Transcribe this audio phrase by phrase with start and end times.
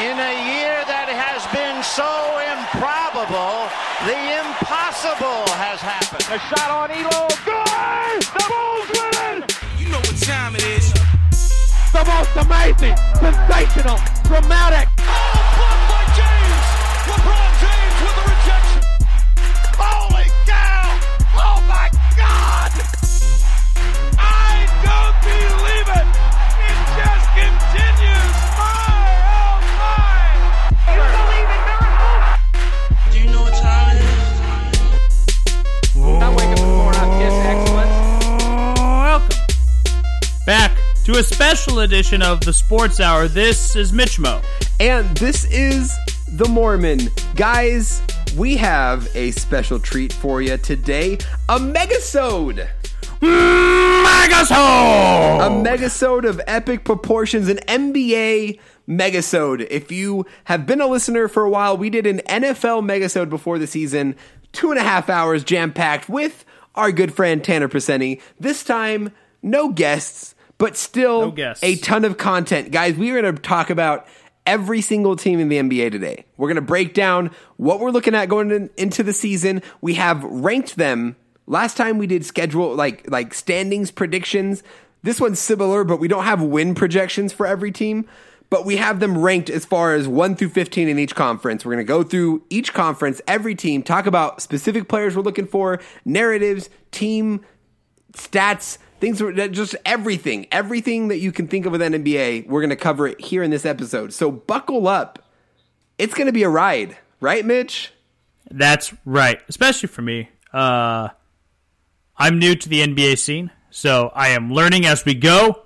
[0.00, 2.02] In a year that has been so
[2.50, 3.70] improbable,
[4.10, 6.26] the impossible has happened.
[6.34, 7.30] A shot on Ehlo.
[7.46, 8.26] Good!
[8.26, 9.54] The Bulls win it!
[9.78, 10.90] You know what time it is.
[11.94, 14.90] The most amazing, sensational, dramatic.
[41.14, 43.28] To a special edition of the Sports Hour.
[43.28, 44.42] This is Mitch Mo.
[44.80, 45.96] And this is
[46.32, 47.08] The Mormon.
[47.36, 48.02] Guys,
[48.36, 51.14] we have a special treat for you today.
[51.48, 52.68] A megasode!
[53.20, 54.50] Megasode!
[54.50, 58.58] A megasode of epic proportions, an NBA
[58.88, 59.68] megasode.
[59.70, 63.60] If you have been a listener for a while, we did an NFL megasode before
[63.60, 64.16] the season,
[64.50, 66.44] two and a half hours jam packed with
[66.74, 68.20] our good friend Tanner Preseni.
[68.40, 69.12] This time,
[69.44, 72.70] no guests, but still No a ton of content.
[72.70, 74.06] Guys, we are going to talk about
[74.46, 76.24] every single team in the NBA today.
[76.36, 79.62] We're going to break down what we're looking at going in, into the season.
[79.80, 81.16] We have ranked them.
[81.46, 84.62] Last time we did schedule like like standings predictions.
[85.02, 88.08] This one's similar, but we don't have win projections for every team.
[88.50, 91.64] But we have them ranked as far as 1 through 15 in each conference.
[91.64, 95.46] We're going to go through each conference, every team, talk about specific players we're looking
[95.46, 97.40] for, narratives, team
[98.12, 102.70] stats, things that just everything, everything that you can think of with NBA, we're going
[102.70, 104.14] to cover it here in this episode.
[104.14, 105.18] So buckle up.
[105.98, 107.92] It's going to be a ride, right, Mitch?
[108.50, 110.30] That's right, especially for me.
[110.52, 111.10] Uh,
[112.16, 115.64] I'm new to the NBA scene, so I am learning as we go.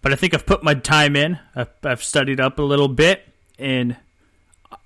[0.00, 1.38] But I think I've put my time in.
[1.56, 3.26] I've, I've studied up a little bit,
[3.58, 3.96] and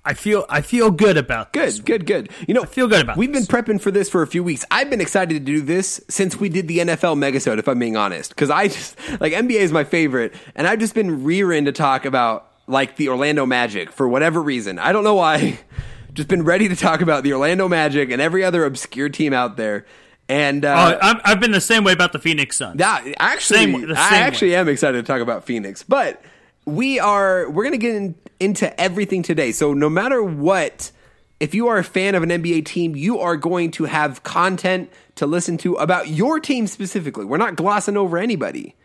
[0.05, 1.79] I feel I feel good about this.
[1.79, 2.29] Good, good, good.
[2.47, 3.45] You know, I feel good about We've this.
[3.47, 4.65] been prepping for this for a few weeks.
[4.71, 7.97] I've been excited to do this since we did the NFL Megasode, if I'm being
[7.97, 11.71] honest, because I just like NBA is my favorite, and I've just been rearing to
[11.71, 14.77] talk about like the Orlando Magic for whatever reason.
[14.79, 15.59] I don't know why.
[16.13, 19.57] Just been ready to talk about the Orlando Magic and every other obscure team out
[19.57, 19.85] there.
[20.27, 22.79] And uh, Oh, I'm, I've been the same way about the Phoenix Suns.
[22.79, 24.55] Yeah, actually, Same- the I actually way.
[24.57, 26.21] am excited to talk about Phoenix, but
[26.65, 29.51] we are we're going to get in, into everything today.
[29.51, 30.91] So no matter what,
[31.39, 34.91] if you are a fan of an NBA team, you are going to have content
[35.15, 37.25] to listen to about your team specifically.
[37.25, 38.75] We're not glossing over anybody.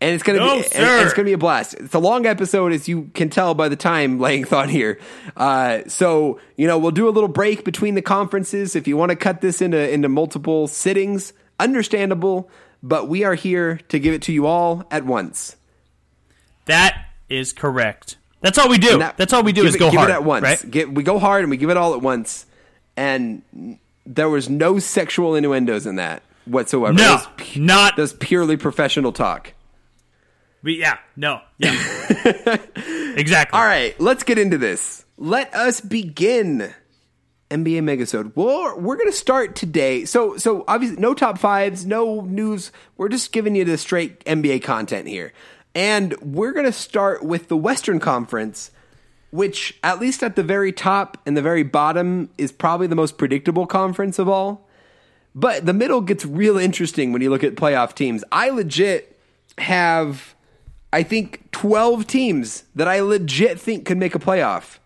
[0.00, 0.82] And it's gonna No, be sir.
[0.82, 1.74] and it's gonna be a blast.
[1.74, 4.98] It's a long episode, as you can tell by the time length on here.
[5.36, 8.74] Uh, so you know we'll do a little break between the conferences.
[8.74, 12.50] If you want to cut this into into multiple sittings, understandable.
[12.82, 15.54] But we are here to give it to you all at once.
[16.66, 18.16] That is correct.
[18.40, 18.98] That's all we do.
[18.98, 20.10] That- That's all we do is it, go give hard.
[20.10, 20.42] it at once.
[20.42, 20.70] Right?
[20.70, 22.46] Get, we go hard and we give it all at once.
[22.96, 23.42] And
[24.04, 26.92] there was no sexual innuendos in that whatsoever.
[26.92, 27.96] No, That was pu- not.
[27.96, 29.54] that purely professional talk.
[30.64, 31.72] We, yeah, no, yeah,
[33.16, 33.58] exactly.
[33.58, 35.04] All right, let's get into this.
[35.16, 36.72] Let us begin.
[37.50, 38.32] NBA Megasode.
[38.34, 40.04] Well, we're going to start today.
[40.06, 42.72] So, so obviously, no top fives, no news.
[42.96, 45.32] We're just giving you the straight NBA content here,
[45.74, 48.70] and we're going to start with the Western Conference,
[49.30, 53.16] which, at least at the very top and the very bottom, is probably the most
[53.16, 54.68] predictable conference of all.
[55.34, 58.22] But the middle gets real interesting when you look at playoff teams.
[58.30, 59.18] I legit
[59.58, 60.34] have,
[60.92, 64.78] I think, 12 teams that I legit think could make a playoff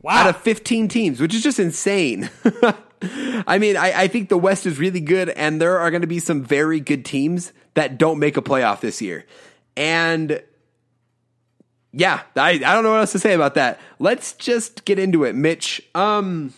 [0.00, 0.12] wow.
[0.12, 2.30] out of 15 teams, which is just insane.
[3.46, 6.06] I mean, I, I think the West is really good, and there are going to
[6.06, 9.24] be some very good teams that don't make a playoff this year.
[9.76, 10.42] And
[11.92, 13.80] yeah, I, I don't know what else to say about that.
[13.98, 15.80] Let's just get into it, Mitch.
[15.94, 16.52] Um,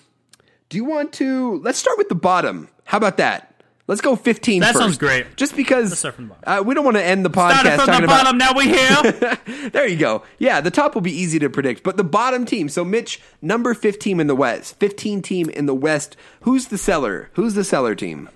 [0.68, 1.58] do you want to?
[1.58, 2.68] Let's start with the bottom.
[2.84, 3.52] How about that?
[3.88, 4.78] Let's go 15 That first.
[4.80, 5.36] sounds great.
[5.36, 6.58] Just because Let's start from the bottom.
[6.60, 8.38] uh, we don't want to end the podcast Started from the about bottom.
[8.38, 9.70] Now we here.
[9.70, 10.24] there you go.
[10.38, 12.68] Yeah, the top will be easy to predict, but the bottom team.
[12.68, 16.16] So Mitch, number 15 in the West, 15 team in the West.
[16.40, 17.30] Who's the cellar?
[17.34, 18.28] Who's the cellar team?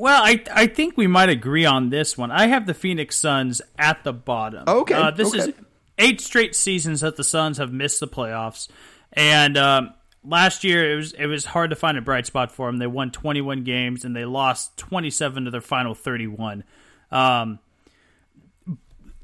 [0.00, 2.30] Well, I I think we might agree on this one.
[2.30, 4.64] I have the Phoenix Suns at the bottom.
[4.66, 5.52] Okay, uh, this is
[5.98, 8.68] eight straight seasons that the Suns have missed the playoffs,
[9.12, 9.92] and um,
[10.24, 12.78] last year it was it was hard to find a bright spot for them.
[12.78, 16.64] They won 21 games and they lost 27 to their final 31.
[17.10, 17.58] Um,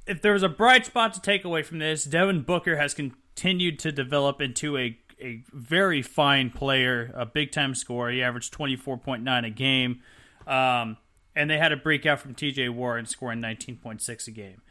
[0.06, 3.78] if there was a bright spot to take away from this, Devin Booker has continued
[3.80, 8.10] to develop into a a very fine player, a big time scorer.
[8.10, 10.02] He averaged 24.9 a game.
[10.46, 10.96] Um,
[11.34, 14.62] and they had a breakout from TJ Warren scoring 19.6 a game.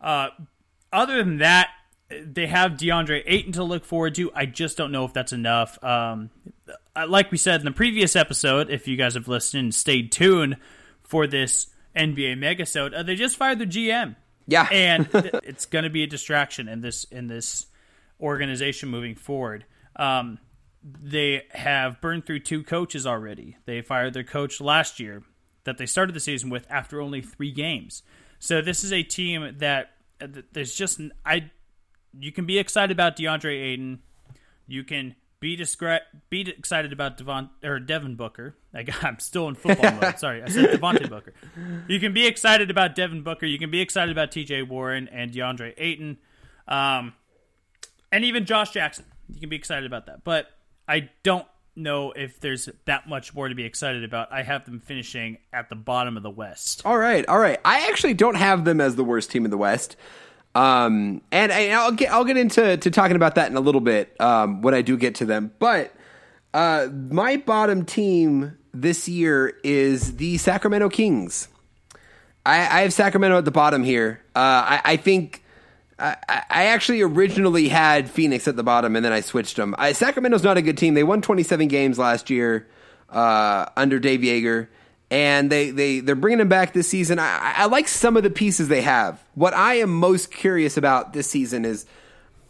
[0.00, 0.28] Uh,
[0.92, 1.70] other than that,
[2.10, 4.30] they have DeAndre Ayton to look forward to.
[4.34, 5.82] I just don't know if that's enough.
[5.82, 6.30] Um,
[7.08, 10.56] like we said in the previous episode, if you guys have listened and stayed tuned
[11.02, 14.16] for this NBA megasode, uh, they just fired their GM.
[14.46, 14.68] Yeah.
[14.72, 17.66] and it's going to be a distraction in this in this
[18.20, 19.64] organization moving forward.
[19.96, 20.38] Um,
[20.82, 23.56] they have burned through two coaches already.
[23.66, 25.22] They fired their coach last year
[25.64, 28.02] that they started the season with after only three games.
[28.38, 29.90] So this is a team that
[30.20, 31.50] uh, there's just I
[32.18, 34.00] you can be excited about DeAndre Ayton.
[34.66, 38.56] You can be discre- be excited about Devon or Devin Booker.
[38.74, 40.18] I got, I'm still in football mode.
[40.18, 41.34] Sorry, I said Devontae Booker.
[41.88, 43.46] You can be excited about Devin Booker.
[43.46, 44.62] You can be excited about T.J.
[44.62, 46.18] Warren and DeAndre Ayton,
[46.68, 47.14] um,
[48.10, 49.04] and even Josh Jackson.
[49.28, 50.24] You can be excited about that.
[50.24, 50.48] But
[50.90, 51.46] I don't
[51.76, 54.32] know if there's that much more to be excited about.
[54.32, 56.82] I have them finishing at the bottom of the West.
[56.84, 57.60] All right, all right.
[57.64, 59.94] I actually don't have them as the worst team in the West.
[60.56, 63.80] Um, and I, I'll get I'll get into to talking about that in a little
[63.80, 65.52] bit um, when I do get to them.
[65.60, 65.94] But
[66.52, 71.46] uh, my bottom team this year is the Sacramento Kings.
[72.44, 74.22] I, I have Sacramento at the bottom here.
[74.34, 75.39] Uh, I, I think
[76.00, 79.74] I, I actually originally had Phoenix at the bottom, and then I switched them.
[79.78, 80.94] I, Sacramento's not a good team.
[80.94, 82.66] They won 27 games last year
[83.10, 84.68] uh, under Dave Joerger
[85.10, 87.18] and they they they're bringing him back this season.
[87.18, 89.20] I, I like some of the pieces they have.
[89.34, 91.84] What I am most curious about this season is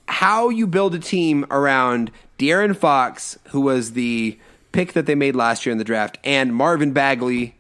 [0.07, 4.39] how you build a team around De'Aaron Fox, who was the
[4.73, 7.57] pick that they made last year in the draft, and Marvin Bagley,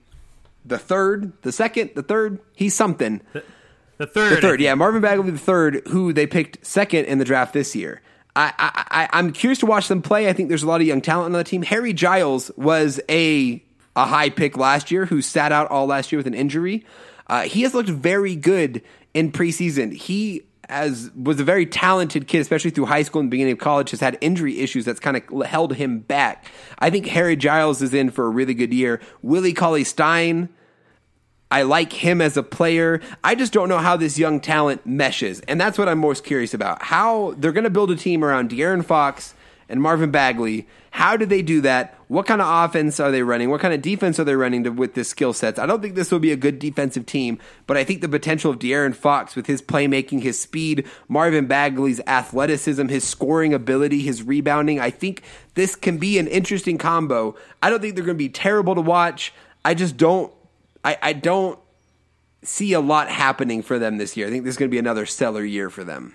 [0.64, 2.40] the third, the second, the third.
[2.54, 3.22] He's something.
[4.00, 7.24] The third, The third, yeah, Marvin Bagley the third, who they picked second in the
[7.26, 8.00] draft this year.
[8.34, 10.26] I, I, I'm curious to watch them play.
[10.26, 11.60] I think there's a lot of young talent on the team.
[11.60, 13.62] Harry Giles was a
[13.94, 16.86] a high pick last year who sat out all last year with an injury.
[17.26, 18.80] Uh, he has looked very good
[19.12, 19.92] in preseason.
[19.92, 23.58] He as was a very talented kid, especially through high school and the beginning of
[23.58, 26.46] college, has had injury issues that's kind of held him back.
[26.78, 28.98] I think Harry Giles is in for a really good year.
[29.20, 30.48] Willie Cauley Stein,
[31.50, 33.00] I like him as a player.
[33.24, 35.40] I just don't know how this young talent meshes.
[35.40, 36.82] And that's what I'm most curious about.
[36.82, 39.34] How they're going to build a team around De'Aaron Fox
[39.68, 40.66] and Marvin Bagley.
[40.92, 41.96] How do they do that?
[42.08, 43.50] What kind of offense are they running?
[43.50, 45.60] What kind of defense are they running to, with this skill sets?
[45.60, 47.38] I don't think this will be a good defensive team,
[47.68, 52.00] but I think the potential of De'Aaron Fox with his playmaking, his speed, Marvin Bagley's
[52.08, 55.22] athleticism, his scoring ability, his rebounding, I think
[55.54, 57.36] this can be an interesting combo.
[57.62, 59.32] I don't think they're going to be terrible to watch.
[59.64, 60.32] I just don't.
[60.84, 61.58] I, I don't
[62.42, 64.26] see a lot happening for them this year.
[64.26, 66.14] I think this is going to be another stellar year for them.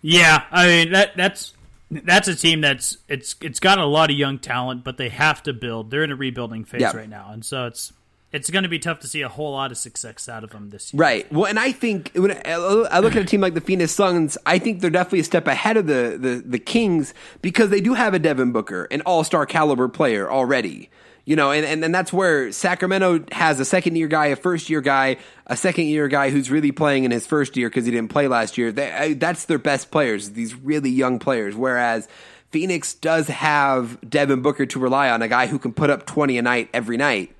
[0.00, 1.54] Yeah, I mean that that's
[1.90, 5.42] that's a team that's it's it's got a lot of young talent, but they have
[5.44, 5.90] to build.
[5.90, 6.96] They're in a rebuilding phase Yeah.
[6.96, 7.92] right now, and so it's
[8.30, 10.68] it's going to be tough to see a whole lot of success out of them
[10.68, 11.00] this year.
[11.00, 11.32] Right.
[11.32, 14.58] Well, and I think when I look at a team like the Phoenix Suns, I
[14.58, 17.12] think they're definitely a step ahead of the the, the Kings
[17.42, 20.90] because they do have a Devin Booker, an All Star caliber player already.
[21.28, 24.70] You know, and, and, and that's where Sacramento has a second year guy, a first
[24.70, 27.90] year guy, a second year guy who's really playing in his first year because he
[27.90, 28.72] didn't play last year.
[28.72, 31.54] They, that's their best players, these really young players.
[31.54, 32.08] Whereas
[32.50, 36.38] Phoenix does have Devin Booker to rely on, a guy who can put up 20
[36.38, 37.34] a night every night.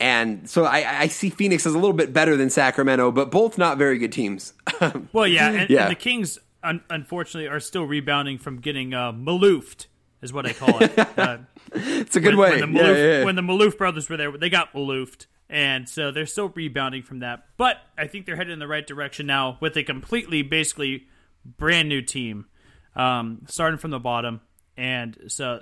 [0.00, 3.58] And so I, I see Phoenix as a little bit better than Sacramento, but both
[3.58, 4.54] not very good teams.
[5.12, 5.82] Well, yeah, and, Yeah.
[5.82, 9.88] and the Kings un- unfortunately are still rebounding from getting uh, maloofed,
[10.26, 10.92] is what I call it.
[11.16, 11.38] Uh,
[11.72, 12.60] it's a good when, way.
[12.60, 13.24] When the, Maloof, yeah, yeah.
[13.24, 17.20] when the Maloof brothers were there, they got Maloofed, and so they're still rebounding from
[17.20, 17.46] that.
[17.56, 21.06] But I think they're headed in the right direction now with a completely, basically
[21.44, 22.46] brand new team,
[22.94, 24.42] um, starting from the bottom,
[24.76, 25.60] and so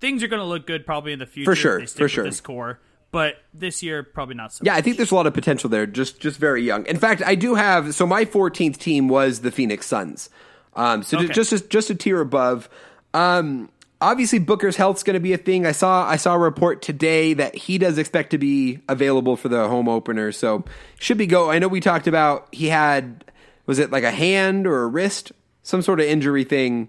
[0.00, 1.50] things are going to look good probably in the future.
[1.50, 2.24] For sure, if they stick for sure.
[2.24, 2.80] This core,
[3.10, 4.64] but this year probably not so.
[4.64, 5.86] Yeah, I think there's a lot of potential there.
[5.86, 6.86] Just just very young.
[6.86, 7.94] In fact, I do have.
[7.94, 10.30] So my 14th team was the Phoenix Suns.
[10.74, 11.28] Um, so Okay.
[11.28, 12.68] just just just a tier above.
[13.14, 15.66] Um, obviously, Booker's health's going to be a thing.
[15.66, 19.48] I saw I saw a report today that he does expect to be available for
[19.48, 20.32] the home opener.
[20.32, 20.64] So
[20.98, 21.50] should be go.
[21.50, 23.24] I know we talked about he had
[23.66, 26.88] was it like a hand or a wrist, some sort of injury thing.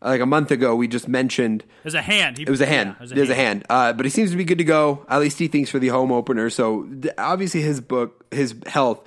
[0.00, 2.38] uh, Like a month ago, we just mentioned It was a hand.
[2.38, 2.96] He, it was a hand.
[3.00, 3.64] Yeah, it was a hand.
[3.68, 5.04] Uh, but he seems to be good to go.
[5.08, 6.48] At least he thinks for the home opener.
[6.50, 6.88] So
[7.18, 9.02] obviously his book, his health.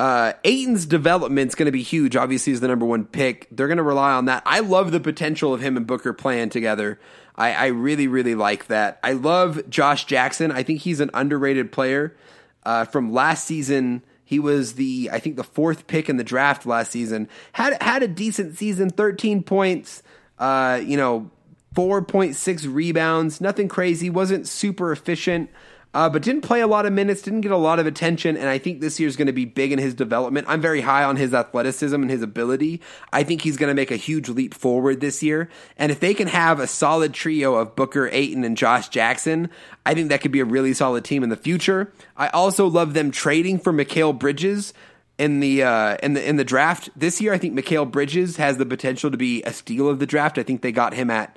[0.00, 2.16] Uh, Ayton's development's going to be huge.
[2.16, 3.46] Obviously, he's the number one pick.
[3.50, 4.42] They're going to rely on that.
[4.46, 6.98] I love the potential of him and Booker playing together.
[7.36, 8.98] I, I really, really like that.
[9.02, 10.52] I love Josh Jackson.
[10.52, 12.16] I think he's an underrated player.
[12.62, 16.64] Uh, from last season, he was the I think the fourth pick in the draft
[16.64, 17.28] last season.
[17.52, 20.02] Had had a decent season, thirteen points.
[20.38, 21.30] Uh, you know,
[21.74, 25.50] 4.6 rebounds, nothing crazy, wasn't super efficient.
[25.92, 28.48] Uh, but didn't play a lot of minutes, didn't get a lot of attention, and
[28.48, 30.46] I think this year's going to be big in his development.
[30.48, 32.80] I'm very high on his athleticism and his ability.
[33.12, 36.14] I think he's going to make a huge leap forward this year, and if they
[36.14, 39.50] can have a solid trio of Booker, Ayton, and Josh Jackson,
[39.84, 41.92] I think that could be a really solid team in the future.
[42.16, 44.72] I also love them trading for Mikal Bridges
[45.18, 47.32] in the uh, in the in the draft this year.
[47.32, 50.38] I think Mikal Bridges has the potential to be a steal of the draft.
[50.38, 51.36] I think they got him at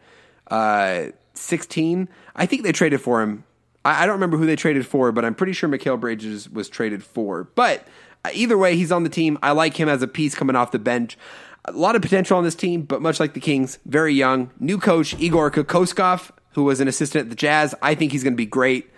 [0.49, 2.07] uh, 16.
[2.35, 3.43] I think they traded for him.
[3.85, 6.69] I, I don't remember who they traded for, but I'm pretty sure Mikal Bridges was
[6.69, 7.45] traded for.
[7.55, 7.87] But
[8.25, 9.37] uh, either way, he's on the team.
[9.41, 11.17] I like him as a piece coming off the bench.
[11.65, 14.51] A lot of potential on this team, but much like the Kings, very young.
[14.59, 17.73] New coach Igor Kokoskov, who was an assistant at the Jazz.
[17.81, 18.89] I think he's going to be great.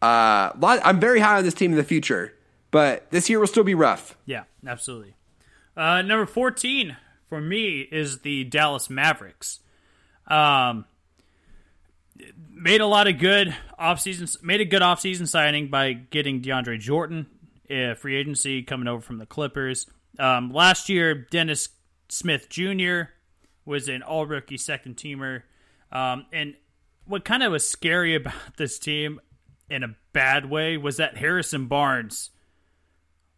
[0.00, 2.34] Uh, lot, I'm very high on this team in the future,
[2.70, 4.16] but this year will still be rough.
[4.24, 5.14] Yeah, absolutely.
[5.76, 6.96] Uh, number 14
[7.28, 9.60] for me is the Dallas Mavericks.
[10.26, 10.84] Um,
[12.50, 17.26] made a lot of good offseason, made a good offseason signing by getting DeAndre Jordan,
[17.68, 19.86] a free agency coming over from the Clippers.
[20.18, 21.68] Um, last year, Dennis
[22.08, 23.02] Smith Jr.
[23.64, 25.42] was an all rookie second teamer.
[25.90, 26.54] Um, and
[27.06, 29.20] what kind of was scary about this team
[29.68, 32.30] in a bad way was that Harrison Barnes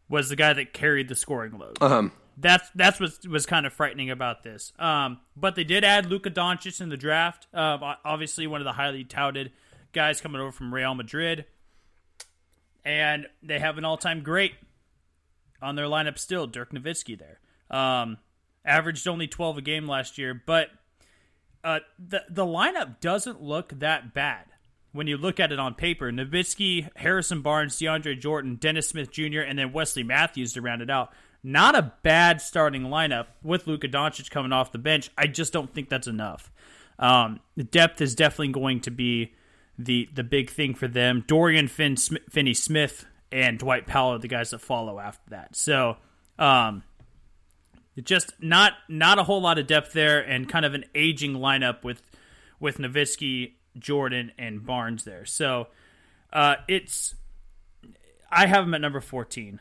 [0.08, 1.80] was the guy that carried the scoring load.
[1.80, 4.72] Um, That's that's what was kind of frightening about this.
[4.78, 7.46] Um, but they did add Luka Doncic in the draft.
[7.54, 9.52] Uh, obviously, one of the highly touted
[9.94, 11.46] guys coming over from Real Madrid,
[12.84, 14.52] and they have an all-time great
[15.62, 17.18] on their lineup still, Dirk Nowitzki.
[17.18, 18.18] There, um,
[18.64, 20.68] averaged only twelve a game last year, but
[21.62, 24.44] uh, the the lineup doesn't look that bad
[24.92, 26.10] when you look at it on paper.
[26.12, 30.90] Nowitzki, Harrison Barnes, DeAndre Jordan, Dennis Smith Jr., and then Wesley Matthews to round it
[30.90, 31.12] out.
[31.42, 35.10] Not a bad starting lineup with Luka Doncic coming off the bench.
[35.18, 36.50] I just don't think that's enough.
[36.98, 39.34] Um, the depth is definitely going to be
[39.78, 41.25] the the big thing for them.
[41.26, 45.57] Dorian Finn, Finney Smith and Dwight Powell are the guys that follow after that.
[45.57, 45.97] So,
[46.38, 46.83] um,
[48.02, 51.83] just not not a whole lot of depth there, and kind of an aging lineup
[51.83, 52.02] with
[52.61, 55.25] with Nowitzki, Jordan, and Barnes there.
[55.25, 55.69] So,
[56.33, 57.14] uh, it's
[58.31, 59.61] I have them at number fourteen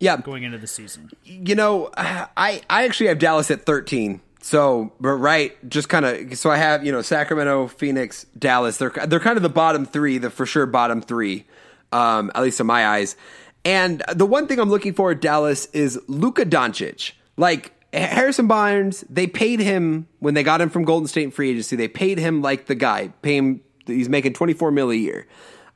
[0.00, 1.10] yeah, going into the season.
[1.24, 4.20] you know, I I actually have Dallas at 13.
[4.44, 6.36] So, but right, just kind of.
[6.38, 8.76] So I have you know Sacramento, Phoenix, Dallas.
[8.76, 11.46] They're they're kind of the bottom three, the for sure bottom three,
[11.92, 13.16] um, at least in my eyes.
[13.64, 17.12] And the one thing I'm looking for at Dallas is Luka Doncic.
[17.38, 21.74] Like Harrison Barnes, they paid him when they got him from Golden State free agency.
[21.74, 23.08] They paid him like the guy.
[23.22, 23.62] Pay him.
[23.86, 25.26] He's making 24 mil a year.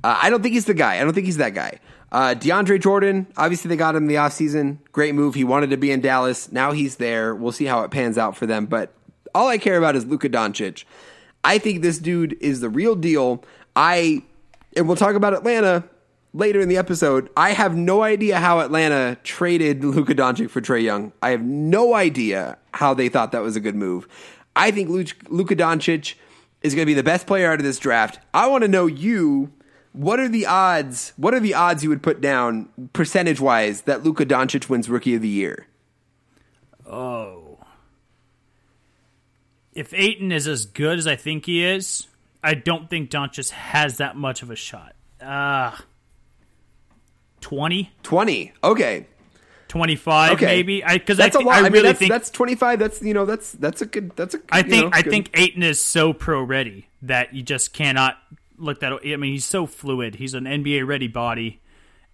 [0.05, 1.01] Uh, I don't think he's the guy.
[1.01, 1.79] I don't think he's that guy.
[2.11, 4.79] Uh, DeAndre Jordan, obviously they got him in the offseason.
[4.93, 5.35] Great move.
[5.35, 6.51] He wanted to be in Dallas.
[6.51, 7.35] Now he's there.
[7.35, 8.67] We'll see how it pans out for them.
[8.67, 8.95] But
[9.35, 10.85] all I care about is Luka Doncic.
[11.45, 13.45] I think this dude is the real deal.
[13.77, 14.23] I,
[14.75, 15.85] and we'll talk about Atlanta
[16.33, 17.29] later in the episode.
[17.37, 21.13] I have no idea how Atlanta traded Luka Doncic for Trae Young.
[21.21, 24.09] I have no idea how they thought that was a good move.
[24.57, 26.15] I think Luka Doncic
[26.63, 28.19] is going to be the best player out of this draft.
[28.35, 29.53] I want to know you
[29.99, 31.13] what are the odds?
[31.17, 35.17] What are the odds you would put down percentage wise that Luka Doncic wins Rookie
[35.17, 35.67] of the Year?
[36.87, 37.59] Oh,
[39.73, 42.07] if Ayton is as good as I think he is,
[42.45, 44.95] I don't think Doncic has that much of a shot.
[45.21, 45.83] Ah, uh,
[47.41, 47.91] twenty.
[48.05, 48.53] Twenty.
[48.63, 49.07] Okay.
[49.67, 50.47] 25 okay.
[50.47, 51.57] maybe I because that's I, a lot.
[51.57, 54.17] I, I mean, really that's, think that's 25 that's you know that's that's a good
[54.17, 55.11] that's a I think know, I good.
[55.11, 58.17] think Ayton is so pro ready that you just cannot
[58.59, 58.93] look that.
[58.93, 60.17] I mean, he's so fluid.
[60.17, 61.61] He's an NBA ready body,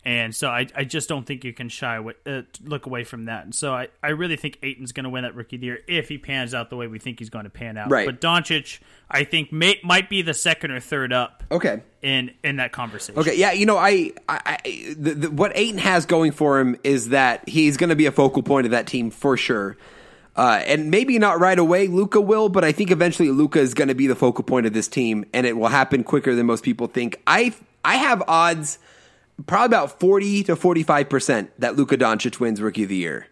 [0.05, 3.25] and so I, I just don't think you can shy away, uh, look away from
[3.25, 3.45] that.
[3.45, 5.81] And so I, I really think Ayton's going to win that Rookie of the Year
[5.89, 7.91] if he pans out the way we think he's going to pan out.
[7.91, 8.05] Right.
[8.05, 11.43] But Doncic, I think may, might be the second or third up.
[11.51, 11.81] Okay.
[12.03, 13.19] In in that conversation.
[13.19, 13.39] Okay.
[13.39, 13.53] Yeah.
[13.53, 17.49] You know, I, I, I the, the, what Ayton has going for him is that
[17.49, 19.79] he's going to be a focal point of that team for sure.
[20.37, 23.87] Uh, and maybe not right away, Luka will, but I think eventually Luka is going
[23.89, 26.65] to be the focal point of this team, and it will happen quicker than most
[26.65, 27.21] people think.
[27.27, 28.79] I I have odds
[29.47, 33.29] probably about forty to forty five percent that Luka Doncic wins Rookie of the Year.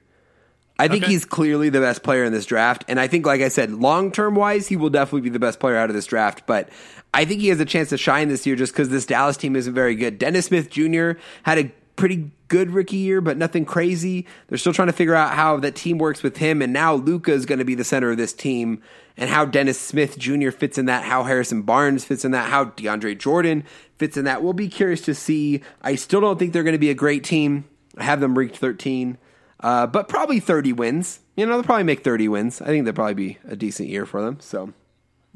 [0.79, 1.13] I think Okay.
[1.13, 4.13] he's clearly the best player in this draft, and I think, like I said, long
[4.13, 6.45] term wise, he will definitely be the best player out of this draft.
[6.47, 6.69] But
[7.13, 9.55] I think he has a chance to shine this year just because this Dallas team
[9.57, 10.19] isn't very good.
[10.19, 11.13] Dennis Smith Jr.
[11.43, 14.27] had a pretty good rookie year, but nothing crazy.
[14.49, 17.33] They're still trying to figure out how that team works with him, and now Luka
[17.33, 18.83] is going to be the center of this team,
[19.17, 20.51] and how Dennis Smith Jr.
[20.51, 23.65] fits in that, how Harrison Barnes fits in that, how DeAndre Jordan
[23.97, 24.43] fits in that.
[24.43, 25.63] We'll be curious to see.
[25.83, 27.65] I still don't think they're going to be a great team.
[27.97, 29.19] I have them ranked 13,
[29.61, 31.21] uh, but probably 30 wins.
[31.37, 32.61] You know, they'll probably make 30 wins.
[32.63, 34.39] I think they'll probably be a decent year for them.
[34.41, 34.73] So,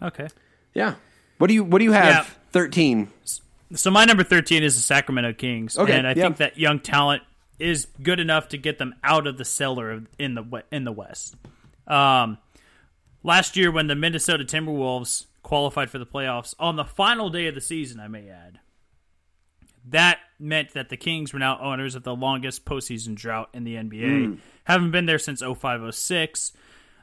[0.03, 0.29] Okay.
[0.75, 0.95] yeah.
[1.39, 2.27] What do you What do you have?
[2.27, 2.27] Yeah.
[2.53, 3.09] 13.
[3.75, 6.23] So my number thirteen is the Sacramento Kings, Okay, and I yeah.
[6.25, 7.23] think that young talent
[7.59, 11.35] is good enough to get them out of the cellar in the in the West.
[11.87, 12.39] Um,
[13.23, 17.55] last year, when the Minnesota Timberwolves qualified for the playoffs on the final day of
[17.55, 18.59] the season, I may add,
[19.89, 23.75] that meant that the Kings were now owners of the longest postseason drought in the
[23.77, 24.39] NBA.
[24.65, 26.53] Haven't been there since 0506.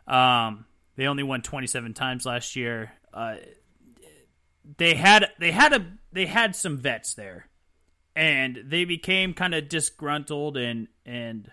[0.08, 0.66] Um,
[0.98, 2.92] they only won 27 times last year.
[3.14, 3.36] Uh,
[4.78, 7.48] they had they had a they had some vets there,
[8.16, 11.52] and they became kind of disgruntled and and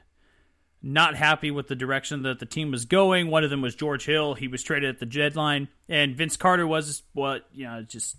[0.82, 3.28] not happy with the direction that the team was going.
[3.28, 4.34] One of them was George Hill.
[4.34, 8.16] He was traded at the deadline, and Vince Carter was what you know just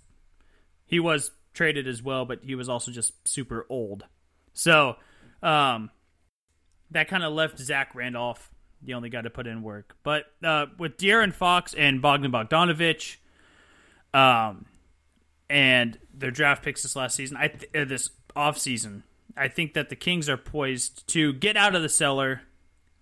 [0.86, 4.04] he was traded as well, but he was also just super old.
[4.54, 4.96] So
[5.42, 5.90] um,
[6.90, 8.50] that kind of left Zach Randolph
[8.82, 9.96] the only guy to put in work.
[10.02, 13.16] But uh, with De'Aaron Fox and Bogdan Bogdanovich,
[14.12, 14.66] um,
[15.52, 19.02] and their draft picks this last season, I th- uh, this off season,
[19.36, 22.40] I think that the Kings are poised to get out of the cellar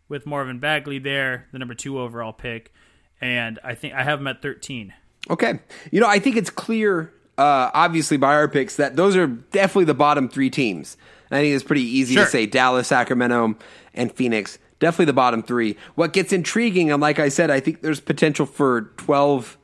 [0.09, 2.73] with Marvin Bagley there, the number two overall pick,
[3.21, 4.93] and I think I have him at thirteen.
[5.29, 5.61] Okay.
[5.93, 9.85] You know, I think it's clear, uh, obviously, by our picks, that those are definitely
[9.85, 10.97] the bottom three teams.
[11.31, 12.25] I think it's pretty easy Sure.
[12.25, 13.55] to say Dallas, Sacramento,
[13.95, 14.59] and Phoenix.
[14.81, 15.77] Definitely the bottom three.
[15.95, 19.57] What gets intriguing, and like I said, I think there's potential for 12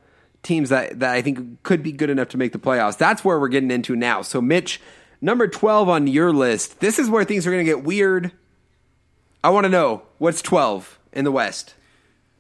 [0.47, 2.97] teams that, that I think could be good enough to make the playoffs.
[2.97, 4.23] That's where we're getting into now.
[4.23, 4.81] So, Mitch,
[5.21, 8.33] number 12 on your list, this is where things are going to get weird.
[9.45, 11.75] I want to know what's 12 in the West?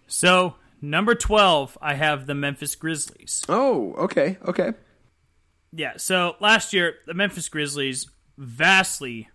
[0.06, 3.44] So number twelve, I have the Memphis Grizzlies.
[3.48, 4.74] Oh, okay, okay.
[5.72, 8.08] Yeah, so last year the Memphis Grizzlies
[8.38, 9.28] vastly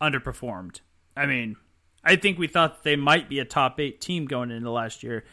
[0.00, 0.80] underperformed.
[1.16, 1.56] I mean,
[2.02, 5.24] I think we thought they might be a top eight team going into last year,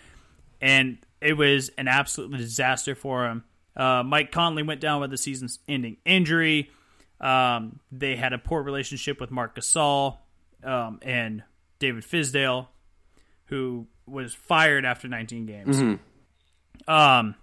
[0.62, 3.44] and it was an absolute disaster for him.
[3.76, 6.70] Uh, Mike Conley went down with a season-ending injury.
[7.22, 10.18] Um, they had a poor relationship with Marc Gasol
[10.64, 11.44] um, and
[11.80, 12.68] David Fizdale,
[13.46, 16.00] who was fired after 19 games.
[16.88, 17.36] Um,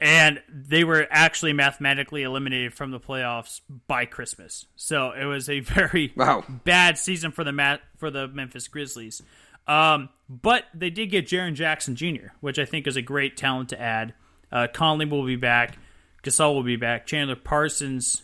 [0.00, 4.66] and they were actually mathematically eliminated from the playoffs by Christmas.
[4.76, 6.44] So it was a very Wow.
[6.64, 9.22] bad season for the Mat- for the Memphis Grizzlies.
[9.66, 13.70] Um, but they did get Jaren Jackson Jr., which I think is a great talent
[13.70, 14.14] to add.
[14.50, 15.78] Uh, Conley will be back.
[16.22, 17.06] Gasol will be back.
[17.06, 18.22] Chandler Parsons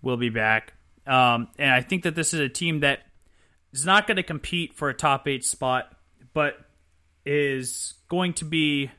[0.00, 0.74] will be back.
[1.06, 3.00] Um, and I think that this is a team that
[3.72, 5.94] is not going to compete for a top eight spot,
[6.32, 6.54] but
[7.24, 8.90] is going to be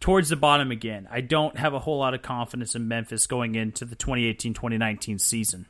[0.00, 1.08] towards the bottom again.
[1.10, 5.66] I don't have a whole lot of confidence in Memphis going into the 2018-2019 season.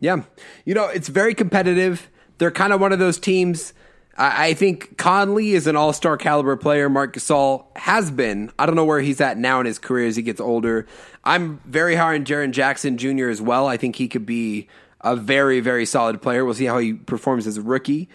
[0.00, 0.22] Yeah.
[0.64, 2.08] You know, it's very competitive.
[2.38, 3.72] They're kind of one of those teams.
[4.16, 6.88] I, think Conley is an all star caliber player.
[6.88, 8.50] Marc Gasol has been.
[8.58, 10.86] I don't know where he's at now in his career as he gets older.
[11.24, 13.28] I'm very high on Jaren Jackson Jr.
[13.28, 13.66] as well.
[13.66, 14.68] I think he could be
[15.00, 16.44] a very, very solid player.
[16.44, 18.08] We'll see how he performs as a rookie.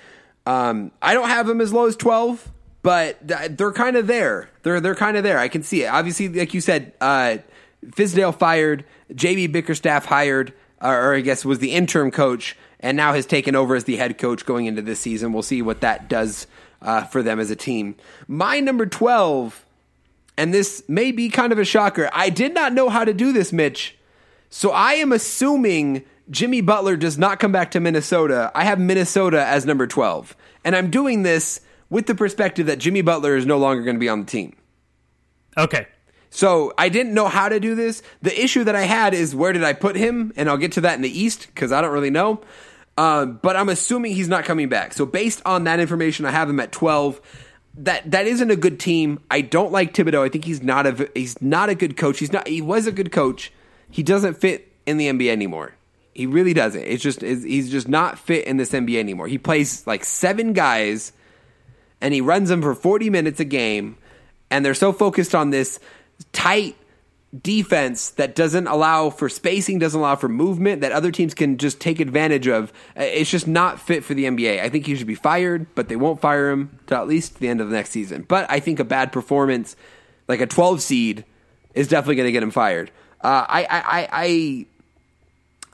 [0.45, 2.49] Um, I don't have him as low as 12,
[2.81, 4.49] but they're kind of there.
[4.63, 5.37] They're they're kind of there.
[5.37, 5.87] I can see it.
[5.87, 7.37] Obviously, like you said, uh,
[7.85, 13.13] Fizdale fired, JB Bickerstaff hired, or, or I guess was the interim coach, and now
[13.13, 15.33] has taken over as the head coach going into this season.
[15.33, 16.47] We'll see what that does
[16.81, 17.95] uh, for them as a team.
[18.27, 19.65] My number 12,
[20.37, 22.09] and this may be kind of a shocker.
[22.13, 23.97] I did not know how to do this, Mitch.
[24.49, 28.51] So I am assuming Jimmy Butler does not come back to Minnesota.
[28.55, 30.35] I have Minnesota as number 12.
[30.63, 33.99] And I'm doing this with the perspective that Jimmy Butler is no longer going to
[33.99, 34.55] be on the team.
[35.57, 35.87] Okay.
[36.29, 38.03] So I didn't know how to do this.
[38.21, 40.31] The issue that I had is where did I put him?
[40.35, 42.41] And I'll get to that in the East because I don't really know.
[42.99, 44.91] Uh, but I'm assuming he's not coming back.
[44.91, 47.21] So based on that information, I have him at 12.
[47.75, 49.21] That that isn't a good team.
[49.31, 50.21] I don't like Thibodeau.
[50.21, 52.19] I think he's not a he's not a good coach.
[52.19, 52.45] He's not.
[52.45, 53.53] He was a good coach.
[53.89, 55.75] He doesn't fit in the NBA anymore.
[56.13, 56.81] He really doesn't.
[56.81, 59.29] It's just it's, he's just not fit in this NBA anymore.
[59.29, 61.13] He plays like seven guys
[62.01, 63.95] and he runs them for 40 minutes a game
[64.51, 65.79] and they're so focused on this
[66.33, 66.75] tight
[67.43, 71.79] defense that doesn't allow for spacing doesn't allow for movement that other teams can just
[71.79, 75.05] take advantage of Uh, it's just not fit for the nba i think he should
[75.05, 77.91] be fired but they won't fire him till at least the end of the next
[77.91, 79.75] season but i think a bad performance
[80.27, 81.23] like a 12 seed
[81.75, 82.89] is definitely going to get him fired
[83.21, 84.65] uh, I, I, I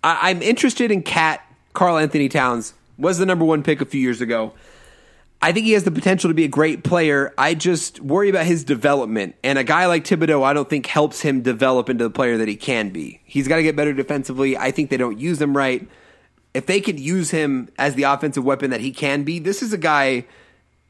[0.06, 1.42] I, I'm interested in KAT.
[1.74, 4.54] Karl Anthony Towns was the number one pick a few years ago.
[5.46, 7.32] I think he has the potential to be a great player.
[7.38, 9.36] I just worry about his development.
[9.44, 12.48] And a guy like Thibodeau, I don't think helps him develop into the player that
[12.48, 13.22] he can be.
[13.26, 14.58] He's got to get better defensively.
[14.58, 15.88] I think they don't use him right.
[16.56, 19.72] If they could use him as the offensive weapon that he can be, this is
[19.72, 20.26] a guy,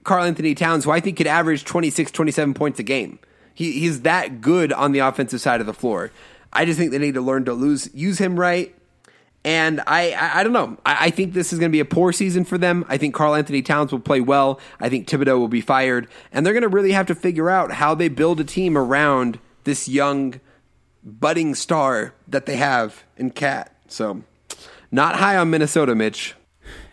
[0.06, 3.20] Karl Anthony Towns, who I think could average 26, 27 points a game.
[3.54, 6.12] He, he's that good on the offensive side of the floor.
[6.54, 8.74] I just think they need to learn to lose use him right.
[9.46, 10.76] And I, I, I don't know.
[10.84, 12.84] I, I think this is going to be a poor season for them.
[12.90, 14.60] I think Karl Anthony Towns will play well.
[14.80, 17.72] I think Thibodeau will be fired, and they're going to really have to figure out
[17.72, 20.42] how they build a team around this young,
[21.04, 23.72] budding star that they have in KAT.
[23.88, 24.24] So,
[24.92, 26.34] not high on Minnesota, Mitch.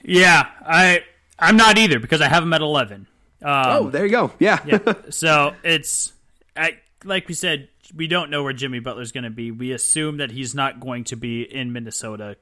[0.04, 1.04] Yeah, I
[1.38, 3.06] I'm not either because I have them at 11.
[3.40, 4.30] Um, oh, there you go.
[4.38, 4.60] Yeah.
[4.66, 4.92] yeah.
[5.10, 6.12] So it's
[6.54, 9.50] I, like we said, we don't know where Jimmy Butler's going to be.
[9.50, 12.36] We assume that he's not going to be in Minnesota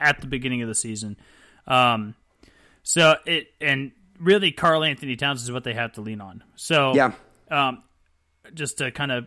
[0.00, 1.16] at the beginning of the season.
[1.66, 2.14] Um,
[2.82, 6.44] so it and really, Karl Anthony Towns is what they have to lean on.
[6.56, 7.12] So yeah.
[7.50, 7.82] Um,
[8.54, 9.26] just to kind of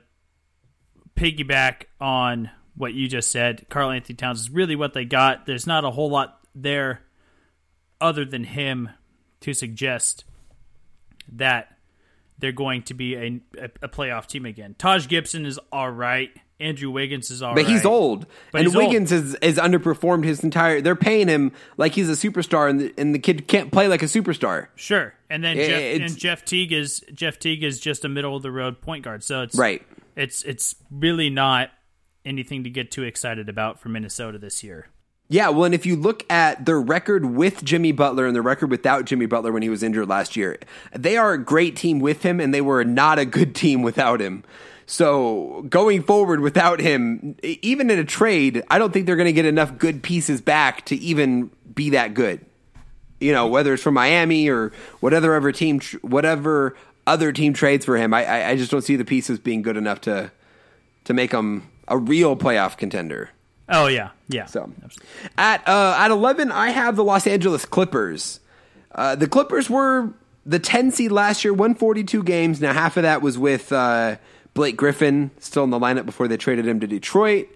[1.15, 5.45] piggyback on what you just said, Karl Anthony Towns is really what they got.
[5.45, 7.01] There's not a whole lot there
[7.99, 8.89] other than him
[9.41, 10.25] to suggest
[11.33, 11.77] that
[12.41, 13.41] they're going to be a,
[13.81, 14.75] a, playoff team again.
[14.77, 16.31] Taj Gibson is all right.
[16.59, 17.71] Andrew Wiggins is all but right.
[17.71, 20.79] he's old, But and he's Wiggins is is underperformed his entire.
[20.79, 24.03] They're paying him like he's a superstar, and the, and the kid can't play like
[24.03, 24.67] a superstar.
[24.75, 28.35] Sure, and then Yeah, Jeff, and Jeff Teague is Jeff Teague is just a middle
[28.35, 29.23] of the road point guard.
[29.23, 29.81] So it's Right.
[30.15, 31.71] It's it's really not
[32.25, 34.87] anything to get too excited about for Minnesota this year.
[35.31, 38.69] Yeah, well, and if you look at their record with Jimmy Butler and their record
[38.69, 40.59] without Jimmy Butler when he was injured last year,
[40.91, 44.19] they are a great team with him, and they were not a good team without
[44.19, 44.43] him.
[44.87, 49.31] So going forward without him, even in a trade, I don't think they're going to
[49.31, 52.45] get enough good pieces back to even be that good.
[53.21, 56.75] You know, whether it's from Miami or whatever other team, whatever
[57.07, 60.01] other team trades for him, I, I, just don't see the pieces being good enough
[60.01, 60.29] to
[61.05, 63.29] to make him a real playoff contender.
[63.71, 64.45] Oh yeah, yeah.
[64.45, 64.69] So
[65.37, 68.41] at uh, at eleven, I have the Los Angeles Clippers.
[68.93, 70.09] Uh, the Clippers were
[70.45, 72.59] the ten seed last year, won forty two games.
[72.59, 74.17] Now half of that was with uh,
[74.53, 77.47] Blake Griffin still in the lineup before they traded him to Detroit,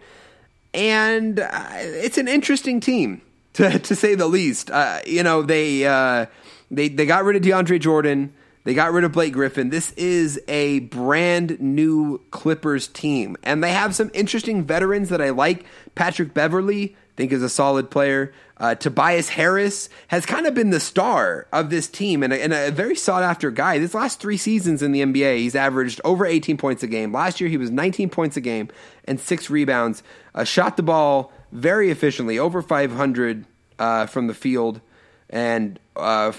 [0.74, 3.22] and uh, it's an interesting team
[3.54, 4.72] to to say the least.
[4.72, 6.28] Uh, you know they uh,
[6.72, 8.34] they they got rid of DeAndre Jordan.
[8.66, 9.70] They got rid of Blake Griffin.
[9.70, 15.30] This is a brand new Clippers team, and they have some interesting veterans that I
[15.30, 15.66] like.
[15.94, 18.34] Patrick Beverley, I think, is a solid player.
[18.58, 22.54] Uh, Tobias Harris has kind of been the star of this team and a, and
[22.54, 23.78] a very sought after guy.
[23.78, 27.14] This last three seasons in the NBA, he's averaged over 18 points a game.
[27.14, 28.70] Last year, he was 19 points a game
[29.04, 30.02] and six rebounds.
[30.34, 33.46] Uh, shot the ball very efficiently, over 500
[33.78, 34.82] uh, from the field,
[35.30, 36.32] and uh,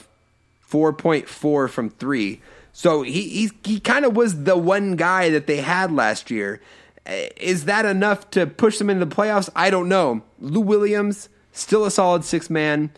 [0.70, 2.40] 4.4 from three.
[2.72, 6.60] So he he, he kind of was the one guy that they had last year.
[7.06, 9.48] Uh, Is that enough to push them into the playoffs?
[9.56, 10.22] I don't know.
[10.40, 12.90] Lou Williams, still a solid six man.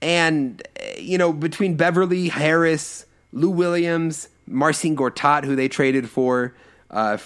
[0.00, 6.54] And, uh, you know, between Beverley, Harris, Lou Williams, Marcin Gortat, who they traded for,
[6.90, 7.18] uh,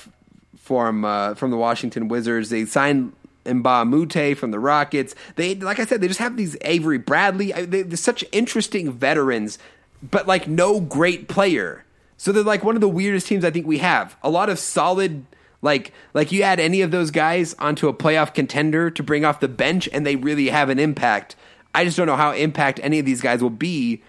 [0.56, 3.12] from, uh, from the Washington Wizards, they signed
[3.44, 5.14] Mbah a Moute from the Rockets.
[5.36, 7.52] They, like I said, they just have these Avery Bradley.
[7.52, 9.58] They, they're such interesting veterans,
[10.02, 11.84] but like no great player.
[12.16, 14.16] So they're like one of the weirdest teams I think we have.
[14.22, 15.26] A lot of solid,
[15.60, 19.40] like like you add any of those guys onto a playoff contender to bring off
[19.40, 21.34] the bench, and they really have an impact.
[21.74, 24.02] I just don't know how impact any of these guys will be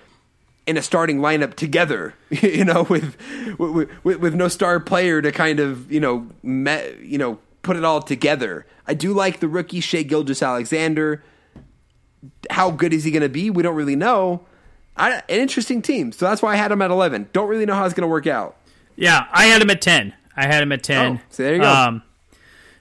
[0.66, 2.14] in a starting lineup together.
[2.44, 3.16] You know, with
[3.58, 7.78] with, with, with no star player to kind of you know me, you know put
[7.78, 8.66] it all together.
[8.86, 11.24] I do like the rookie Shai Gilgeous Alexander.
[12.50, 13.50] How good is he going to be?
[13.50, 14.46] We don't really know.
[14.96, 17.30] I, an interesting team, so that's why I had him at eleven.
[17.34, 18.58] Don't really know how it's going to work out.
[18.96, 20.14] Yeah, I had him at ten.
[20.36, 21.18] I had him at ten.
[21.18, 21.72] Oh, so there you go.
[21.72, 22.04] Um,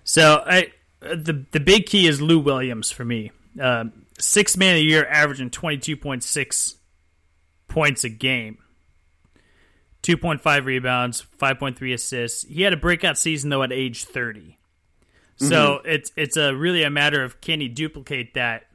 [0.05, 3.33] so I, the the big key is Lou Williams for me.
[3.59, 6.77] Um, six man a year, averaging twenty two point six
[7.69, 8.59] points a game,
[10.03, 12.43] two point five rebounds, five point three assists.
[12.43, 14.59] He had a breakout season though at age thirty.
[15.49, 18.67] So it's it's a really a matter of can he duplicate that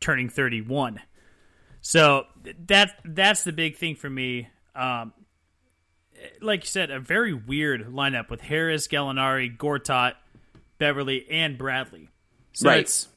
[0.00, 1.00] turning thirty one.
[1.80, 2.26] So
[2.66, 4.48] that that's the big thing for me.
[4.74, 5.12] Um,
[6.40, 10.14] like you said, a very weird lineup with Harris, Gallinari, Gortat,
[10.78, 12.08] Beverley, and Bradley.
[12.52, 12.80] So Right.
[12.80, 13.08] it's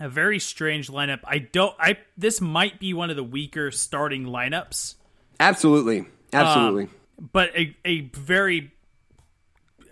[0.00, 1.20] a very strange lineup.
[1.24, 1.74] I don't.
[1.78, 4.94] I this might be one of the weaker starting lineups,
[5.38, 6.88] Absolutely, absolutely.
[7.20, 8.72] but a, a very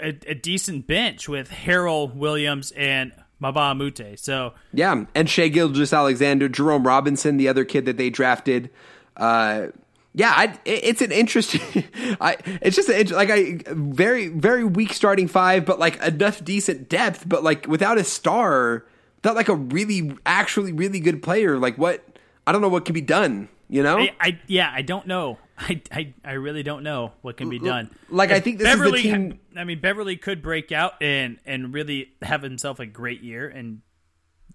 [0.01, 4.19] a, a decent bench with Harold Williams and Mbah a Moute.
[4.19, 8.71] So Yeah, and Shai Gilgeous Alexander, Jerome Robinson, the other kid that they drafted.
[9.17, 9.69] Uh,
[10.15, 11.61] yeah, I, it- it's an interesting.
[12.21, 16.89] I, it's just an, like I very very weak starting five, but like enough decent
[16.89, 18.85] depth, but like without a star,
[19.17, 21.59] without like a really actually really good player.
[21.59, 22.05] Like what?
[22.47, 23.49] I don't know what can be done.
[23.69, 23.99] You know?
[23.99, 25.39] I, I yeah, I don't know.
[25.59, 27.91] I, I, I really don't know what can be done.
[28.11, 31.39] like, I think this is the Beverley, team- I mean, Beverley could break out and
[31.45, 33.81] and really have himself a great year, and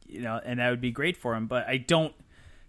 [0.05, 1.47] you know, and that would be great for him.
[1.47, 2.13] But I don't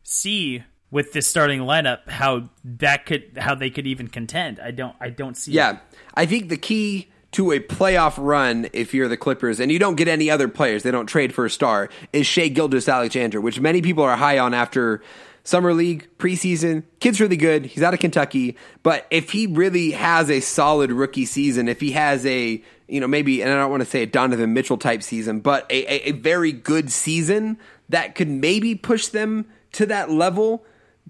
[0.03, 4.59] see with this starting lineup how that could how they could even contend.
[4.61, 5.53] I don't I don't see.
[5.53, 5.79] Yeah,
[6.15, 9.97] I think the key to a playoff run, if you're the Clippers and you don't
[9.97, 13.59] get any other players, they don't trade for a star, is Shai Gilgeous Alexander, which
[13.59, 15.03] many people are high on after
[15.45, 16.83] summer league preseason.
[17.01, 17.67] Kid's really good.
[17.67, 21.93] He's out of Kentucky, but if he really has a solid rookie season, if he
[21.93, 25.03] has a you know maybe, and I don't want to say a Donovan Mitchell type
[25.03, 27.59] season, but a, a, a very good season
[27.91, 30.65] that could maybe push them to that level.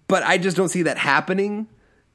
[0.07, 1.66] But I just don't see that happening.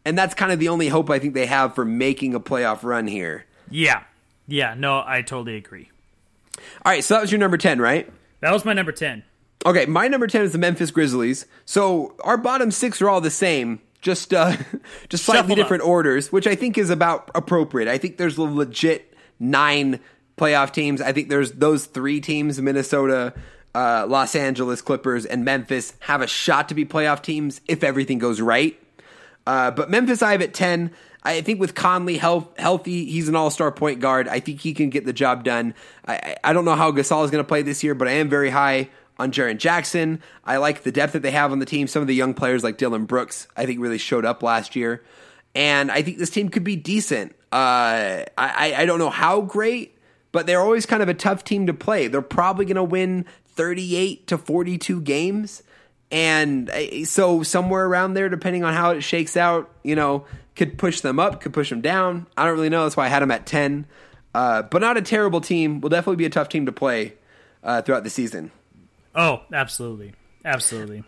[0.06, 2.84] And that's kind of the only hope I think they have for making a playoff
[2.84, 3.46] run here.
[3.70, 4.04] yeah,
[4.48, 4.74] yeah.
[4.76, 5.90] No, I totally agree.
[6.58, 8.12] All right, so that was your number 10, right?
[8.42, 9.24] That was my number ten.
[9.66, 11.46] Okay, my number 10 is the Memphis Grizzlies.
[11.66, 14.56] So our bottom six are all the same, just uh,
[15.10, 15.90] just slightly different up.
[15.90, 17.90] orders, which I think is about appropriate.
[17.90, 20.00] I think there's a legit nine
[20.38, 21.02] playoff teams.
[21.02, 23.34] I think there's those three teams, Minnesota,
[23.76, 28.18] uh, Los Angeles Clippers, and Memphis, have a shot to be playoff teams if everything
[28.18, 28.80] goes right.
[29.46, 30.92] Uh, but Memphis, I have at 10.
[31.24, 34.30] I think with Conley health, healthy, he's an all star point guard.
[34.30, 35.74] I think he can get the job done.
[36.06, 38.12] I, I I don't know how Gasol is going to play this year, but I
[38.12, 38.90] am very high
[39.20, 40.22] on Jaren Jackson.
[40.46, 41.88] I like the depth that they have on the team.
[41.88, 45.04] Some of the young players like Dillon Brooks, I think really showed up last year.
[45.54, 47.34] And I think this team could be decent.
[47.52, 49.98] Uh, I, I don't know how great,
[50.32, 52.08] but they're always kind of a tough team to play.
[52.08, 55.64] They're probably going to win 38 to 42 games.
[56.12, 56.72] And
[57.04, 61.20] so somewhere around there, depending on how it shakes out, you know, could push them
[61.20, 62.26] up, could push them down.
[62.38, 62.84] I don't really know.
[62.84, 63.86] That's why I had them at 10.
[64.34, 65.82] Uh, but not a terrible team.
[65.82, 67.14] Will definitely be a tough team to play
[67.64, 68.52] uh, throughout the season.
[69.20, 70.14] Oh, absolutely,
[70.46, 71.04] absolutely.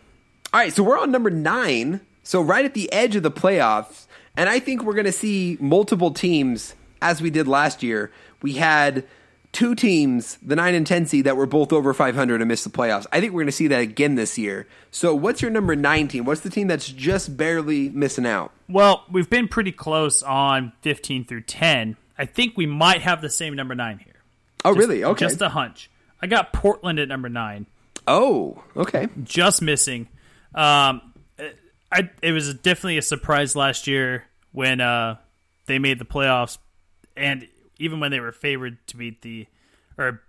[0.53, 2.01] All right, so we're on number nine.
[2.23, 4.05] So right at the edge of the playoffs.
[4.37, 8.11] And I think we're going to see multiple teams, as we did last year.
[8.41, 9.05] We had
[9.51, 12.69] two teams, the 9 and 10 seed, that were both over 500 and missed the
[12.69, 13.05] playoffs.
[13.11, 14.67] I think we're going to see that again this year.
[14.91, 16.25] So what's your number nine team?
[16.25, 18.51] What's the team that's just barely missing out?
[18.69, 21.97] Well, we've been pretty close on 15 through 10.
[22.17, 24.13] I think we might have the same number 9 here.
[24.63, 25.03] Oh, Just- really?
[25.03, 25.25] Okay.
[25.25, 25.89] Just a hunch.
[26.21, 27.65] I got Portland at number 9,
[28.07, 29.07] oh, okay.
[29.23, 30.07] just missing.
[30.53, 31.13] Um
[31.91, 35.17] I it was definitely a surprise last year when uh
[35.65, 36.57] they made the playoffs
[37.15, 39.47] and even when they were favored to beat the
[39.97, 40.21] or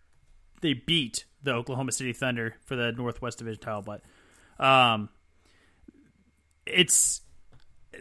[0.61, 4.03] they beat the Oklahoma City Thunder for the Northwest Division title, but
[4.65, 5.09] um
[6.67, 7.23] it's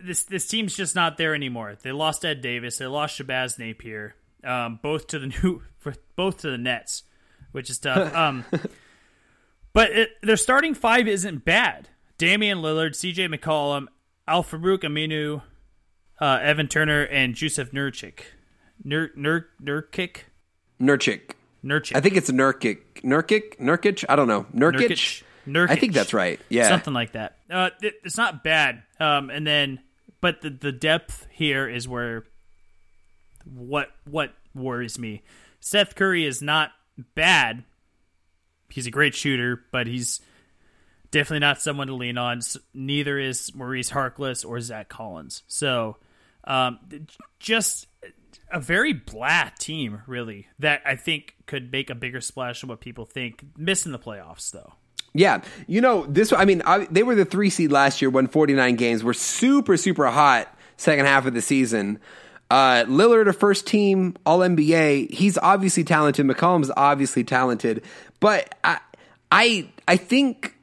[0.04, 1.76] this this team's just not there anymore.
[1.82, 2.78] They lost Ed Davis.
[2.78, 7.04] They lost Shabazz Napier, um, both to the new, for, both to the Nets,
[7.52, 8.14] which is tough.
[8.16, 8.46] Um,
[9.74, 11.90] but it, their starting five isn't bad.
[12.18, 13.28] Damian Lillard, C.J.
[13.30, 13.88] McCollum,
[14.28, 15.42] Al Farouq Aminu,
[16.20, 18.22] uh, Evan Turner, and Jusuf Nurkic.
[18.84, 20.24] Nur, Nur, Nurkic?
[20.80, 21.32] Nurkic.
[21.64, 21.96] Nurkic.
[21.96, 23.02] I think it's Nurkic.
[23.04, 23.58] Nurkic?
[23.60, 24.06] Nurkic?
[24.10, 24.46] I don't know.
[24.54, 24.90] Nurkic?
[24.90, 25.24] Nurkic.
[25.48, 25.70] Nurkic.
[25.70, 26.40] I think that's right.
[26.50, 26.68] Yeah.
[26.68, 27.38] something like that.
[27.50, 28.84] Uh, it, it's not bad.
[29.00, 29.80] Um, and then,
[30.20, 32.26] but the the depth here is where
[33.46, 35.24] what what worries me.
[35.60, 36.72] Seth Curry is not
[37.16, 37.64] bad.
[38.72, 40.22] He's a great shooter, but he's
[41.12, 42.42] definitely not someone to lean on.
[42.74, 45.44] Neither is Maurice Harkless or Zach Collins.
[45.48, 45.98] So,
[46.46, 46.80] um,
[47.40, 47.88] just
[48.52, 52.82] a very blah team, really, that I think could make a bigger splash than what
[52.82, 53.44] people think.
[53.58, 54.74] Missing the playoffs, though.
[55.14, 56.32] Yeah, you know this.
[56.32, 59.04] I mean, I, they were the three seed last year, won forty nine games.
[59.04, 62.00] Were super super hot second half of the season.
[62.50, 65.12] Uh, Lillard, a first team All NBA.
[65.12, 66.26] He's obviously talented.
[66.26, 67.84] McCollum's obviously talented,
[68.22, 68.80] but I,
[69.30, 70.56] I, I think,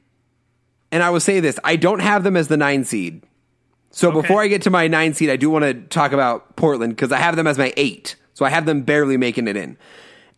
[0.91, 3.21] and I will say this: I don't have them as the nine seed.
[3.91, 6.95] So before I get to my nine seed, I do want to talk about Portland
[6.95, 8.15] because I have them as my eight.
[8.33, 9.77] So I have them barely making it in.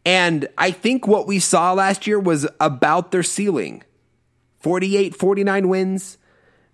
[0.05, 3.83] And I think what we saw last year was about their ceiling.
[4.59, 6.17] 48, 49 wins.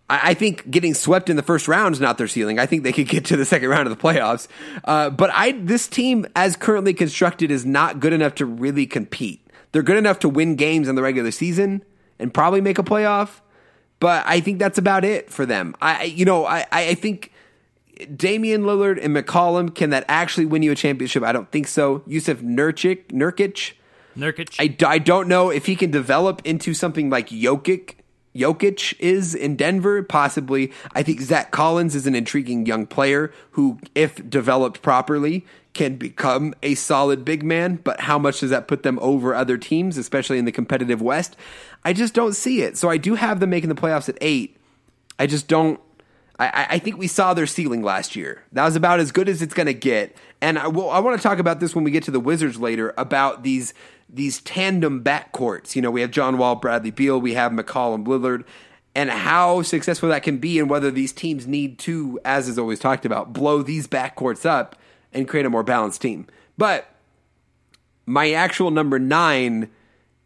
[0.10, 2.60] I, I think getting swept in the first round is not their ceiling.
[2.60, 4.48] I think they could get to the second round of the playoffs.
[4.84, 9.47] Uh, but I, this team, as currently constructed, is not good enough to really compete.
[9.72, 11.84] They're good enough to win games in the regular season
[12.20, 13.42] and probably make a playoff.
[14.00, 15.76] But I think that's about it for them.
[15.82, 17.32] I, you know, I, I think
[18.16, 21.24] Damian Lillard and McCollum can that actually win you a championship?
[21.24, 22.00] I don't think so.
[22.00, 23.74] Jusuf Nurkic, Nurkic,
[24.18, 24.56] Nurkic.
[24.60, 27.96] I, I don't know if he can develop into something like Jokic.
[28.38, 30.72] Jokic is in Denver, possibly.
[30.94, 36.54] I think Zach Collins is an intriguing young player who, if developed properly, can become
[36.64, 37.76] a solid big man.
[37.84, 41.36] But how much does that put them over other teams, especially in the competitive West?
[41.84, 42.78] I just don't see it.
[42.78, 44.58] So I do have them making the playoffs at eight.
[45.20, 45.80] I just don't.
[46.40, 48.44] I, I think we saw their ceiling last year.
[48.52, 50.16] That was about as good as it's going to get.
[50.40, 52.60] And I, well, I want to talk about this when we get to the Wizards
[52.60, 53.74] later about these
[54.10, 55.76] these tandem backcourts.
[55.76, 58.46] You know, we have John Wall, Bradley Beal, we have McCollum, Lillard,
[58.96, 62.80] and how successful that can be, and whether these teams need to, as is always
[62.80, 64.76] talked about, blow these backcourts up
[65.14, 66.26] and create a more balanced team.
[66.58, 66.90] But
[68.06, 69.70] my actual number nine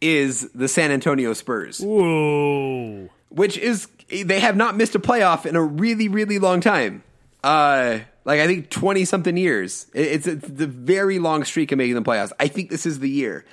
[0.00, 3.08] is the San Antonio Spurs Whoa.
[3.28, 7.02] which is they have not missed a playoff in a really really long time.
[7.44, 9.86] Uh, like I think twenty something years.
[9.94, 12.32] It's it's the very long streak of making the playoffs.
[12.40, 13.44] I think this is the year.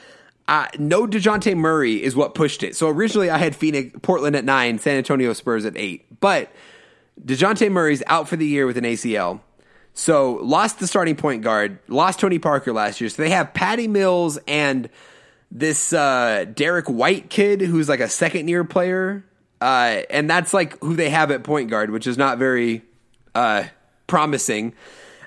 [0.80, 2.76] No Dejounte Murray is what pushed it.
[2.76, 6.52] So originally I had Phoenix, Portland at nine, San Antonio Spurs at eight, but
[7.24, 9.42] Dejounte Murray's out for the year with an ACL.
[9.94, 13.10] So lost the starting point guard, lost Tony Parker last year.
[13.10, 14.90] So they have Patty Mills and
[15.52, 19.26] this uh, Derrick White kid who's like a second year player.
[19.62, 22.82] Uh, and that's like who they have at point guard, which is not very
[23.36, 23.66] uh,
[24.08, 24.74] promising.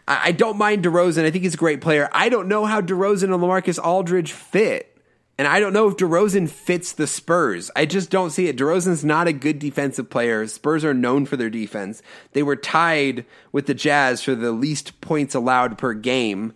[0.08, 1.24] I, I don't mind DeRozan.
[1.24, 2.08] I think he's a great player.
[2.12, 4.91] I don't know how DeRozan and Lamarcus Aldridge fit.
[5.38, 7.70] And I don't know if DeRozan fits the Spurs.
[7.74, 8.56] I just don't see it.
[8.56, 10.46] DeRozan's not a good defensive player.
[10.46, 12.02] Spurs are known for their defense.
[12.32, 16.52] They were tied with the Jazz for the least points allowed per game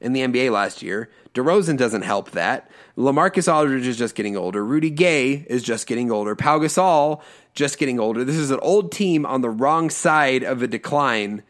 [0.00, 1.10] in the NBA last year.
[1.34, 2.70] DeRozan doesn't help that.
[2.96, 4.64] Lamarcus Aldridge is just getting older.
[4.64, 6.36] Rudy Gay is just getting older.
[6.36, 7.22] Pau Gasol
[7.54, 8.24] just getting older.
[8.24, 11.42] This is an old team on the wrong side of a decline.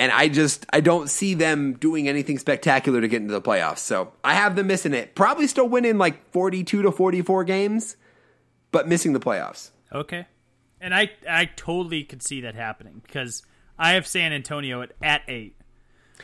[0.00, 3.78] And I just I don't see them doing anything spectacular to get into the playoffs.
[3.78, 5.14] So I have them missing it.
[5.14, 7.96] Probably still winning like 42 to 44 games,
[8.72, 9.70] but missing the playoffs.
[9.92, 10.26] Okay.
[10.80, 13.42] And I I totally could see that happening because
[13.78, 15.56] I have San Antonio at, at eight.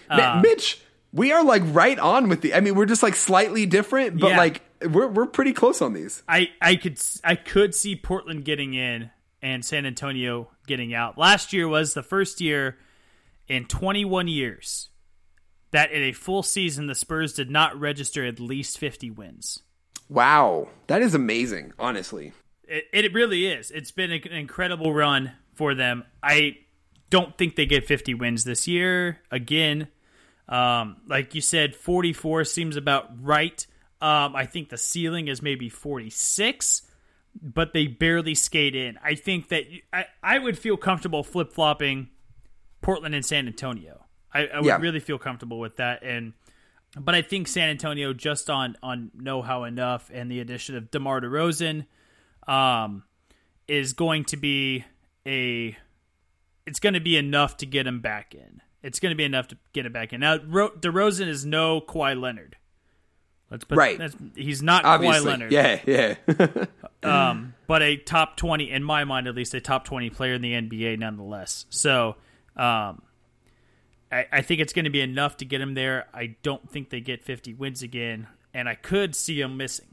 [0.09, 0.81] Ma- uh, Mitch,
[1.13, 4.31] we are like right on with the I mean, we're just like slightly different, but
[4.31, 4.39] Yeah.
[4.39, 6.23] like we're we're pretty close on these.
[6.27, 9.11] I I could I could see Portland getting in
[9.43, 11.19] and San Antonio getting out.
[11.19, 12.79] Last year was the first year
[13.49, 14.89] in 21 years
[15.71, 19.63] that in a full season the Spurs did not register at least 50 wins.
[20.09, 20.69] Wow.
[20.87, 22.33] That is amazing, honestly.
[22.65, 23.71] It, it really is.
[23.71, 26.05] It's been an incredible run for them.
[26.23, 26.59] I
[27.11, 29.21] don't think they get 50 wins this year.
[29.31, 29.89] Again,
[30.49, 33.67] um, like you said, 44 seems about right.
[34.01, 36.83] Um, I think the ceiling is maybe 46,
[37.43, 38.99] but they barely skate in.
[39.03, 42.11] I think that I, I would feel comfortable flip flopping
[42.87, 44.05] Portland and San Antonio.
[44.33, 44.79] I, I would Yeah.
[44.79, 46.03] really feel comfortable with that.
[46.03, 46.33] And
[46.99, 50.91] but I think San Antonio just on on know how enough and the addition of
[50.91, 51.87] DeMar DeRozan
[52.49, 53.03] um,
[53.69, 54.85] is going to be
[55.27, 55.77] a
[56.67, 58.63] it's going to be enough to get him back in.
[58.83, 60.21] It's going to be enough to get him back in.
[60.21, 62.57] Now, Ro- DeRozan is no Kawhi Leonard.
[63.51, 63.99] Let's put Right.
[63.99, 65.21] That's, he's not Obviously.
[65.21, 65.53] Kawhi Leonard.
[65.53, 66.15] Yeah, yeah.
[67.03, 70.43] Um, but a top twenty, in my mind at least, a top twenty player in
[70.43, 71.67] the NBA nonetheless.
[71.71, 72.17] So,
[72.57, 73.03] um,
[74.11, 76.07] I, I think it's going to be enough to get him there.
[76.15, 79.89] I don't think they get fifty wins again, and I could see him missing.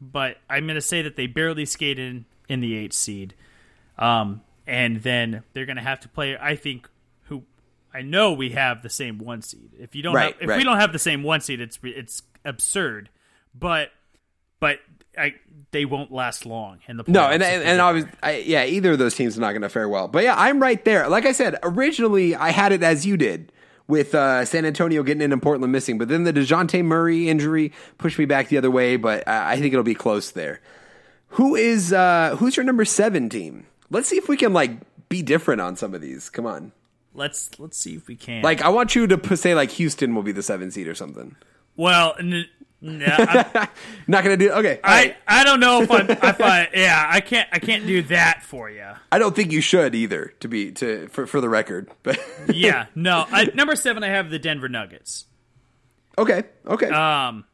[0.00, 3.34] But I'm going to say that they barely skate in in the eighth seed,
[3.98, 6.36] um, and then they're going to have to play.
[6.40, 6.88] I think
[7.24, 7.44] who
[7.92, 9.70] I know we have the same one seed.
[9.78, 10.56] If you don't, Right, have, if right.
[10.58, 13.10] we don't have the same one seed, it's it's absurd.
[13.54, 13.90] But
[14.58, 14.78] but
[15.20, 15.34] I
[15.72, 17.08] they won't last long in the playoffs.
[17.08, 18.10] No, and and, and get obviously.
[18.22, 20.08] I, yeah, either of those teams are not going to fare well.
[20.08, 21.08] But yeah, I'm right there.
[21.08, 23.52] Like I said, originally I had it as you did
[23.86, 27.72] with uh, San Antonio getting in and Portland missing, but then the Dejounte Murray injury
[27.98, 28.96] pushed me back the other way.
[28.96, 30.60] But I, I think it'll be close there.
[31.34, 33.66] Who is uh, who's your number seven team?
[33.90, 34.72] Let's see if we can like
[35.08, 36.28] be different on some of these.
[36.30, 36.72] Come on,
[37.14, 38.42] let's let's see if we can.
[38.42, 40.94] like I want you to p- say like Houston will be the seven seed or
[40.94, 41.36] something.
[41.76, 42.46] well, n-
[42.82, 43.68] I,
[44.06, 44.80] Not to do okay.
[44.82, 45.16] I right.
[45.26, 48.70] I don't know if I if I yeah I can't I can't do that for
[48.70, 48.86] you.
[49.12, 50.32] I don't think you should either.
[50.40, 52.18] To be to for for the record, but
[52.52, 53.26] Yeah, no.
[53.30, 55.26] I, number seven, I have the Denver Nuggets.
[56.16, 56.88] okay, okay.
[56.88, 57.44] Um,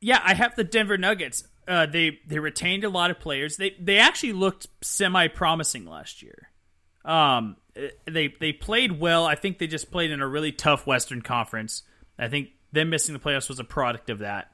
[0.00, 1.44] yeah, I have the Denver Nuggets.
[1.66, 3.56] Uh, they they retained a lot of players.
[3.56, 6.50] They they actually looked semi promising last year.
[7.04, 9.26] Um, eh, they they played well.
[9.26, 11.82] I think they just played in a really tough Western Conference.
[12.18, 14.50] I think them missing the playoffs was a product of that.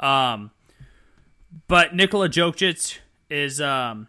[0.00, 0.50] Um,
[1.68, 2.98] but Nikola Jokic
[3.30, 4.08] is um.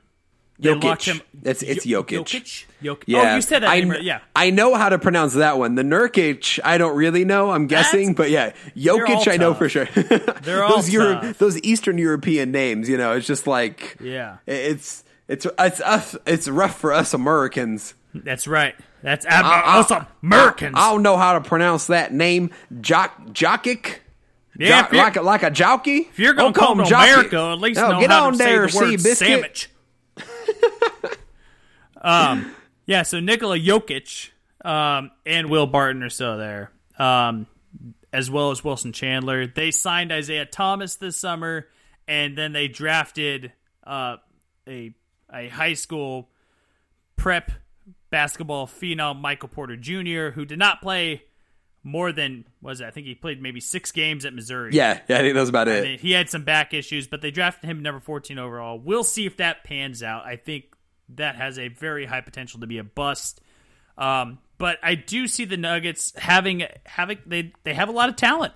[0.62, 1.04] Jokic.
[1.04, 1.18] him.
[1.42, 2.20] It's- it's Jokic.
[2.20, 2.66] Jokic.
[2.82, 3.04] Jokic.
[3.08, 4.02] Yeah, Oh, you said that I, name right.
[4.04, 4.20] Yeah.
[4.36, 5.76] I know how to pronounce that one.
[5.76, 7.50] The Nurkic, I don't really know.
[7.52, 9.58] I'm guessing, but yeah, Jokic, I know tough.
[9.58, 9.86] for sure.
[10.44, 12.88] They're all those Euro- those Eastern European names.
[12.88, 14.38] You know, it's just like Yeah.
[14.46, 16.16] it's it's it's us.
[16.26, 17.96] It's rough for us Americans.
[18.14, 18.76] That's right.
[19.02, 20.76] That's ab- I- also Americans.
[20.78, 22.52] I don't know how to pronounce that name.
[22.82, 23.98] Jock Jokic.
[24.58, 26.02] Yeah, Jo- like a, like a jockey.
[26.12, 27.12] If you're going Oh, to come him jockey.
[27.12, 29.16] America, at least Oh, know get how on to there, say the word Seabiscuit.
[29.16, 29.70] sandwich.
[32.02, 32.54] um,
[32.86, 34.30] Yeah, so Nikola Jokic
[34.64, 37.48] um, and Will Barton are still there, um,
[38.12, 39.48] as well as Wilson Chandler.
[39.48, 41.68] They signed Isaiah Thomas this summer,
[42.08, 43.54] and then they drafted
[43.86, 44.18] uh,
[44.68, 44.94] a
[45.34, 46.30] a high school
[47.16, 47.52] prep
[48.14, 51.24] basketball phenom, Michael Porter Jr., who did not play
[51.82, 52.86] more than was it?
[52.86, 54.70] I think he played maybe six games at Missouri.
[54.72, 55.84] Yeah, yeah, I think that was about it.
[55.84, 58.78] And he had some back issues, but they drafted him number 14 overall.
[58.78, 60.26] We'll see if that pans out.
[60.26, 60.66] I think
[61.16, 63.42] that has a very high potential to be a bust.
[63.98, 68.16] Um, but I do see the Nuggets having having they they have a lot of
[68.16, 68.54] talent.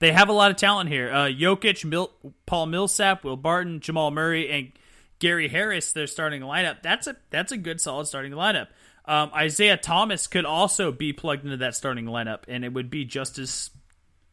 [0.00, 1.12] They have a lot of talent here.
[1.12, 2.10] Uh, Jokic, Mil-
[2.44, 4.72] Paul Millsap, Will Barton, Jamal Murray, and
[5.18, 5.92] Gary Harris.
[5.92, 6.82] Their starting lineup.
[6.82, 8.68] That's a that's a good solid starting lineup.
[9.04, 13.04] Um, Isaiah Thomas could also be plugged into that starting lineup, and it would be
[13.04, 13.70] just as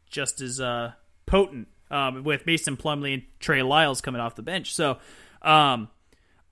[0.10, 0.92] just as uh,
[1.26, 4.74] potent um, with Mason Plumlee and Trey Lyles coming off the bench.
[4.74, 4.98] So,
[5.42, 5.90] um,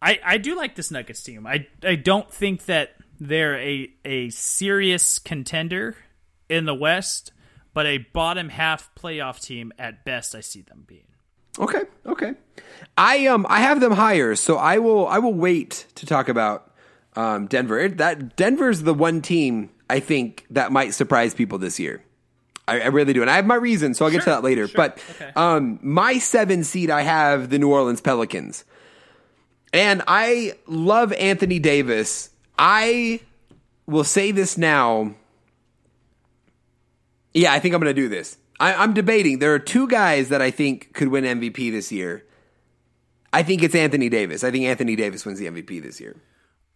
[0.01, 1.45] I I do like this Nuggets team.
[1.45, 5.97] I I don't think that they're a a serious contender
[6.49, 7.31] in the West,
[7.73, 10.35] but a bottom half playoff team at best.
[10.35, 11.12] I see them being.
[11.59, 12.33] Okay, okay.
[12.97, 16.71] I um I have them higher, so I will I will wait to talk about
[17.15, 17.87] um, Denver.
[17.89, 22.03] That Denver's the one team I think that might surprise people this year.
[22.67, 24.67] I, I really do, and I have my reasons, so I'll get to that later.
[24.67, 25.31] sure, But okay.
[25.35, 28.63] um, my seven seed, I have the New Orleans Pelicans,
[29.73, 32.29] and I love Anthony Davis.
[32.57, 33.19] I
[33.85, 35.13] will say this now.
[37.33, 38.37] Yeah, I think I'm going to do this.
[38.63, 39.39] I, I'm debating.
[39.39, 42.25] There are two guys that I think could win MVP this year.
[43.33, 44.41] I think it's Anthony Davis.
[44.45, 46.15] I think Anthony Davis wins the MVP this year.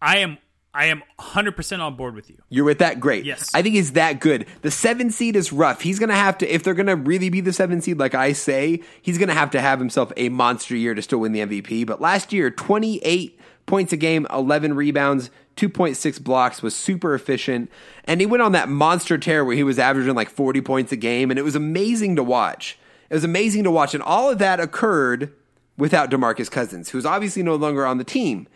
[0.02, 0.38] I am
[0.74, 2.40] I am 100% on board with you.
[2.50, 3.00] You're with that?
[3.00, 3.24] Great.
[3.24, 3.50] Yes.
[3.56, 4.48] I think he's that good.
[4.64, 5.80] The seven seed is rough.
[5.80, 8.14] He's going to have to, if they're going to really be the seven seed, like
[8.14, 11.32] I say, he's going to have to have himself a monster year to still win
[11.32, 11.88] the MVP.
[11.88, 17.70] But last year, 28 points a game, 11 rebounds, 2.6 blocks, was super efficient.
[18.06, 20.96] And he went on that monster tear where he was averaging like 40 points a
[20.96, 21.30] game.
[21.30, 22.80] And it was amazing to watch.
[23.12, 23.94] It was amazing to watch.
[23.94, 25.32] And all of that occurred
[25.78, 28.48] without DeMarcus Cousins, who's obviously no longer on the team.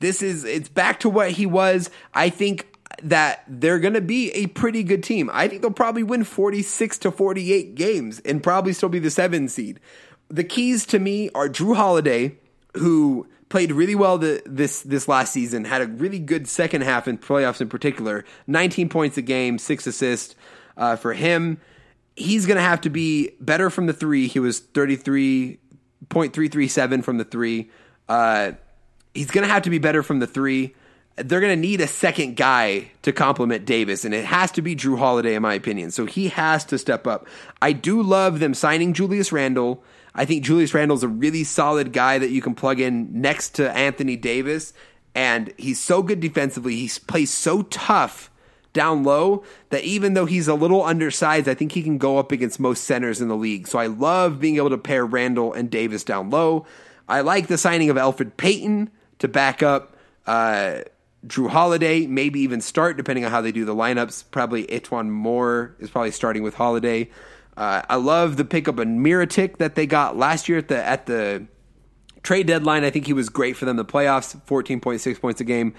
[0.00, 1.90] This is it's back to what he was.
[2.14, 2.66] I think
[3.02, 5.30] that they're going to be a pretty good team.
[5.32, 9.48] I think they'll probably win 46 to 48 games and probably still be the 7
[9.48, 9.80] seed.
[10.28, 12.36] The keys to me are Jrue Holiday
[12.74, 17.06] who played really well the, this this last season, had a really good second half
[17.06, 18.24] in playoffs in particular.
[18.48, 20.34] 19 points a game, 6 assists
[20.76, 21.60] uh, for him.
[22.16, 24.26] He's going to have to be better from the 3.
[24.26, 27.70] He was 33.337 from the 3.
[28.08, 28.52] Uh
[29.14, 30.74] he's going to have to be better from the three.
[31.16, 34.74] They're going to need a second guy to complement Davis, and it has to be
[34.74, 35.90] Jrue Holiday, in my opinion.
[35.90, 37.26] So he has to step up.
[37.60, 39.84] I do love them signing Julius Randle.
[40.14, 43.70] I think Julius Randle's a really solid guy that you can plug in next to
[43.70, 44.72] Anthony Davis,
[45.14, 46.76] and he's so good defensively.
[46.76, 48.30] He plays so tough
[48.72, 52.32] down low that even though he's a little undersized, I think he can go up
[52.32, 53.68] against most centers in the league.
[53.68, 56.66] So I love being able to pair Randle and Davis down low.
[57.08, 59.96] I like the signing of Elfrid Payton to back up
[60.26, 60.80] uh,
[61.26, 64.24] Jrue Holiday, maybe even start depending on how they do the lineups.
[64.30, 67.10] Probably E'Twaun Moore is probably starting with Holiday.
[67.56, 71.06] Uh, I love the pickup of Mirotic that they got last year at the at
[71.06, 71.46] the
[72.22, 72.84] trade deadline.
[72.84, 73.76] I think he was great for them.
[73.76, 75.74] The playoffs, fourteen point six points a game,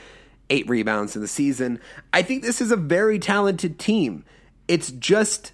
[0.49, 1.79] eight rebounds in the season.
[2.11, 4.23] I think this is a very talented team.
[4.67, 5.53] It's just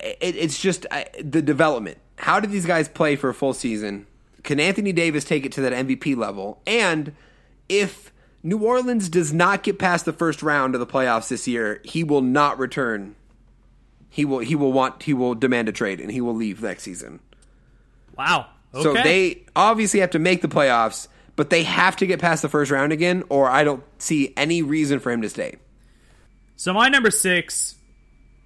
[0.00, 1.98] it, it's just uh, the development.
[2.16, 4.06] How did these guys play for a full season?
[4.44, 6.60] Can Anthony Davis take it to that MVP level?
[6.66, 7.14] And
[7.68, 11.80] if New Orleans does not get past the first round of the playoffs this year,
[11.82, 13.16] he will not return.
[14.14, 16.84] He will he will want he will demand a trade and he will leave next
[16.84, 17.18] season.
[18.16, 18.46] Wow.
[18.72, 18.82] Okay.
[18.84, 22.48] So they obviously have to make the playoffs, but they have to get past the
[22.48, 25.56] first round again, or I don't see any reason for him to stay.
[26.54, 27.74] So my number six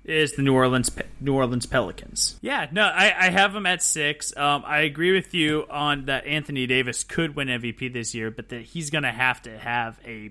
[0.05, 0.91] is the New Orleans
[1.21, 2.39] New Orleans Pelicans.
[2.41, 4.35] Yeah, no, I, I have them at six.
[4.39, 6.25] Um, I agree with you on that.
[6.27, 10.01] Anthony Davis could win MVP this year, but that he's going to have to have
[10.07, 10.31] a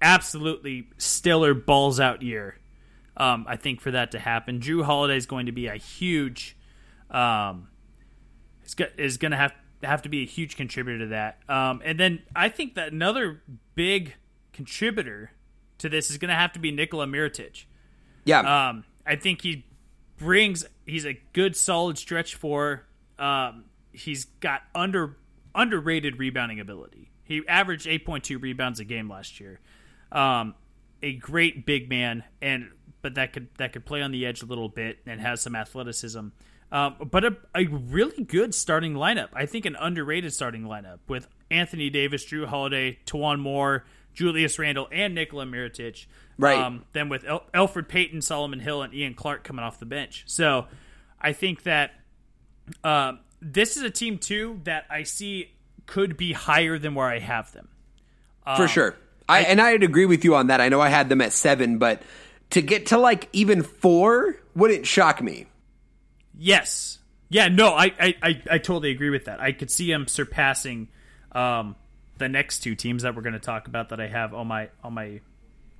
[0.00, 2.56] absolutely stellar balls out year.
[3.16, 6.56] Um, I think for that to happen, Jrue Holiday is going to be a huge.
[7.10, 7.68] Um,
[8.64, 9.52] is, go- is going to have
[9.82, 11.38] have to be a huge contributor to that.
[11.48, 13.42] Um, and then I think that another
[13.74, 14.14] big
[14.52, 15.32] contributor
[15.78, 17.64] to this is going to have to be Nikola Mirotic.
[18.24, 19.66] Yeah, Um, I think he
[20.18, 20.64] brings.
[20.86, 22.86] He's a good, solid stretch for.
[23.18, 25.16] Um, he's got under
[25.54, 27.10] underrated rebounding ability.
[27.24, 29.60] He averaged eight point two rebounds a game last year.
[30.12, 30.54] Um,
[31.02, 32.70] a great big man, and
[33.02, 35.54] but that could that could play on the edge a little bit and has some
[35.54, 36.28] athleticism.
[36.70, 39.28] Um, but a, a really good starting lineup.
[39.34, 43.84] I think an underrated starting lineup with Anthony Davis, Jrue Holiday, Tawan Moore,
[44.14, 46.06] Julius Randle and Nikola Mirotic.
[46.38, 46.58] Right.
[46.58, 50.24] Um, then with El- Elfrid Payton, Solomon Hill, and Ian Clark coming off the bench.
[50.26, 50.66] So
[51.20, 51.90] I think that
[52.82, 55.50] uh, this is a team too that I see
[55.84, 57.68] could be higher than where I have them.
[58.56, 58.96] for sure.
[59.28, 60.60] I, and I'd agree with you on that.
[60.60, 62.02] I know I had them at seven, but
[62.52, 65.46] to get to like even four wouldn't shock me.
[66.38, 66.98] Yes.
[67.28, 69.40] Yeah, no, I, I, I, I totally agree with that.
[69.40, 70.88] I could see him surpassing
[71.32, 71.76] um,
[72.18, 74.68] the next two teams that we're going to talk about that I have on my
[74.84, 75.20] on my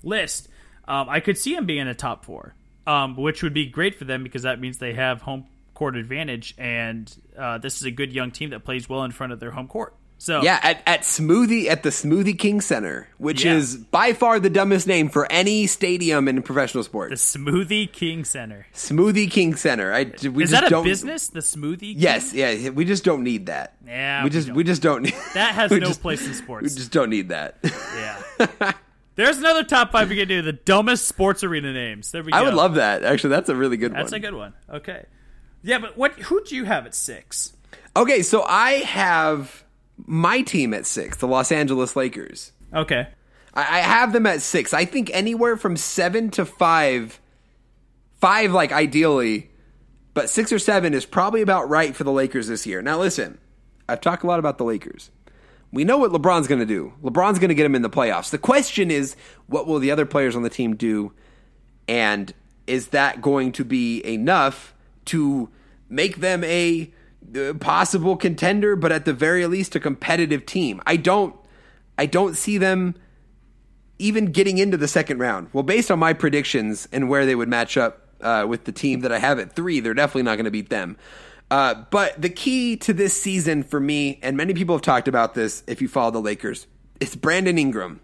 [0.02, 0.48] list.
[0.88, 2.54] Um, I could see him being a top four,
[2.86, 6.54] um, which would be great for them because that means they have home court advantage,
[6.56, 9.50] and uh, this is a good young team that plays well in front of their
[9.50, 9.94] home court.
[10.22, 13.54] So Yeah, at, at Smoothie at the Smoothie King Center, which Yeah.
[13.56, 17.32] is by far the dumbest name for any stadium in professional sports.
[17.32, 17.38] the.
[17.40, 19.92] Smoothie King Center Smoothie King Center.
[19.92, 21.26] I we is just that a don't, business?
[21.28, 21.80] The Smoothie?
[21.80, 21.94] King?
[21.98, 22.68] Yes, yeah.
[22.70, 23.74] We just don't need that.
[23.84, 24.56] Yeah, we we just don't.
[24.56, 26.62] we just don't need that has we no just- place in sports.
[26.62, 27.58] We just don't need that.
[27.64, 28.72] Yeah.
[29.16, 30.40] There's another top five we can do.
[30.40, 32.12] The dumbest sports arena names.
[32.12, 32.38] There we go.
[32.38, 33.02] I would love that.
[33.02, 34.04] Actually, that's a really good That's one.
[34.04, 34.54] That's a good one.
[34.72, 35.04] Okay.
[35.64, 36.12] Yeah, but what?
[36.14, 37.54] Who do you have at six?
[37.96, 39.64] Okay, so I have
[40.06, 42.52] my team at six, the Los Angeles Lakers.
[42.74, 43.08] Okay.
[43.54, 44.72] I, I have them at six.
[44.74, 47.20] I think anywhere from seven to five,
[48.20, 49.50] five like ideally,
[50.14, 52.82] but six or seven is probably about right for the Lakers this year.
[52.82, 53.38] Now, listen,
[53.88, 55.10] I've talked a lot about the Lakers.
[55.72, 56.92] We know what LeBron's going to do.
[57.02, 58.30] LeBron's going to get them in the playoffs.
[58.30, 59.16] The question is,
[59.46, 61.12] what will the other players on the team do?
[61.88, 62.32] And
[62.66, 64.74] is that going to be enough
[65.06, 65.48] to
[65.88, 66.92] make them a
[67.60, 70.80] possible contender, but at the very least a competitive team?
[70.86, 71.34] I don't.
[71.98, 72.94] I don't see them
[73.98, 75.48] even getting into the second round.
[75.52, 79.00] Well, based on my predictions and where they would match up uh, with the team
[79.00, 80.96] that I have at three, they're definitely not going to beat them.
[81.50, 85.34] Uh, but the key to this season for me, and many people have talked about
[85.34, 86.66] this if you follow the Lakers,
[86.98, 88.00] it's Brandon Ingram.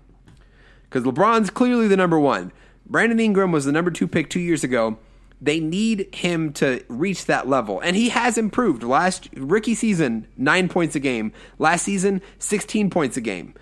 [0.82, 2.52] Because LeBron's clearly the number one.
[2.86, 4.98] Brandon Ingram was the number two pick two years ago.
[5.40, 7.80] They need him to reach that level.
[7.80, 8.82] And he has improved.
[8.82, 11.32] Last rookie season, nine points a game.
[11.58, 13.54] Last season, 16 points a game.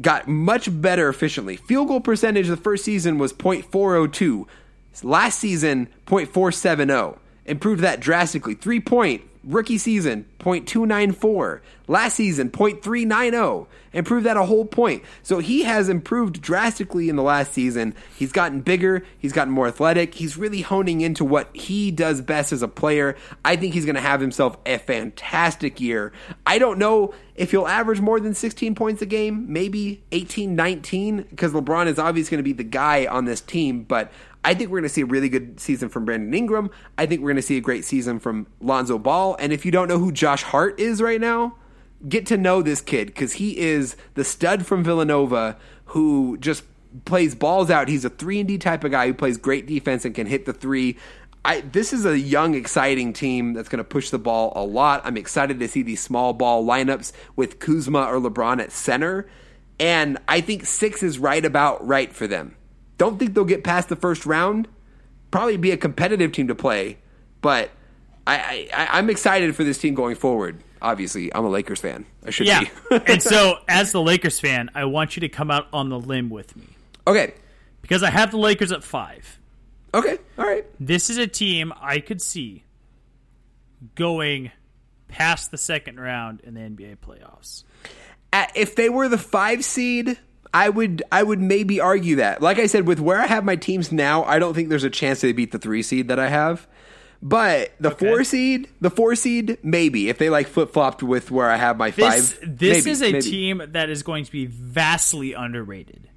[0.00, 1.56] Got much better efficiently.
[1.56, 4.46] Field goal percentage the first season was .402.
[5.02, 7.18] Last season, .470.
[7.46, 8.54] Improved that drastically.
[8.54, 11.60] Three point rookie season, .294.
[11.88, 13.66] Last season, .390.
[13.94, 15.02] Improved that a whole point.
[15.22, 17.94] So he has improved drastically in the last season.
[18.16, 19.04] He's gotten bigger.
[19.18, 20.14] He's gotten more athletic.
[20.14, 23.16] He's really honing into what he does best as a player.
[23.44, 26.12] I think he's going to have himself a fantastic year.
[26.46, 31.26] I don't know if he'll average more than 16 points a game, maybe 18, 19,
[31.30, 34.12] because LeBron is obviously going to be the guy on this team, but
[34.48, 36.70] I think we're going to see a really good season from Brandon Ingram.
[36.96, 39.36] I think we're going to see a great season from Lonzo Ball.
[39.38, 41.56] And if you don't know who Josh Hart is right now,
[42.08, 46.64] get to know this kid because he is the stud from Villanova who just
[47.04, 47.88] plays balls out.
[47.88, 50.46] He's a three and D type of guy who plays great defense and can hit
[50.46, 50.96] the three.
[51.44, 55.02] I, this is a young, exciting team that's going to push the ball a lot.
[55.04, 59.28] I'm excited to see these small ball lineups with Kuzma or LeBron at center.
[59.78, 62.54] And I think six is right about right for them.
[62.98, 64.68] Don't think they'll get past the first round.
[65.30, 66.98] Probably be a competitive team to play,
[67.40, 67.70] but
[68.26, 70.62] I, I, I'm excited for this team going forward.
[70.80, 72.06] Obviously, I'm a Lakers fan.
[72.24, 72.60] I should Yeah.
[72.90, 72.96] be.
[73.06, 76.30] and so, as the Lakers fan, I want you to come out on the limb
[76.30, 76.64] with me
[77.06, 77.34] okay.
[77.82, 79.38] because I have the Lakers at five.
[79.94, 80.18] Okay.
[80.38, 80.64] All right.
[80.78, 82.64] This is a team I could see
[83.94, 84.50] going
[85.08, 87.64] past the second round in the NBA playoffs.
[88.32, 90.18] At- if they were the five seed,
[90.54, 92.40] I would I would maybe argue that.
[92.42, 94.90] Like I said, with where I have my teams now, I don't think there's a
[94.90, 96.66] chance they beat the three seed that I have.
[97.20, 101.50] But the four seed, the four seed, maybe if they like flip flopped with where
[101.50, 102.58] I have my This five.
[102.58, 103.20] this maybe, is a maybe.
[103.22, 106.08] team that is going to be vastly underrated,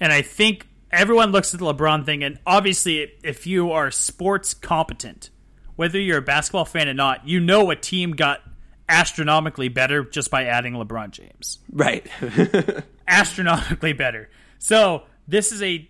[0.00, 4.52] and I think everyone looks at the LeBron thing, and obviously, if you are sports
[4.52, 5.30] competent,
[5.76, 8.42] whether you're a basketball fan or not, you know a team got
[8.86, 11.58] astronomically better just by adding LeBron James.
[11.72, 12.06] right.
[13.08, 14.30] astronomically better.
[14.58, 15.88] So this is a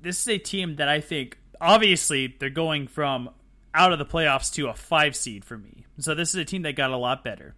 [0.00, 3.30] this is a team that I think obviously they're going from
[3.72, 5.86] out of the playoffs to a five seed for me.
[5.98, 7.54] So this is a team that got a lot better.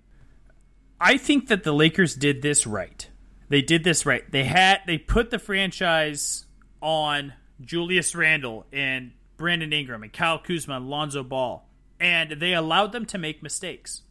[1.00, 3.08] I think that the Lakers did this right.
[3.48, 4.28] They did this right.
[4.30, 6.46] They had they put the franchise
[6.80, 11.68] on Julius Randle and Brandon Ingram and Kyle Kuzma and Lonzo Ball,
[12.00, 14.02] and they allowed them to make mistakes.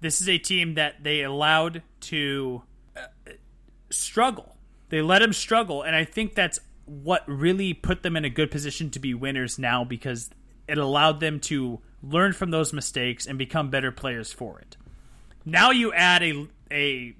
[0.00, 2.62] This is a team that they allowed to
[3.90, 4.56] struggle.
[4.88, 8.50] They let him struggle, and I think that's what really put them in a good
[8.50, 10.30] position to be winners now because
[10.68, 14.76] it allowed them to learn from those mistakes and become better players for it.
[15.44, 17.16] Now you add a a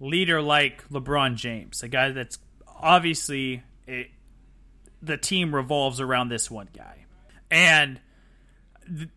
[0.00, 4.10] leader like LeBron James, a guy that's obviously a,
[5.00, 7.06] the team revolves around this one guy,
[7.50, 8.00] and
[8.86, 9.08] th-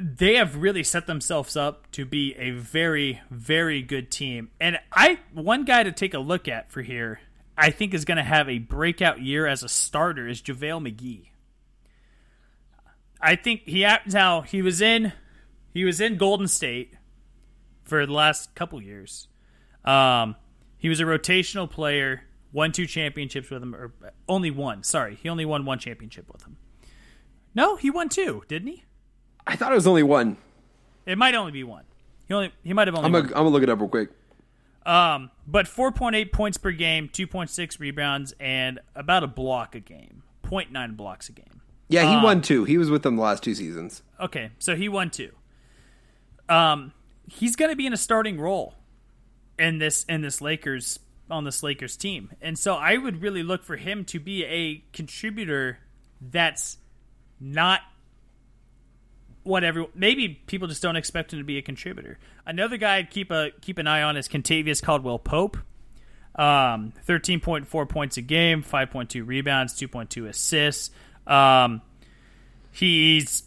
[0.00, 4.50] they have really set themselves up to be a very, very good team.
[4.58, 7.20] And I, one guy to take a look at for here,
[7.56, 11.26] I think is going to have a breakout year as a starter is JaVale McGee.
[13.20, 15.12] I think he now he was in
[15.74, 16.94] he was in Golden State
[17.84, 19.28] for the last couple years.
[19.84, 20.36] Um,
[20.78, 23.92] he was a rotational player, won two championships with him, or
[24.26, 24.82] only one.
[24.82, 26.56] Sorry, he only won one championship with him.
[27.54, 28.84] No, he won two, didn't he?
[29.50, 30.36] I thought it was only one.
[31.06, 31.84] It might only be one.
[32.28, 33.06] He only he might have only.
[33.06, 34.10] I'm gonna, I'm gonna look it up real quick.
[34.86, 40.22] Um, but 4.8 points per game, 2.6 rebounds, and about a block a game.
[40.44, 41.60] 0.9 blocks a game.
[41.88, 42.64] Yeah, he won two.
[42.64, 44.02] He was with them the last two seasons.
[44.20, 45.32] Okay, so he won two.
[46.48, 46.92] Um,
[47.26, 48.74] he's going to be in a starting role
[49.58, 53.64] in this in this Lakers on this Lakers team, and so I would really look
[53.64, 55.78] for him to be a contributor
[56.20, 56.78] that's
[57.40, 57.80] not
[59.42, 62.18] what every maybe people just don't expect him to be a contributor.
[62.46, 65.56] Another guy I'd keep a keep an eye on is Kentavious Caldwell Pope.
[66.34, 70.90] Um, thirteen point four points a game, five point two rebounds, two point two assists.
[71.26, 71.82] Um,
[72.72, 73.42] he's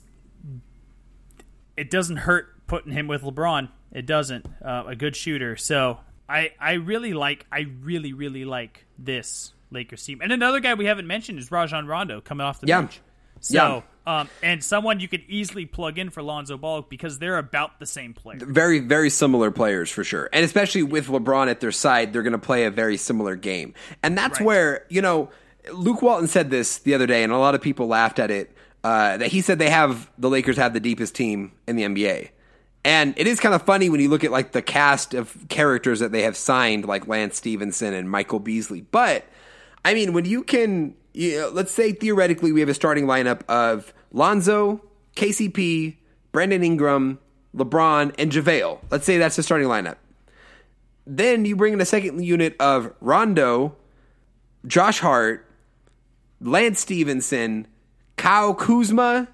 [1.78, 3.70] it doesn't hurt putting him with LeBron.
[3.92, 4.46] It doesn't.
[4.64, 5.56] Uh, a good shooter.
[5.56, 10.20] So I I really like I really really like this Lakers team.
[10.22, 12.82] And another guy we haven't mentioned is Rajon Rondo coming off the Yeah.
[12.82, 13.00] bench.
[13.44, 17.80] So um, and someone you could easily plug in for Lonzo Ball because they're about
[17.80, 18.40] the same player.
[18.42, 20.30] Very, very similar players for sure.
[20.34, 23.74] And especially with LeBron at their side, they're going to play a very similar game.
[24.02, 24.46] And that's Right.
[24.46, 25.30] where, you know,
[25.72, 28.56] Luke Walton said this the other day, and a lot of people laughed at it.
[28.84, 32.32] Uh, that he said they have the Lakers have the deepest team in the NBA.
[32.84, 36.02] And it is kind of funny when you look at like the cast of characters
[36.02, 38.82] that they have signed, like Lance Stephenson and Michael Beasley.
[38.82, 39.24] But
[39.86, 43.94] I mean, when you can, know, let's say theoretically we have a starting lineup of
[44.12, 44.82] Lonzo,
[45.16, 45.98] KCP,
[46.32, 47.20] Brandon Ingram,
[47.56, 48.80] LeBron, and JaVale.
[48.90, 49.98] Let's say that's the starting lineup.
[51.06, 53.76] Then you bring in a second unit of Rondo,
[54.66, 55.46] Josh Hart,
[56.40, 57.68] Lance Stephenson,
[58.16, 59.28] Kyle Kuzma,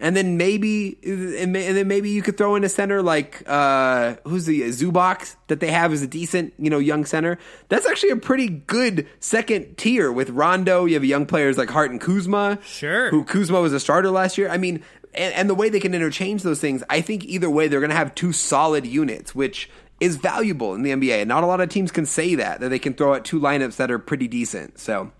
[0.00, 4.46] and then maybe and then maybe you could throw in a center like uh who's
[4.46, 7.38] the Zubac that they have as a decent you know young center.
[7.68, 10.86] That's actually a pretty good second tier with Rondo.
[10.86, 12.58] You have young players like Hart and Kuzma.
[12.64, 13.10] Sure.
[13.10, 14.48] who Kuzma was a starter last year.
[14.48, 14.82] I mean,
[15.14, 17.90] and, and the way they can interchange those things, I think either way they're going
[17.90, 19.68] to have two solid units, which
[20.00, 21.20] is valuable in the NBA.
[21.20, 23.38] And not a lot of teams can say that that they can throw out two
[23.38, 24.78] lineups that are pretty decent.
[24.78, 25.12] So.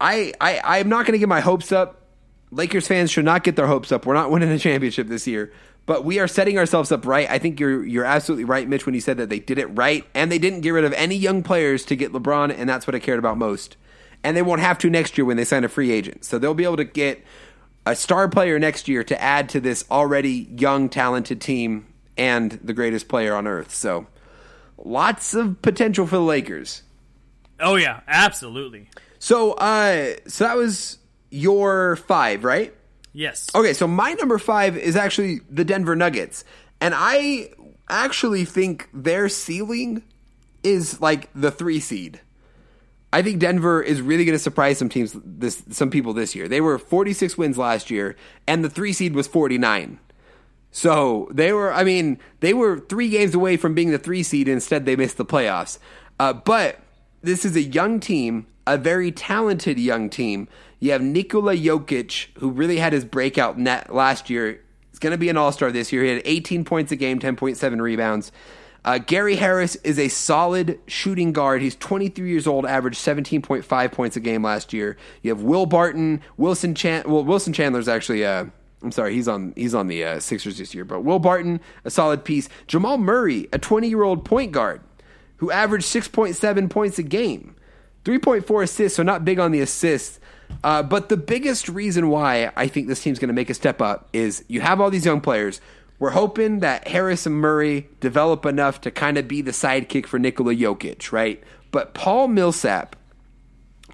[0.00, 1.97] I, I I'm not going to get my hopes up.
[2.50, 4.06] Lakers fans should not get their hopes up.
[4.06, 5.52] We're not winning a championship this year,
[5.86, 7.28] but we are setting ourselves up right.
[7.28, 10.04] I think you're you're absolutely right, Mitch, when you said that they did it right
[10.14, 12.94] and they didn't get rid of any young players to get LeBron, and that's what
[12.94, 13.76] I cared about most.
[14.24, 16.54] And they won't have to next year when they sign a free agent, so they'll
[16.54, 17.22] be able to get
[17.86, 21.86] a star player next year to add to this already young, talented team
[22.18, 23.72] and the greatest player on earth.
[23.72, 24.06] So,
[24.76, 26.82] lots of potential for the Lakers.
[27.60, 28.90] Oh yeah, absolutely.
[29.18, 30.97] So, uh, so that was
[31.30, 32.74] your five, right?
[33.12, 33.48] Yes.
[33.54, 36.44] Okay, so my number five is actually the Denver Nuggets,
[36.80, 37.50] and I
[37.88, 40.02] actually think their ceiling
[40.62, 42.20] is like the three seed.
[43.12, 46.46] I think Denver is really going to surprise some teams this some people this year.
[46.46, 48.16] They were 46 wins last year
[48.46, 49.98] and the 3 seed was 49.
[50.70, 54.46] So, they were I mean, they were 3 games away from being the 3 seed
[54.46, 55.78] instead they missed the playoffs.
[56.20, 56.80] Uh, but
[57.28, 60.48] this is a young team, a very talented young team.
[60.80, 64.60] You have Nikola Jokic who really had his breakout net last year.
[64.90, 66.04] He's going to be an all-star this year.
[66.04, 68.32] He had 18 points a game, 10.7 rebounds.
[68.84, 71.60] Uh, Gary Harris is a solid shooting guard.
[71.60, 74.96] He's 23 years old, averaged 17.5 points a game last year.
[75.22, 77.04] You have Will Barton, Wilson Chan.
[77.06, 78.24] Well, Wilson Chandler's actually.
[78.24, 78.46] Uh,
[78.80, 80.84] I'm sorry, he's on he's on the uh, Sixers this year.
[80.84, 82.48] But Will Barton, a solid piece.
[82.68, 84.80] Jamal Murray, a 20 year old point guard
[85.38, 87.56] who averaged 6.7 points a game,
[88.04, 88.96] 3.4 assists.
[88.96, 90.20] So not big on the assists.
[90.64, 93.80] Uh, but the biggest reason why I think this team's going to make a step
[93.80, 95.60] up is you have all these young players.
[95.98, 100.18] We're hoping that Harris and Murray develop enough to kind of be the sidekick for
[100.18, 101.42] Nikola Jokic, right?
[101.70, 102.96] But Paul Millsap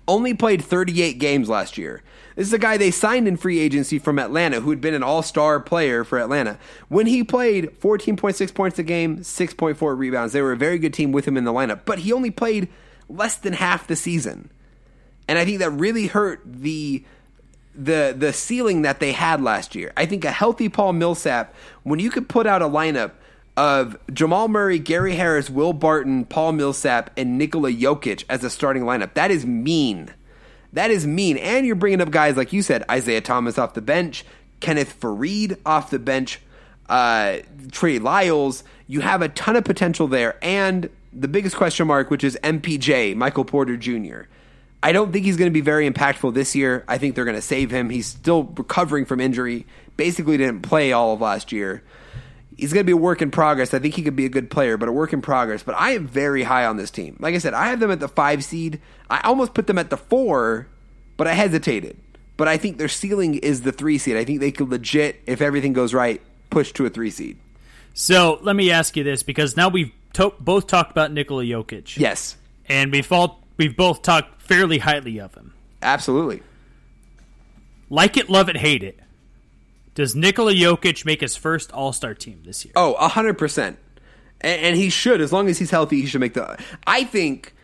[0.07, 2.03] only played 38 games last year.
[2.37, 5.03] This is a guy they signed in free agency from Atlanta who had been an
[5.03, 6.59] all star player for Atlanta.
[6.89, 11.13] When he played 14.6 points a game, 6.4 rebounds, they were a very good team
[11.13, 12.69] with him in the lineup, but he only played
[13.09, 14.51] less than half the season.
[15.29, 17.05] And I think that really hurt the
[17.75, 19.93] the the ceiling that they had last year.
[19.97, 23.13] I think a healthy Paul Millsap, when you could put out a lineup
[23.57, 28.83] of Jamal Murray, Gary Harris, Will Barton, Paul Millsap, and Nikola Jokic as a starting
[28.83, 29.15] lineup.
[29.15, 30.13] That is mean.
[30.75, 31.39] That is mean.
[31.39, 34.25] And you're bringing up guys like you said, Isaiah Thomas off the bench,
[34.61, 36.41] Kenneth Faried off the bench,
[36.89, 37.39] uh,
[37.71, 38.65] Trey Lyles.
[38.87, 40.37] You have a ton of potential there.
[40.43, 44.23] And the biggest question mark, which is MPJ, Michael Porter Jr.
[44.83, 46.85] I don't think he's going to be very impactful this year.
[46.89, 47.89] I think they're going to save him.
[47.89, 49.67] He's still recovering from injury.
[49.97, 51.83] Basically, didn't play all of last year.
[52.57, 53.75] He's going to be a work in progress.
[53.75, 55.63] I think he could be a good player, but a work in progress.
[55.63, 57.17] But I am very high on this team.
[57.19, 58.81] Like I said, I have them at the five seed.
[59.11, 60.69] I almost put them at the four,
[61.17, 61.97] but I hesitated.
[62.37, 64.17] But I think their ceiling is the three seed.
[64.17, 67.39] I think they could legit, if everything goes right, push to a three seed.
[67.93, 71.97] So let me ask you this because now we've to- both talked about Nikola Jokic.
[71.97, 72.37] Yes,
[72.69, 75.53] And we've, all, we've both talked fairly highly of him.
[75.83, 76.43] absolutely.
[77.91, 78.99] Like it, love it, hate it.
[79.95, 82.73] Does Nikola Jokic make his first All Star team this year?
[82.77, 83.79] Oh, hundred percent.
[84.41, 86.59] And, and he should, as long as he's healthy, he should make the.
[86.87, 87.55] I think.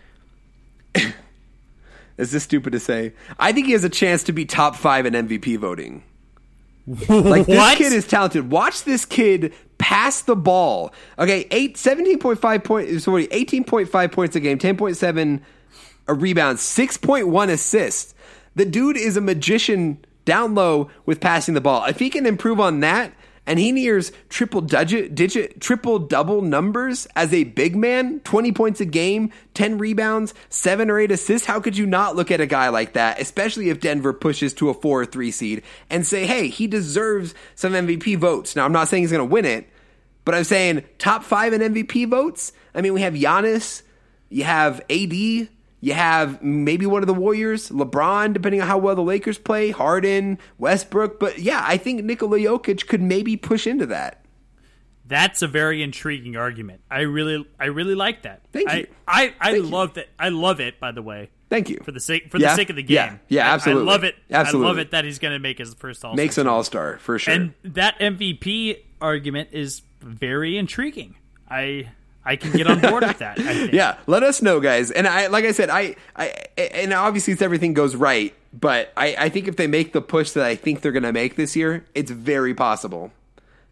[2.16, 3.12] is this stupid to say?
[3.38, 6.04] I think he has a chance to be top five in MVP voting.
[7.08, 7.78] Like this What?
[7.78, 8.50] kid is talented.
[8.50, 10.92] Watch this kid pass the ball.
[11.18, 15.40] Okay, eight, 17.5 points, sorry, 18.5 points a game, 10.7
[16.08, 18.14] a rebound, 6.1 assists.
[18.56, 21.84] The dude is a magician down low with passing the ball.
[21.84, 23.12] If he can improve on that
[23.46, 28.80] and he nears triple digit, digit triple double numbers as a big man, 20 points
[28.80, 32.46] a game, 10 rebounds, 7 or 8 assists, how could you not look at a
[32.46, 36.26] guy like that, especially if Denver pushes to a 4 or 3 seed and say,
[36.26, 39.68] "Hey, he deserves some MVP votes." Now, I'm not saying he's going to win it,
[40.24, 42.52] but I'm saying top 5 in MVP votes?
[42.74, 43.82] I mean, we have Giannis,
[44.28, 45.48] you have AD,
[45.80, 49.70] you have maybe one of the Warriors, LeBron, depending on how well the Lakers play,
[49.70, 51.18] Harden, Westbrook.
[51.18, 54.24] But yeah, I think Nikola Jokic could maybe push into that.
[55.06, 56.82] That's a very intriguing argument.
[56.90, 58.42] I really, I really like that.
[58.52, 58.86] Thank I, you.
[59.08, 59.62] I, I you.
[59.64, 60.06] love that.
[60.18, 60.78] I love it.
[60.78, 61.80] By the way, Thank you.
[61.82, 62.50] for the sake for Yeah?
[62.50, 62.94] the sake of the game.
[62.94, 63.16] Yeah.
[63.28, 64.14] Yeah, I- I, love it.
[64.30, 64.66] Absolutely.
[64.66, 66.16] I love it that he's going to make his first All star.
[66.16, 67.34] Makes an all star for sure.
[67.34, 71.16] And that MVP argument is very intriguing.
[71.48, 71.88] I
[72.24, 73.38] I can get on board with that.
[73.38, 73.72] I think.
[73.72, 74.90] yeah, let us know, guys.
[74.90, 76.26] And I, like I said, I, I,
[76.58, 80.32] and obviously, if everything goes right, but I, I think if they make the push
[80.32, 83.10] that I think they're going to make this year, it's very possible,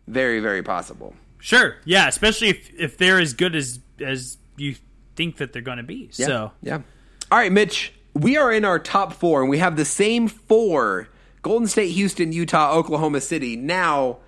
[0.06, 1.14] very, very possible.
[1.40, 1.76] Sure.
[1.84, 2.08] Yeah.
[2.08, 4.76] Especially if if they're as good as as you
[5.16, 6.10] think that they're going to be.
[6.14, 6.26] Yeah.
[6.26, 6.80] So yeah.
[7.30, 7.92] All right, Mitch.
[8.14, 11.08] We are in our top four, and we have the same four:
[11.42, 13.54] Golden State, Houston, Utah, Oklahoma City.
[13.54, 14.18] Now,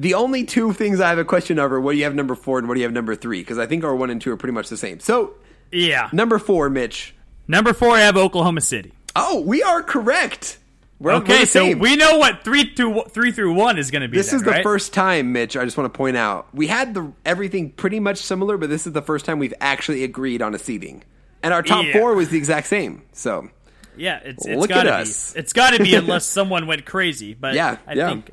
[0.00, 2.34] the only two things I have a question of are what do you have number
[2.34, 3.40] four and what do you have number three?
[3.40, 4.98] Because I think our one and two are pretty much the same.
[4.98, 5.34] So,
[5.70, 6.08] yeah.
[6.12, 7.14] number four, Mitch.
[7.46, 8.92] Number four, I have Oklahoma City.
[9.14, 10.56] Oh, we are correct.
[10.98, 14.08] We're, we're Okay, so we know what three through three through one is going to
[14.08, 14.16] be.
[14.16, 14.62] This then, is the right?
[14.62, 15.56] first time, Mitch.
[15.56, 18.86] I just want to point out we had the everything pretty much similar, but this
[18.86, 21.02] is the first time we've actually agreed on a seating,
[21.42, 21.92] and our top Yeah.
[21.94, 23.02] four was the exact same.
[23.12, 23.48] So
[23.96, 25.32] Yeah, it's it's Look got to us.
[25.32, 25.40] be.
[25.40, 27.32] It's got to be unless someone went crazy.
[27.34, 28.08] But Yeah, I yeah.
[28.10, 28.30] think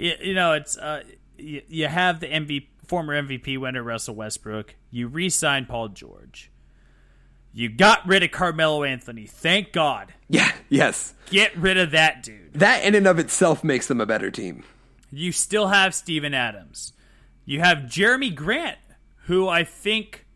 [0.00, 1.02] you, you know it's uh,
[1.38, 4.74] you, you have the MVP former MVP winner Russell Westbrook.
[4.90, 6.50] You re-signed Paul George.
[7.52, 9.26] You got rid of Carmelo Anthony.
[9.26, 10.12] Thank God.
[10.28, 12.54] yeah, yes, Get rid of that dude.
[12.54, 14.64] that in and of itself makes them a better team.
[15.12, 16.92] You still have Steven Adams.
[17.44, 18.78] You have Jerami Grant,
[19.24, 20.26] who I think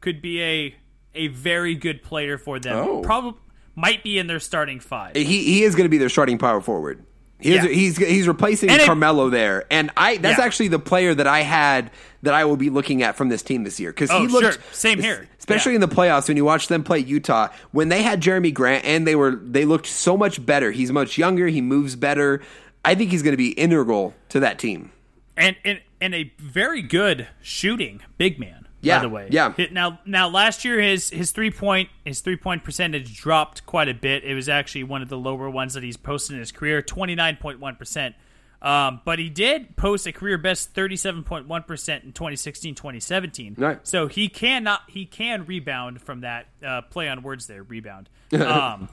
[0.00, 0.74] could be a
[1.14, 2.76] a very good player for them.
[2.76, 3.00] Oh.
[3.02, 3.40] Probably
[3.76, 5.14] might be in their starting five.
[5.16, 7.05] He he is going to be their starting power forward.
[7.38, 7.70] He is, Yeah.
[7.70, 10.44] he's he's replacing And it- Carmelo there, and I that's Yeah.
[10.44, 11.90] actually the player that I had
[12.22, 14.54] that I will be looking at from this team this year because Oh, he looked
[14.54, 14.62] sure.
[14.72, 15.28] Same here.
[15.38, 15.76] especially Yeah.
[15.76, 19.06] in the playoffs when you watch them play Utah when they had Jerami Grant and
[19.06, 20.70] they were they looked so much better.
[20.72, 21.46] He's much younger.
[21.48, 22.40] He moves better.
[22.84, 24.90] I think he's going to be integral to that team.
[25.36, 28.65] and and and a very good shooting big man.
[28.86, 29.28] Yeah, by the way.
[29.30, 29.52] yeah.
[29.70, 33.94] Now now last year his his three point his three point percentage dropped quite a
[33.94, 34.24] bit.
[34.24, 37.14] It was actually one of the lower ones that he's posted in his career, twenty
[37.14, 38.14] nine point one percent.
[38.62, 43.60] Um, but he did post a career best 37.1% in 2016-2017.
[43.60, 43.86] Right.
[43.86, 48.08] So he cannot he can rebound from that uh, play on words there, rebound.
[48.32, 48.88] Um,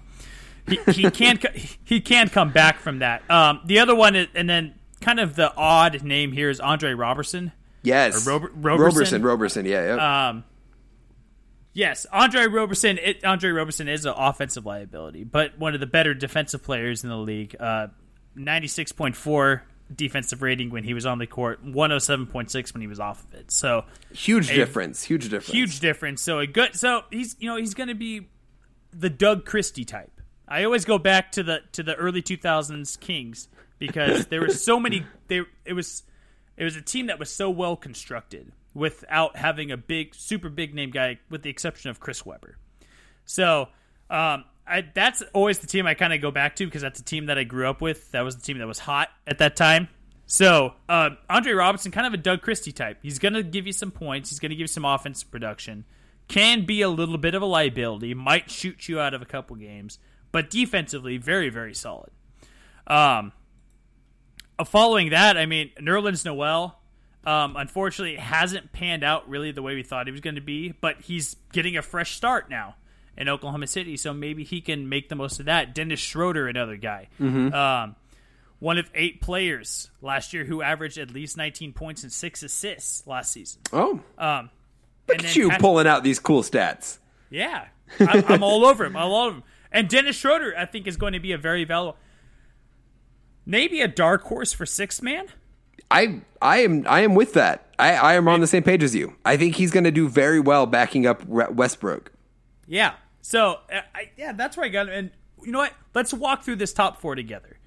[0.67, 1.39] he, he can
[1.83, 3.29] he can come back from that.
[3.29, 6.93] Um, the other one is, and then kind of the odd name here is Andre
[6.93, 7.51] Robertson.
[7.84, 9.21] Yes, Rober- Roberson, Roberson?
[9.23, 10.29] Roberson, yeah, yeah.
[10.29, 10.43] Um,
[11.73, 12.97] yes, Andre Roberson.
[12.97, 17.09] It, Andre Roberson is an offensive liability, but one of the better defensive players in
[17.09, 17.55] the league.
[17.59, 17.88] Uh,
[18.36, 19.63] Ninety-six point four
[19.95, 22.88] defensive rating when he was on the court, one hundred seven point six when he
[22.88, 23.51] was off of it.
[23.51, 25.49] So huge a- difference, huge difference.
[25.49, 26.21] huge difference.
[26.23, 26.75] So a good.
[26.75, 28.29] So he's you know he's going to be
[28.91, 30.09] the Doug Christie type.
[30.47, 34.49] I always go back to the to the early two thousands Kings because there were
[34.49, 35.05] so many.
[35.27, 36.01] They it was
[36.57, 40.73] it was a team that was so well constructed without having a big, super big
[40.73, 42.57] name guy, with the exception of Chris Webber.
[43.25, 43.69] So
[44.09, 47.03] um, I, that's always the team I kind of go back to because that's a
[47.03, 48.11] team that I grew up with.
[48.11, 49.87] That was the team that was hot at that time.
[50.25, 52.99] So uh, Andre Robinson, kind of a Doug Christie type.
[53.01, 54.29] He's going to give you some points.
[54.29, 55.85] He's going to give you some offensive production.
[56.27, 58.13] Can be a little bit of a liability.
[58.13, 59.99] Might shoot you out of a couple games,
[60.31, 62.11] but defensively, very very solid.
[62.87, 63.33] Um,
[64.66, 66.78] following that, I mean, Nerlens Noel,
[67.26, 70.74] um, unfortunately, hasn't panned out really the way we thought he was going to be,
[70.82, 72.76] but he's getting a fresh start now
[73.18, 75.74] in Oklahoma City, so maybe he can make the most of that.
[75.76, 77.07] Dennis Schroeder, another guy.
[77.20, 77.95] Um,
[78.59, 83.05] one of eight players last year who averaged at least 19 points and six assists
[83.05, 83.61] last season.
[83.72, 84.49] Oh, Um,
[85.07, 86.97] look and at you Pat- pulling out these cool stats.
[87.30, 87.66] yeah,
[87.99, 88.95] I'm, I'm all over him.
[88.95, 89.43] I'm all over him.
[89.72, 91.97] And Dennis Schroeder, I think, is going to be a very valuable,
[93.45, 95.27] maybe a dark horse for six man.
[95.89, 97.67] I I am I am with that.
[97.77, 99.15] I, I am on the same page as you.
[99.25, 102.11] I think he's going to do very well backing up Westbrook.
[102.67, 102.93] Yeah.
[103.21, 104.89] So, uh, I, yeah, that's where I got.
[104.89, 105.11] And
[105.43, 105.73] you know what?
[105.93, 107.57] Let's walk through this top four together.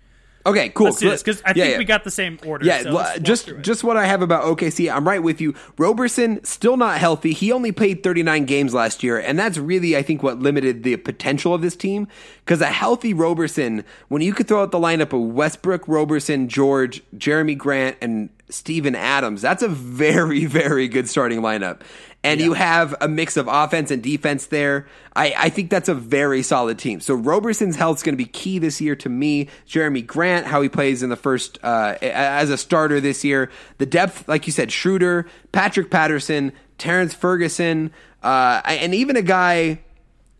[0.47, 0.87] Okay, cool.
[0.87, 1.79] Let's do this because I Yeah, think yeah.
[1.79, 2.65] we got the same order.
[2.65, 4.91] Yeah, so just just what I have about OKC.
[4.91, 5.55] I'm right with you.
[5.77, 7.33] Roberson still not healthy.
[7.33, 10.97] He only played 39 games last year, and that's really I think what limited the
[10.99, 12.07] potential of this team.
[12.45, 17.03] Because a healthy Roberson, when you could throw out the lineup of Westbrook, Roberson, George,
[17.17, 21.81] Jerami Grant, and Steven Adams, that's a very very good starting lineup.
[22.27, 24.87] And you have a mix of offense and defense there.
[25.15, 27.01] I, I think that's a very solid team.
[27.01, 29.49] So Roberson's health is going to be key this year to me.
[29.69, 33.51] Jerami Grant, how he plays in the first uh, as a starter this year.
[33.79, 39.81] The depth, like you said, Schroeder, Patrick Patterson, Terrence Ferguson, uh, and even a guy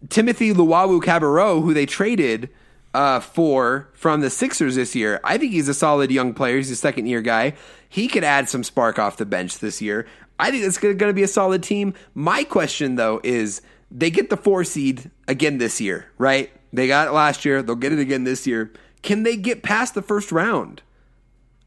[0.09, 2.51] Timothy Luwawu Cabarrot, who they traded
[2.95, 5.21] uh, for from the Sixers this year.
[5.25, 6.57] I think he's a solid young player.
[6.57, 7.55] He's a second year guy.
[7.89, 10.07] He could add some spark off the bench this year.
[10.39, 11.95] I think it's going to be a solid team.
[12.15, 16.51] My question, though, is they get the four seed again this year, right?
[16.73, 17.63] They got it last year.
[17.63, 18.73] They'll get it again this year.
[19.03, 20.83] Can they get past the first round?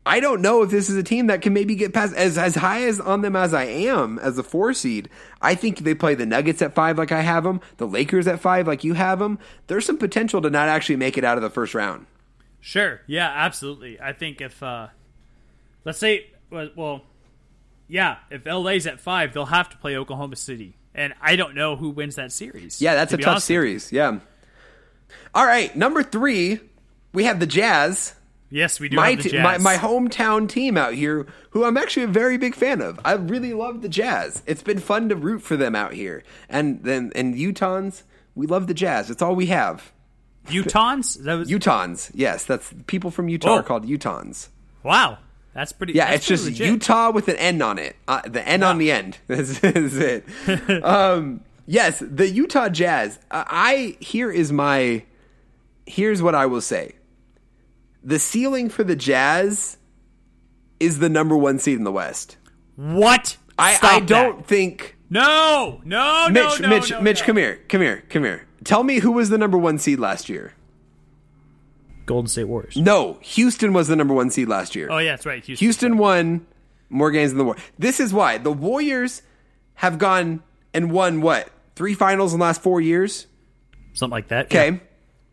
[0.06, 2.56] I don't know if this is a team that can maybe get past as as
[2.56, 5.10] high as on them as I am as a four seed.
[5.42, 8.40] I think they play the Nuggets at five like I have them, the Lakers at
[8.40, 9.40] five like you have them.
[9.68, 12.08] There's some potential to not actually make it out of the first round.
[12.62, 13.02] Sure.
[13.08, 14.00] Yeah, absolutely.
[14.02, 14.88] I think if, uh,
[15.86, 17.02] let's say, well, well,
[17.90, 20.78] yeah, if LA's at five, they'll have to play Oklahoma City.
[20.96, 22.82] And I don't know who wins that series.
[22.82, 23.92] Yeah, that's to a tough series.
[23.92, 24.20] Yeah.
[25.34, 26.60] All right, number three,
[27.14, 28.16] we have the Jazz.
[28.52, 29.44] Yes, we do My, have the te- Jazz.
[29.44, 33.00] my my hometown team out here, who I'm actually a very big fan of.
[33.06, 34.42] I really love the Jazz.
[34.48, 38.02] It's been fun to root for them out here, and then and Utahns,
[38.34, 39.12] we love the Jazz.
[39.12, 39.92] It's all we have.
[40.48, 41.24] Utahns?
[41.24, 43.56] That was, Utahns, yes, that's people from Utah Oh.
[43.58, 44.48] are called Utahns.
[44.84, 45.20] wow.
[45.54, 46.68] That's pretty Yeah, that's it's just legit.
[46.68, 47.96] Utah with an N on it.
[48.08, 49.18] Uh, the N on the end.
[49.28, 50.26] That's, that's it.
[50.84, 53.20] um, yes, the Utah Jazz.
[53.32, 55.04] Uh, I here is my.
[55.86, 56.96] Here's what I will say.
[58.04, 59.78] The ceiling for the Jazz
[60.80, 62.38] is the number one seed in the West.
[62.76, 63.38] What?
[63.58, 66.62] I, Stop I don't think No, no, no, Mitch.
[66.62, 66.92] no, Mitch.
[66.92, 67.26] no, Mitch, no.
[67.26, 67.60] come here.
[67.68, 68.04] Come here.
[68.10, 68.48] Come here.
[68.64, 70.54] Tell me who was the number one seed last year.
[72.10, 72.76] Golden State Warriors.
[72.76, 74.88] No, Houston was the number one seed last year.
[74.92, 75.44] Oh yeah, that's right.
[75.46, 75.66] Houston.
[75.66, 76.46] Houston won
[76.90, 77.64] more games than the Warriors.
[77.78, 79.22] This is why the Warriors
[79.76, 80.42] have gone
[80.74, 83.28] and won what three finals in the last four years.
[83.94, 84.46] something like that.
[84.48, 84.78] Okay, Yeah.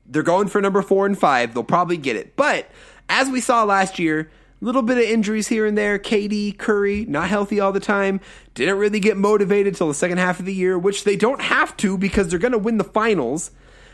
[0.06, 1.54] they're going for number four and five.
[1.54, 2.70] They'll probably get it, but
[3.08, 4.30] as we saw last year.
[4.62, 5.98] Little bit of injuries here and there.
[5.98, 8.20] KD, Curry, not healthy all the time.
[8.54, 11.76] Didn't really get motivated till the second half of the year, which they don't have
[11.76, 13.50] to because they're going to win the finals.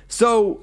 [0.06, 0.62] So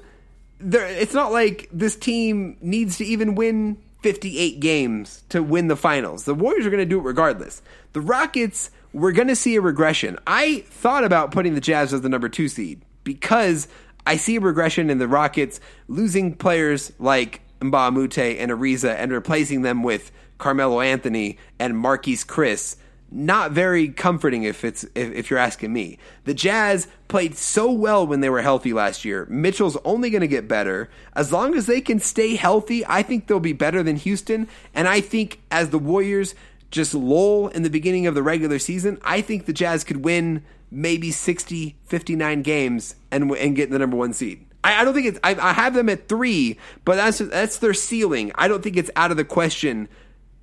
[0.60, 6.24] it's not like this team needs to even win 58 games to win the finals.
[6.24, 7.62] The Warriors are going to do it regardless.
[7.92, 10.18] The Rockets, we're going to see a regression.
[10.26, 13.68] I thought about putting the Jazz as the number two seed because
[14.06, 18.94] I see a regression in the Rockets losing players like Mbah a Moute and Ariza
[18.94, 22.76] and replacing them with Carmelo Anthony and Marquese Chriss
[23.10, 25.98] not very comforting if it's if, if you're asking me.
[26.24, 29.26] The Jazz played so well when they were healthy last year.
[29.28, 32.84] Mitchell's only going to get better as long as they can stay healthy.
[32.86, 36.34] I think they'll be better than Houston, and I think as the Warriors
[36.70, 40.44] just lull in the beginning of the regular season, I think the Jazz could win
[40.70, 44.46] maybe 60, 59 games and and get the number 1 seed.
[44.62, 48.30] I, don't think it's I, I have them at 3, but that's that's their ceiling.
[48.34, 49.88] I don't think it's out of the question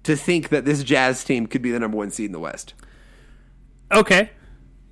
[0.08, 2.74] to think that this Jazz team could be the number one seed in the West.
[3.92, 4.32] Okay.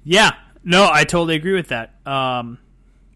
[0.04, 0.32] Yeah.
[0.64, 1.96] No, I totally agree with that.
[2.06, 2.60] Um,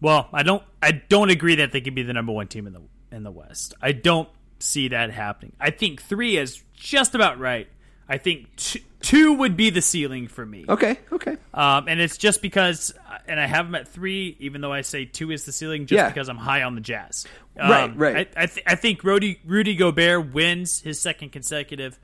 [0.00, 0.62] well, I don't.
[0.82, 2.82] I don't agree that they could be the number one team in the
[3.12, 3.74] in the West.
[3.82, 4.28] I don't
[4.58, 5.52] see that happening.
[5.60, 7.68] I think three is just about right.
[8.12, 10.64] I think t- two would be the ceiling for me.
[10.68, 11.36] Okay, okay.
[11.54, 12.92] Um, and it's just because,
[13.28, 15.96] and I have them at three, even though I say two is the ceiling, just
[15.96, 16.08] Yeah.
[16.08, 17.24] because I'm high on the Jazz.
[17.58, 18.28] Um, Right, right.
[18.36, 22.00] I, I, th- I think Rudy, Rudy Gobert wins his second consecutive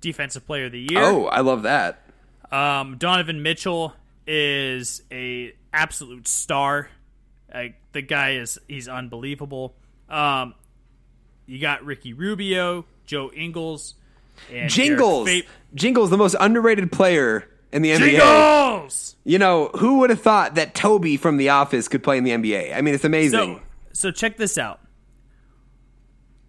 [0.00, 1.02] Defensive Player of the Year.
[1.02, 2.00] Oh, I love that.
[2.50, 3.94] Um, Donovan Mitchell
[4.26, 6.88] is a absolute star.
[7.52, 9.74] Like the guy is he's unbelievable.
[10.08, 10.54] Um,
[11.46, 13.94] you got Ricky Rubio, Joe Ingles,
[14.50, 15.28] and Jingles.
[15.28, 15.42] Fa-
[15.74, 17.98] Jingles, the most underrated player in the NBA.
[17.98, 19.16] Jingles.
[19.24, 22.30] You know, who would have thought that Toby from The Office could play in the
[22.32, 22.76] NBA?
[22.76, 23.56] I mean, it's amazing.
[23.92, 24.80] So, so check this out.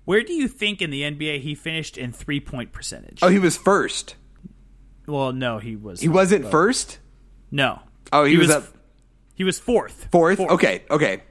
[0.05, 3.19] Where do you think in the NBA he finished in three point percentage?
[3.21, 4.15] oh, he was first.
[5.07, 6.01] well, no, he was.
[6.01, 6.99] He wasn't first?
[7.51, 7.79] No.
[8.11, 8.65] Oh, he, was, up
[9.35, 10.07] He was fourth.
[10.11, 10.39] fourth?
[10.39, 11.23] Okay, okay.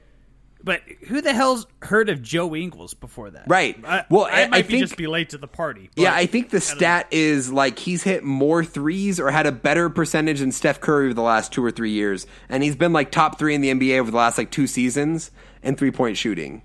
[0.65, 3.43] But who the hell's heard of Joe Ingles before that?
[3.47, 3.77] Right.
[3.85, 5.89] I, Well, I, I- might I think- just be late to the party.
[5.97, 6.61] Yeah, I think the know.
[6.61, 11.05] stat is like he's hit more threes or had a better percentage than Steph Curry
[11.07, 12.25] over the last two or three years.
[12.47, 15.31] And he's been like top three in the NBA over the last like two seasons
[15.61, 16.61] in three point shooting.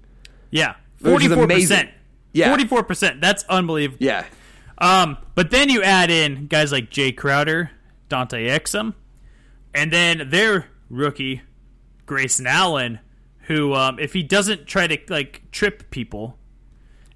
[0.51, 1.91] Yeah, forty four percent.
[2.33, 2.49] Yeah.
[2.51, 3.21] forty four percent.
[3.21, 3.99] That's unbelievable.
[4.01, 4.27] Yeah.
[4.79, 7.73] Um, but then you add in guys like Jae Crowder,
[8.09, 8.95] Dante Exum,
[9.75, 11.43] and then their rookie
[12.07, 13.01] Grayson Allen,
[13.49, 16.39] who um, if he doesn't try to like trip people,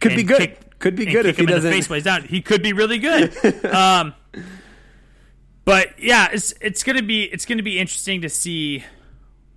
[0.00, 0.38] Could be good.
[0.38, 1.70] kick- Could be good if he doesn't.
[1.70, 2.24] Face plays down.
[2.24, 3.32] He could be really good.
[3.66, 4.14] um,
[5.64, 8.82] but yeah, it's it's gonna be it's gonna be interesting to see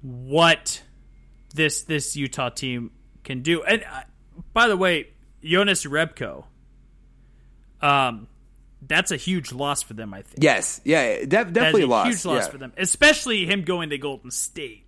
[0.02, 0.82] what
[1.56, 2.92] this this Utah team
[3.24, 3.64] can do.
[3.64, 4.02] And uh,
[4.54, 5.08] by the way,
[5.42, 6.44] Jonas Jerebko,
[7.82, 8.28] um,
[8.86, 10.14] that's a huge loss for them.
[10.14, 10.82] I think Yes.
[10.84, 11.20] Yeah.
[11.26, 12.08] Def- definitely a a loss.
[12.08, 12.52] huge loss yeah.
[12.52, 14.84] for them, especially him going to Golden State.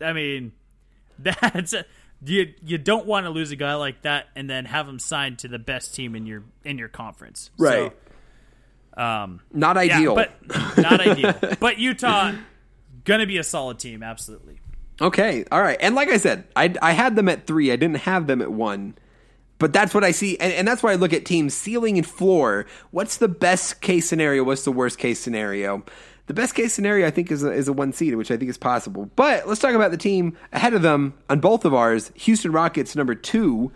[0.00, 0.52] I mean,
[1.18, 1.84] that's a,
[2.24, 2.54] you.
[2.64, 5.48] You don't want to lose a guy like that and then have him signed to
[5.48, 7.50] the best team in your in your conference.
[7.58, 7.92] Right.
[8.96, 10.14] So, um, Not yeah, ideal.
[10.14, 10.30] but
[10.78, 11.34] not ideal.
[11.60, 12.32] But Utah
[13.04, 14.60] gonna be a solid team, absolutely.
[15.00, 15.76] Okay, all right.
[15.80, 17.72] And like I said, I, I had them at three.
[17.72, 18.94] I didn't have them at one.
[19.58, 20.36] But that's what I see.
[20.38, 22.66] And, and that's why I look at teams ceiling and floor.
[22.90, 24.44] What's the best case scenario?
[24.44, 25.84] What's the worst case scenario?
[26.26, 28.48] The best case scenario, I think, is a, is a one seed, which I think
[28.48, 29.10] is possible.
[29.14, 32.96] But let's talk about the team ahead of them on both of ours Houston Rockets,
[32.96, 33.72] number two.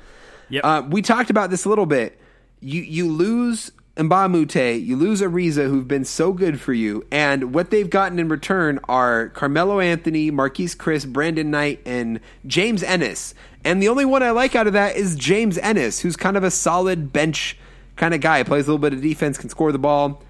[0.49, 0.64] Yep.
[0.64, 2.18] Uh, we talked about this a little bit.
[2.61, 7.05] You you lose Mbah a Moute, you lose Ariza, who've been so good for you,
[7.11, 12.82] and what they've gotten in return are Carmelo Anthony, Marquese Chriss, Brandon Knight, and James
[12.82, 13.34] Ennis.
[13.64, 16.44] And the only one I like out of that is James Ennis, who's kind of
[16.44, 17.59] a solid bench
[17.96, 20.22] kind of guy, plays a little bit of defense, can score the ball.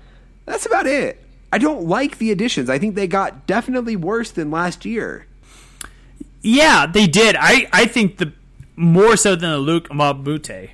[0.46, 1.22] That's about it.
[1.52, 2.68] I don't like the additions.
[2.68, 5.26] I think they got definitely worse than last year.
[6.42, 7.36] Yeah, they did.
[7.38, 8.32] I, I think the
[8.76, 10.70] more so than the Luke Mabute.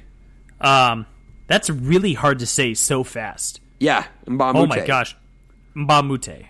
[0.61, 1.07] Um,
[1.47, 3.61] that's really hard to say so fast.
[3.79, 4.57] Yeah, Mbah a Moute.
[4.57, 5.17] Oh my gosh,
[5.77, 6.47] Mbah a Moute,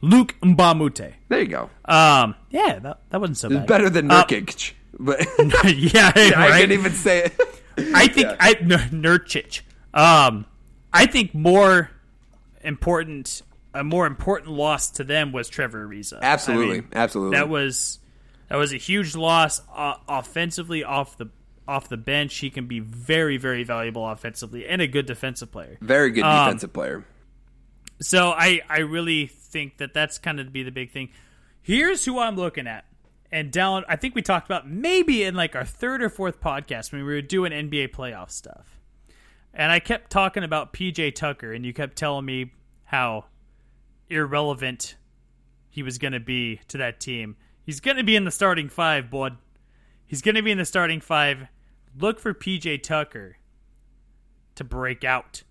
[0.00, 1.14] Luke Mbamute.
[1.28, 1.70] There you go.
[1.84, 3.66] Um, yeah, that, that wasn't so bad.
[3.66, 4.72] better than Uh, Nurkic.
[4.98, 5.20] but
[5.76, 6.60] yeah, I right.
[6.60, 7.32] can't even say it.
[7.94, 8.68] I think I N-
[9.02, 9.60] Nurkic.
[9.94, 10.46] Um,
[10.92, 11.90] I think more
[12.62, 13.42] important,
[13.74, 16.20] a more important loss to them was Trevor Ariza.
[16.20, 17.36] Absolutely, I mean, absolutely.
[17.36, 17.98] That was
[18.48, 21.30] that was a huge loss uh, offensively off the
[21.66, 22.36] off the bench.
[22.38, 25.78] He can be very very valuable offensively and a good defensive player.
[25.80, 27.04] Very good Um, defensive player.
[28.00, 31.10] So I I really think that that's kind of be the big thing.
[31.60, 32.84] Here's who I'm looking at.
[33.30, 36.92] And down, I think we talked about maybe in like our third or fourth podcast
[36.92, 38.80] when we were doing NBA playoff stuff.
[39.52, 42.52] And I kept talking about PJ Tucker, and you kept telling me
[42.84, 43.26] how
[44.10, 44.96] irrelevant
[45.68, 47.36] he was going to be to that team.
[47.64, 49.36] He's going to be in the starting five, bud.
[50.06, 51.48] He's going to be in the starting five.
[51.96, 53.36] Look for PJ Tucker
[54.54, 55.42] to break out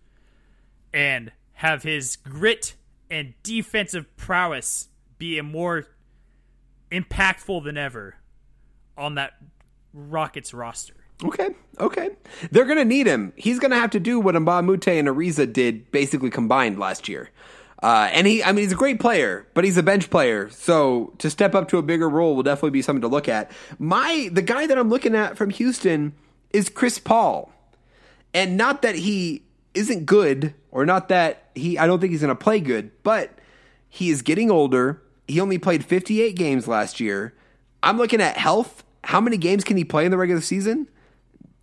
[0.93, 2.75] and have his grit
[3.09, 5.85] and defensive prowess be more
[6.91, 8.15] impactful than ever
[8.97, 9.33] on that
[9.93, 10.93] Rockets roster.
[11.23, 11.49] Okay,
[11.79, 12.09] okay.
[12.51, 13.33] They're going to need him.
[13.35, 16.77] He's going to have to do what Mbah a Moute and Ariza did basically combined
[16.77, 17.31] last year.
[17.81, 20.49] Uh, and he, I mean, he's a great player, but he's a bench player.
[20.49, 23.51] So to step up to a bigger role will definitely be something to look at.
[23.77, 26.13] My, the guy that I'm looking at from Houston
[26.51, 27.51] is Chris Paul.
[28.33, 32.29] And not that he isn't good or not that he, I don't think he's going
[32.29, 33.37] to play good, but
[33.87, 35.01] he is getting older.
[35.27, 37.35] He only played 58 games last year.
[37.83, 38.83] I'm looking at health.
[39.03, 40.89] How many games can he play in the regular season?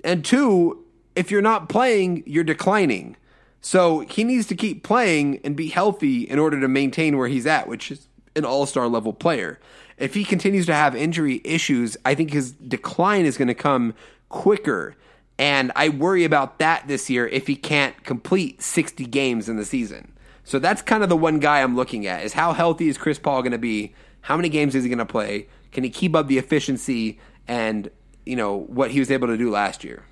[0.05, 0.85] And two,
[1.17, 3.17] if you're not playing, you're declining.
[3.65, 7.47] So he needs to keep playing and be healthy in order to maintain where he's
[7.47, 9.59] at, which is an all star level player.
[9.97, 13.95] If he continues to have injury issues, I think his decline is going to come
[14.29, 14.97] quicker.
[15.39, 19.65] And I worry about that this year if he can't complete 60 games in the
[19.65, 20.12] season.
[20.45, 23.19] So that's kind of the one guy I'm looking at is how healthy is Chris
[23.19, 23.95] Paul going to be?
[24.21, 25.49] How many games is he going to play?
[25.73, 27.91] Can he keep up the efficiency and,
[28.27, 30.05] you know, what he was able to do last year?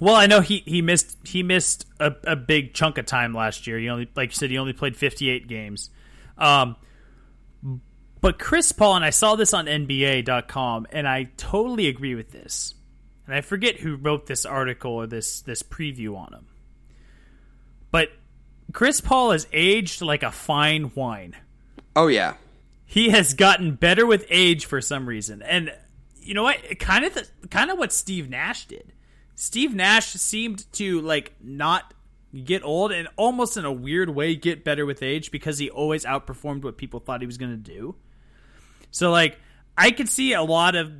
[0.00, 3.66] Well, I know he, he missed he missed a, a big chunk of time last
[3.66, 3.78] year.
[3.78, 5.90] He only like you said he only played 58 games.
[6.36, 6.76] Um,
[8.20, 12.74] but Chris Paul and I saw this on NBA.com and I totally agree with this.
[13.26, 16.46] And I forget who wrote this article or this this preview on him.
[17.90, 18.10] But
[18.72, 21.36] Chris Paul has aged like a fine wine.
[21.94, 22.34] Oh yeah.
[22.84, 25.42] He has gotten better with age for some reason.
[25.42, 25.72] And
[26.20, 26.78] you know what?
[26.78, 28.92] Kind of the, kind of what Steve Nash did.
[29.36, 31.94] Steve Nash seemed to like not
[32.44, 36.04] get old and almost in a weird way get better with age because he always
[36.04, 37.94] outperformed what people thought he was going to do.
[38.90, 39.38] So like
[39.76, 40.92] I could see a lot of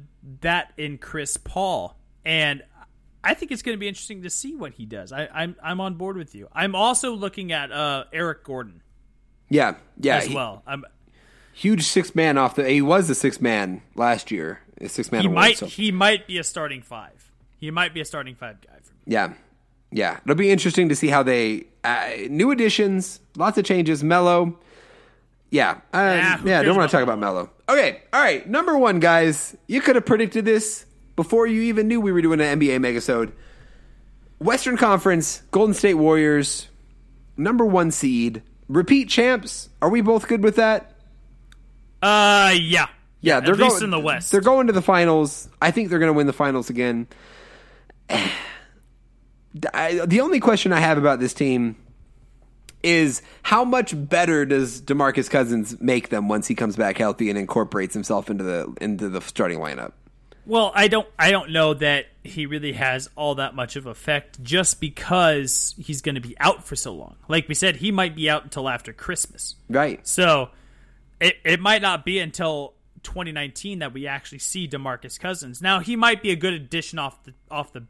[0.42, 2.62] that in Chris Paul and
[3.24, 5.10] I think it's going to be interesting to see what he does.
[5.10, 6.48] I, am I'm, I'm on board with you.
[6.52, 8.82] I'm also looking at uh, Eric Gordon.
[9.48, 10.62] Yeah, yeah, as he, well.
[10.64, 10.84] I'm,
[11.52, 12.68] huge six man off the.
[12.68, 14.60] He was the six man last year.
[14.80, 15.22] A six man.
[15.22, 15.66] He award, might so.
[15.66, 17.25] he might be a starting five.
[17.66, 19.00] He might be a starting five guy for me.
[19.06, 19.34] Yeah,
[19.90, 20.20] yeah.
[20.22, 24.04] It'll be interesting to see how they uh, new additions, lots of changes.
[24.04, 24.56] Melo.
[25.50, 26.62] Yeah, uh, Nah, who yeah.
[26.62, 27.50] Don't want to talk about Melo.
[27.68, 28.48] Okay, all right.
[28.48, 29.56] Number one, guys.
[29.66, 30.86] You could have predicted this
[31.16, 33.32] before you even knew we were doing an NBA megasode.
[34.38, 36.68] Western Conference, Golden State Warriors,
[37.36, 39.70] number one seed, repeat champs.
[39.82, 40.92] Are we both good with that?
[42.00, 42.86] Uh, yeah,
[43.22, 44.30] Yeah, they're at least going in the West.
[44.30, 45.48] They're going to the finals.
[45.60, 47.08] I think they're going to win the finals again.
[48.10, 51.76] I, the only question I have about this team
[52.82, 57.38] is how much better does DeMarcus Cousins make them once he comes back healthy and
[57.38, 59.92] incorporates himself into the into the starting lineup?
[60.44, 64.42] Well, I don't I don't know that he really has all that much of effect
[64.42, 67.16] just because he's going to be out for so long.
[67.28, 69.56] Like we said, he might be out until after Christmas.
[69.68, 70.06] Right.
[70.06, 70.50] So
[71.20, 75.62] it it might not be until 2019 that we actually see DeMarcus Cousins.
[75.62, 77.84] Now, he might be a good addition off the off the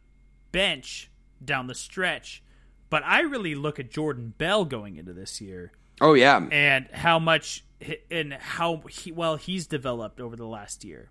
[0.56, 1.10] bench
[1.44, 2.42] down the stretch,
[2.88, 6.48] but I really look at Jordan Bell going into this year Oh yeah.
[6.50, 7.62] and how much
[8.10, 11.10] and how he, well he's developed over the last year.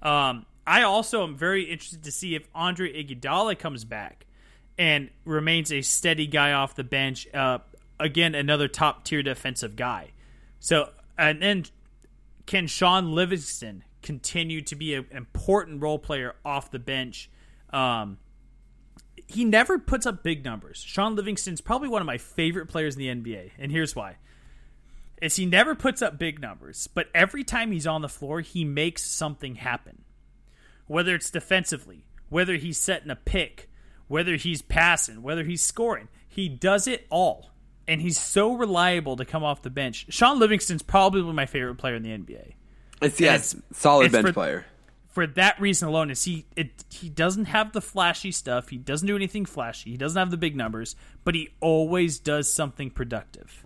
[0.00, 4.24] Um, I also am very interested to see if Andre Iguodala comes back
[4.78, 7.28] and remains a steady guy off the bench.
[7.34, 7.58] Uh,
[8.00, 10.12] again, another top tier defensive guy.
[10.58, 10.88] So
[11.18, 11.64] and then
[12.46, 17.28] can Shaun Livingston continue to be an important role player off the bench?
[17.70, 18.16] Um,
[19.28, 20.78] he never puts up big numbers.
[20.78, 24.16] Shaun Livingston's probably one of my favorite players in the NBA, and here's why.
[25.22, 28.64] Is he never puts up big numbers, but every time he's on the floor, he
[28.64, 30.02] makes something happen.
[30.86, 33.68] Whether it's defensively, whether he's setting a pick,
[34.08, 37.50] whether he's passing, whether he's scoring, he does it all.
[37.88, 40.06] And he's so reliable to come off the bench.
[40.10, 42.54] Shaun Livingston's probably my favorite player in the NBA
[43.00, 43.40] It's yeah,
[43.72, 44.66] solid it's bench for- player.
[45.16, 49.06] For that reason alone is he it, he doesn't have the flashy stuff he doesn't
[49.08, 50.94] do anything flashy he doesn't have the big numbers
[51.24, 53.64] but he always does something productive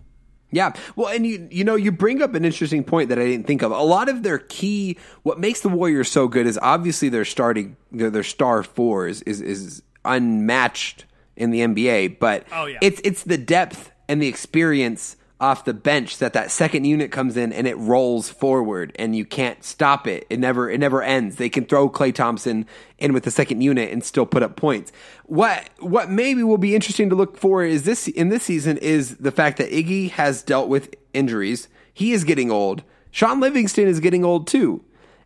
[0.53, 0.71] Yeah.
[0.95, 3.61] Well, and you you know, you bring up an interesting point that I didn't think
[3.63, 3.71] of.
[3.71, 7.75] A lot of their key what makes the Warriors so good is obviously their starting
[7.91, 11.05] their their star four is is, is unmatched
[11.37, 12.79] in the NBA, but Oh, yeah.
[12.81, 17.35] it's it's the depth and the experience off the bench that that second unit comes
[17.35, 20.25] in and it rolls forward and you can't stop it.
[20.29, 21.37] It never it never ends.
[21.37, 22.67] They can throw Klay Thompson
[22.99, 24.91] in with the second unit and still put up points.
[25.25, 29.17] What what maybe will be interesting to look for is this in this season is
[29.17, 31.67] the fact that Iggy has dealt with injuries.
[31.93, 32.83] He is getting old.
[33.09, 34.85] Shaun Livingston is getting old too.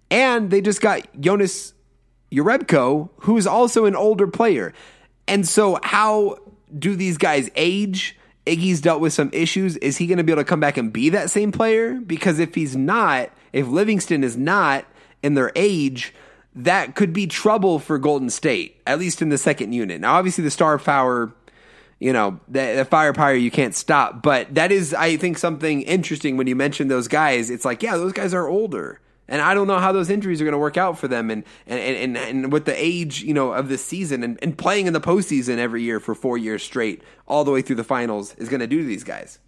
[0.10, 1.74] And they just got Jonas
[2.32, 4.74] Jerebko, who's also an older player.
[5.28, 6.38] And so, how
[6.78, 8.18] do these guys age?
[8.46, 9.78] Iggy's dealt with some issues.
[9.78, 11.96] Is he going to be able to come back and be that same player?
[11.96, 14.86] Because if he's not, if Livingston is not
[15.24, 16.14] in their age,
[16.54, 20.00] that could be trouble for Golden State, at least in the second unit.
[20.00, 21.34] Now, obviously, the star power,
[22.00, 24.22] you know, the, the firepower you can't stop.
[24.22, 27.50] But that is, I think, something interesting when you mention those guys.
[27.50, 29.00] It's like, yeah, those guys are older.
[29.28, 31.44] And I don't know how those injuries are going to work out for them, and
[31.66, 34.94] and, and, and with the age, you know, of the season, and, and playing in
[34.94, 38.50] the postseason every year for four years straight, all the way through the finals, is
[38.50, 39.40] going to do to these guys.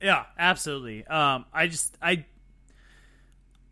[0.00, 1.04] yeah absolutely.
[1.06, 2.24] Um i just i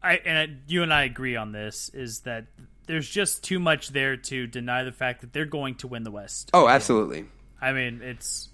[0.03, 2.47] i and I, you and i agree on this is that
[2.87, 6.11] there's just too much there to deny the fact that they're going to win the
[6.11, 6.51] west.
[6.53, 7.27] Oh, absolutely,
[7.61, 8.49] i mean it's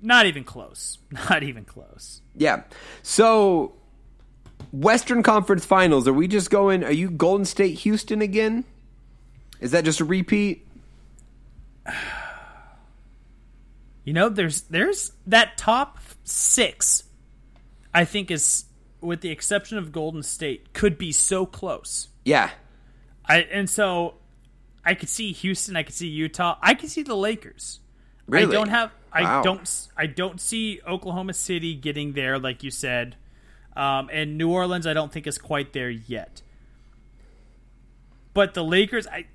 [0.00, 0.98] not even close.
[1.10, 2.22] Not even close.
[2.36, 2.62] Yeah.
[3.02, 3.74] So,
[4.72, 6.84] Western Conference Finals, are we just going?
[6.84, 8.64] Are you Golden State, Houston again?
[9.60, 10.66] Is that just a repeat?
[14.04, 17.04] You know, there's there's that top six.
[17.92, 18.64] I think is,
[19.02, 22.08] with the exception of Golden State, could be so close.
[22.24, 22.50] Yeah.
[23.26, 24.14] I and so
[24.82, 25.76] I could see Houston.
[25.76, 26.56] I could see Utah.
[26.62, 27.80] I could see the Lakers.
[28.26, 28.46] Really?
[28.56, 28.92] I don't have.
[29.12, 29.42] I Wow.
[29.42, 29.88] don't.
[29.94, 33.16] I don't see Oklahoma City getting there, like you said,
[33.78, 34.86] um, and New Orleans.
[34.86, 36.42] I don't think is quite there yet.
[38.34, 39.26] But the Lakers, I,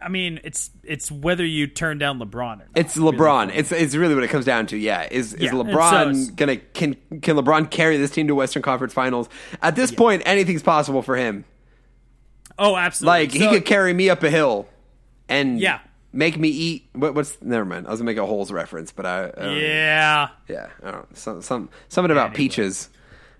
[0.00, 2.68] I mean, it's it's whether you turn down LeBron or not.
[2.74, 3.50] It's LeBron.
[3.54, 4.76] It's it's really what it comes down to.
[4.76, 8.62] Yeah, is is Yeah, LeBron so gonna can can LeBron carry this team to Western
[8.62, 9.28] Conference Finals?
[9.62, 11.44] At this point, anything's possible for him.
[12.58, 13.20] oh, absolutely.
[13.20, 14.68] Like he could carry me up a hill,
[15.28, 15.80] and Yeah.
[16.12, 16.88] make me eat.
[16.92, 17.86] What, what's never mind.
[17.86, 20.28] I was gonna make a holes reference, but I, Yeah.
[20.48, 22.36] yeah, I don't, some some something about Anyway.
[22.36, 22.88] peaches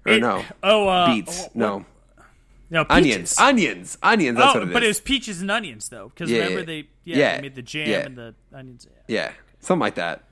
[0.08, 1.84] or It- no oh, uh, beets what- no
[2.70, 3.38] No, onions peaches.
[3.38, 4.36] onions onions.
[4.38, 4.72] That's oh, what it is.
[4.74, 7.54] but it was peaches and onions though, because Yeah, remember they yeah, Yeah, they made
[7.54, 7.98] the jam yeah.
[8.06, 8.86] and the onions.
[9.06, 10.24] yeah, something like that.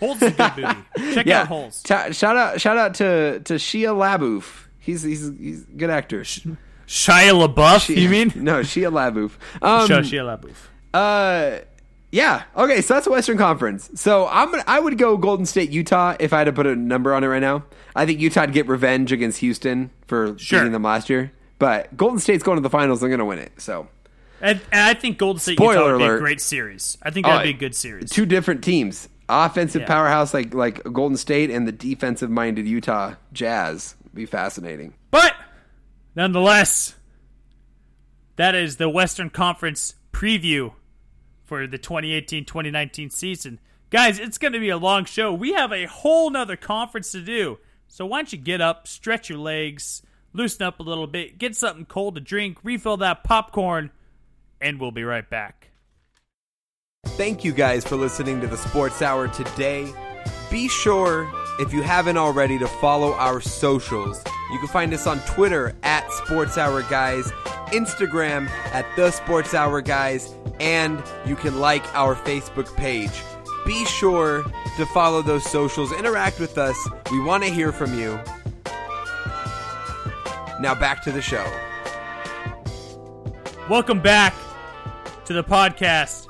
[0.00, 1.14] Holes a good movie.
[1.14, 1.82] Check Yeah, out Holes.
[1.82, 4.66] Ta- shout out shout out to to Shia LaBeouf.
[4.78, 6.20] He's he's he's a good actor.
[6.20, 6.54] Shia
[6.86, 8.32] LaBeouf, you mean?
[8.36, 9.32] no Shia LaBeouf?
[9.62, 10.56] Um, Shia Shia LaBeouf.
[10.94, 11.60] Uh,
[12.16, 12.44] yeah.
[12.56, 13.90] Okay, so that's Western Conference.
[13.94, 16.74] So I'm gonna, I would go Golden State, Utah if I had to put a
[16.74, 17.64] number on it right now.
[17.94, 20.60] I think Utah'd get revenge against Houston for Sure.
[20.60, 23.00] beating them last year, but Golden State's going to the finals.
[23.00, 23.52] They're going to win it.
[23.58, 23.88] So
[24.40, 26.96] And, and I think Golden State Spoiler Utah would be a great series.
[27.02, 28.10] I think that'd Oh, be a good series.
[28.10, 29.88] two different teams, offensive Yeah.
[29.88, 33.94] powerhouse like like Golden State and the defensive minded Utah Jazz.
[34.14, 34.94] Be fascinating.
[35.10, 35.34] But
[36.14, 36.94] nonetheless,
[38.36, 40.72] that is the Western Conference preview
[41.46, 43.60] for the 2018-2019 season.
[43.88, 45.32] Guys, it's going to be a long show.
[45.32, 47.58] We have a whole nother conference to do.
[47.88, 50.02] So why don't you get up, stretch your legs,
[50.32, 53.90] loosen up a little bit, get something cold to drink, refill that popcorn,
[54.60, 55.68] and we'll be right back.
[57.06, 59.92] Thank you guys for listening to the Sports Hour today.
[60.50, 64.22] Be sure, if you haven't already, to follow our socials.
[64.52, 67.32] You can find us on Twitter at Sports Hour Guys,
[67.72, 73.10] Instagram at The Sports Hour Guys, and you can like our Facebook page.
[73.66, 74.44] Be sure
[74.76, 76.76] to follow those socials, interact with us.
[77.10, 78.20] We want to hear from you.
[80.60, 81.44] Now back to the show.
[83.68, 84.32] Welcome back
[85.24, 86.28] to the podcast.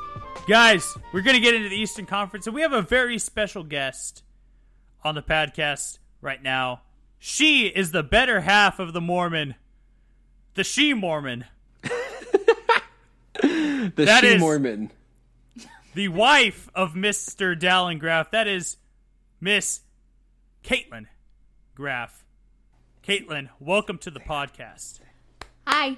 [0.48, 3.62] Guys, we're going to get into the Eastern Conference, and we have a very special
[3.62, 4.22] guest
[5.04, 6.80] on the podcast right now.
[7.18, 9.54] She is the better half of the Mormon,
[10.54, 11.44] the She Mormon,
[13.42, 14.90] The That She is- Mormon.
[15.94, 17.58] the wife of Mr.
[17.58, 18.30] Dallin Graff.
[18.30, 18.76] That is
[19.40, 19.80] Miss
[20.64, 21.06] Caitlin
[21.74, 22.24] Graff.
[23.06, 25.00] Caitlin, welcome to the podcast.
[25.66, 25.96] Hi.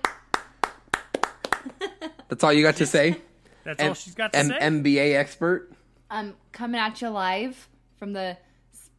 [2.28, 3.16] That's all you got to say?
[3.65, 4.59] That's all she's got to M- say.
[4.61, 5.73] NBA expert?
[6.11, 7.69] I'm coming at you live
[7.99, 8.36] from the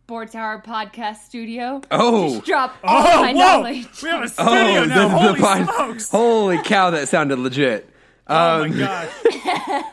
[0.09, 1.81] Sports Hour podcast studio.
[1.91, 2.33] Oh.
[2.33, 3.39] Just drop all oh, my whoa!
[3.39, 3.87] knowledge.
[4.01, 4.85] We have a studio now.
[4.85, 6.09] the- the Holy pod- smokes!
[6.09, 7.87] Holy cow, that sounded legit.
[8.25, 9.11] Oh Um, my gosh.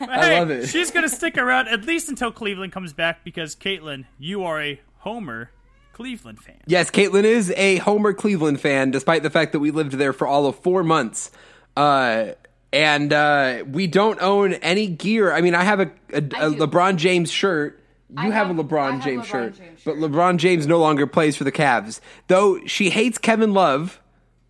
[0.01, 0.69] I love it.
[0.69, 4.59] She's going to stick around at least until Cleveland comes back because, Caitlin, you are
[4.59, 5.51] a Homer
[5.93, 6.61] Cleveland fan.
[6.65, 10.25] Yes, Caitlin is a Homer Cleveland fan, despite the fact that we lived there for
[10.25, 11.29] all of four months.
[11.75, 12.29] Uh,
[12.73, 15.31] and uh, we don't own any gear.
[15.31, 16.37] I mean, I have a, a, a do.
[16.55, 17.83] LeBron James shirt.
[18.09, 19.95] You I have, have- a LeBron have James LeBron shirt, James but.
[19.95, 21.99] LeBron James no longer plays for the Cavs.
[22.27, 23.99] Though she hates Kevin Love,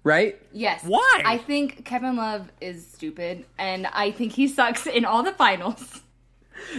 [0.03, 0.39] right?
[0.53, 0.83] Yes.
[0.83, 1.21] Why?
[1.25, 6.01] I think Kevin Love is stupid, and I think he sucks in all the finals.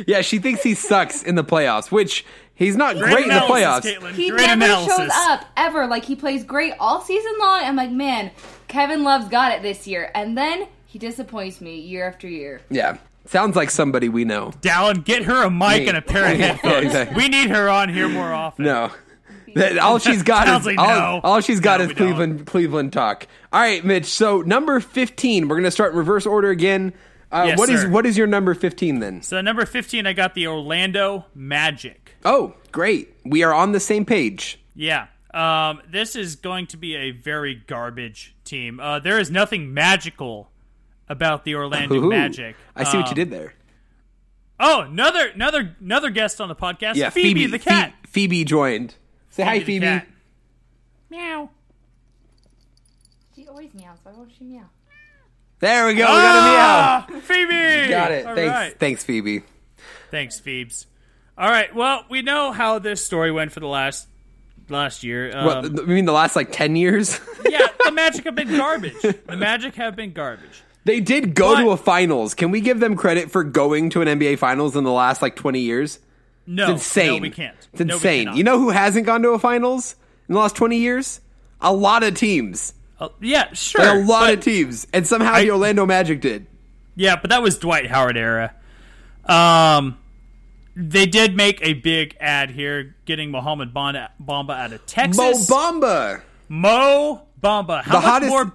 [0.09, 2.25] Yeah, she thinks he sucks in the playoffs, which
[2.55, 3.83] he's not great, Great in the playoffs.
[3.83, 4.13] Caitlin.
[4.13, 4.97] He Great never analysis.
[4.97, 5.87] shows up ever.
[5.87, 7.61] Like he plays great all season long.
[7.63, 8.33] I'm like, man,
[8.67, 12.61] Kevin Love's got it this year, and then he disappoints me year after year.
[12.71, 12.99] Yeah,
[13.29, 14.53] sounds like somebody we know.
[14.61, 15.89] Dallin, get her a mic Me.
[15.89, 16.87] and a pair of headphones.
[16.87, 17.17] exactly.
[17.17, 18.65] We need her on here more often.
[18.65, 18.91] No.
[19.55, 21.21] That- all she's got is like all, no.
[21.25, 22.07] all she's got No, is we don't.
[22.09, 23.27] Cleveland Cleveland talk.
[23.53, 24.05] All right, Mitch.
[24.07, 26.93] So number fifteen, we're gonna start in reverse order again.
[27.33, 29.21] Uh, Yes, what is what is your number fifteen then?
[29.23, 32.15] So, number 15, I got the Orlando Magic.
[32.25, 33.15] Oh, great.
[33.25, 34.59] We are on the same page.
[34.75, 35.09] Yeah.
[35.35, 38.81] Um, this is going to be a very garbage team.
[38.81, 40.51] Uh, there is nothing magical
[41.09, 42.57] about the Orlando Ooh, Magic.
[42.77, 43.55] I see what you Um, did there.
[44.61, 46.97] Oh, another another another guest on the podcast.
[46.97, 47.93] Yeah, Phoebe, the cat.
[48.09, 48.09] Phoebe,
[48.39, 48.95] Phoebe joined.
[49.31, 49.87] Say hi, Phoebe Phoebe.
[49.87, 50.09] cat.
[51.11, 51.51] Meow.
[53.35, 53.99] She always meows.
[54.03, 54.65] Why won't she meow?
[55.61, 56.01] There we go.
[56.01, 57.19] We got a meow.
[57.19, 57.89] Ah, Phoebe.
[57.89, 58.27] Got it.
[58.27, 58.79] All thanks, right.
[58.79, 59.43] thanks, Phoebe.
[60.11, 60.87] Thanks, Phoebes.
[61.37, 61.73] All right.
[61.75, 64.09] Well, we know how this story went for the last
[64.69, 65.37] last year.
[65.37, 65.65] Um, what?
[65.65, 69.01] I mean, the last like ten years, yeah, the Magic have been garbage.
[69.03, 70.63] The Magic have been garbage.
[70.85, 72.35] They did go But- to a finals.
[72.35, 75.37] Can we give them credit for going to an NBA finals in the last like
[75.37, 75.99] twenty years?
[76.47, 77.17] No, It's insane.
[77.17, 77.57] No, we can't.
[77.73, 78.25] It's insane.
[78.25, 78.37] cannot.
[78.39, 79.97] you know who hasn't gone to a finals
[80.29, 81.21] in the last 20 years?
[81.61, 82.73] A lot of teams.
[82.99, 83.85] Uh, yeah, sure.
[83.85, 84.87] Like a lot of teams.
[84.95, 86.47] And somehow I- the Orlando Magic did.
[86.97, 88.55] Yeah, but that was Dwight Howard era.
[89.27, 89.99] Um,
[90.75, 94.09] they did make a big ad here, getting Mohamed Bamba,
[94.51, 95.19] out of Texas.
[95.19, 95.33] Mo.
[95.55, 96.23] Bamba.
[96.49, 97.83] Mo Bamba.
[97.83, 98.53] How The much hottest- more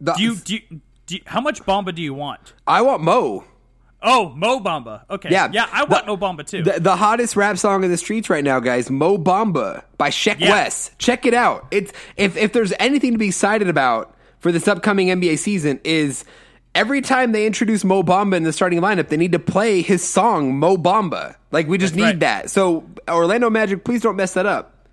[0.00, 2.52] The- do you, do you you, how much Bamba do you want?
[2.66, 3.44] I want Mo.
[4.04, 5.02] Oh, Mo Bamba.
[5.08, 5.28] Okay.
[5.30, 5.48] Yeah.
[5.52, 6.62] Yeah, I want The- Mo Bamba too.
[6.62, 10.40] The, the hottest rap song in the streets right now, guys, Mo Bamba by Sheck
[10.40, 10.50] Yeah.
[10.50, 10.90] Wes.
[10.98, 11.66] Check it out.
[11.70, 16.24] It's if if there's anything to be excited about for this upcoming NBA season is
[16.74, 20.02] every time they introduce Mo Bamba in the starting lineup, they need to play his
[20.02, 21.36] song Mo Bamba.
[21.52, 22.20] Like we just That's need right.
[22.20, 22.50] that.
[22.50, 24.88] So Orlando Magic, please don't mess that up.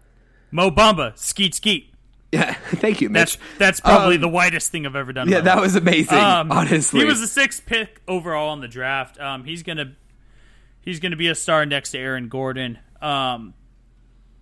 [0.52, 1.18] Mo Bamba.
[1.18, 1.91] Skeet skeet.
[2.31, 3.57] Yeah, thank you, That's Mitch.
[3.57, 5.30] that's probably Um, the whitest thing I've ever done.
[5.30, 6.18] Yeah, that was amazing.
[6.18, 9.19] Um, honestly, he was the sixth pick overall in the draft.
[9.19, 9.93] Um, he's gonna
[10.81, 12.77] he's gonna be a star next to Aaron Gordon.
[13.01, 13.53] Um,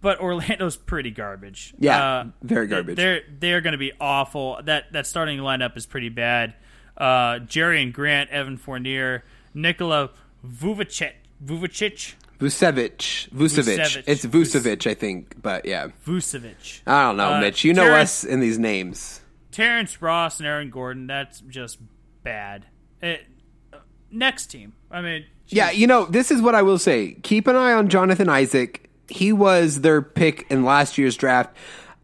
[0.01, 1.73] but Orlando's pretty garbage.
[1.79, 2.97] Yeah, Uh, very garbage.
[2.97, 4.59] They're they're gonna be awful.
[4.63, 6.55] That that starting lineup is pretty bad.
[6.97, 9.23] Uh, Jerami Grant, Evan Fournier,
[9.53, 10.09] Nikola
[10.45, 11.13] Vucevic,
[11.45, 13.29] Vucevic, Vucevic.
[13.29, 13.77] Vucevic.
[13.79, 14.03] Vucevic.
[14.05, 15.87] It's Vucevic, I think, but yeah.
[16.05, 16.81] Vucevic.
[16.85, 17.63] I don't know, Uh, Mitch.
[17.63, 19.21] You know Terrence- us in these names.
[19.51, 21.07] Terrence Ross and Aaron Gordon.
[21.07, 21.79] That's just
[22.23, 22.65] bad.
[23.01, 23.25] It,
[23.73, 23.77] uh,
[24.11, 24.73] next team.
[24.91, 27.13] I mean, Yeah, you know, this is what I will say.
[27.23, 28.89] Keep an eye on Jonathan Isaac.
[29.09, 31.55] He was their pick in last year's draft.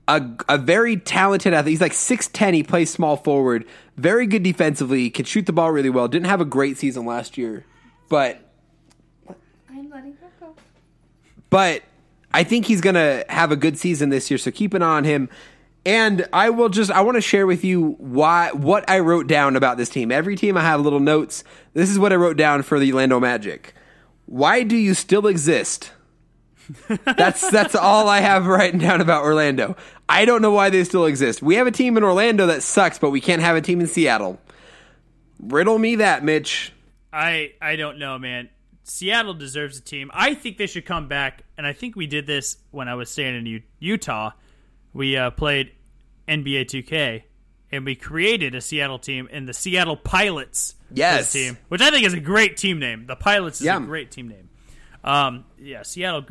[0.07, 1.73] A, a very talented athlete.
[1.73, 2.53] He's like 6'10.
[2.53, 3.65] He plays small forward.
[3.97, 5.09] Very good defensively.
[5.09, 6.07] Can shoot the ball really well.
[6.07, 7.65] Didn't have a great season last year.
[8.09, 8.49] But
[9.69, 10.55] I'm letting her go.
[11.53, 11.83] But
[12.33, 14.39] I think he's going to have a good season this year.
[14.39, 15.29] So keep an eye on him.
[15.85, 19.55] And I will just I want to share with you why what I wrote down
[19.55, 20.11] about this team.
[20.11, 21.43] Every team I have little notes.
[21.73, 23.75] This is what I wrote down for the Orlando Magic.
[24.25, 25.91] Why do you still exist?
[27.05, 29.75] that's that's all I have written down about Orlando.
[30.09, 31.43] I don't know why they still exist.
[31.43, 33.85] We have a team in Orlando that sucks, but we can't have a team in
[33.85, 34.39] Seattle.
[35.39, 36.71] Riddle me that, Mitch.
[37.11, 38.49] I I don't know, man.
[38.83, 40.11] Seattle deserves a team.
[40.13, 43.09] I think they should come back, and I think we did this when I was
[43.09, 44.31] staying in U- Utah.
[44.93, 45.71] We uh, played
[46.27, 47.23] NBA 2K,
[47.71, 50.75] and we created a Seattle team in the Seattle Pilots.
[50.95, 51.31] Yes.
[51.33, 53.07] team, which I think is a great team name.
[53.07, 53.77] The Pilots is Yeah.
[53.77, 54.49] a great team name.
[55.03, 56.23] Um, yeah, Seattle.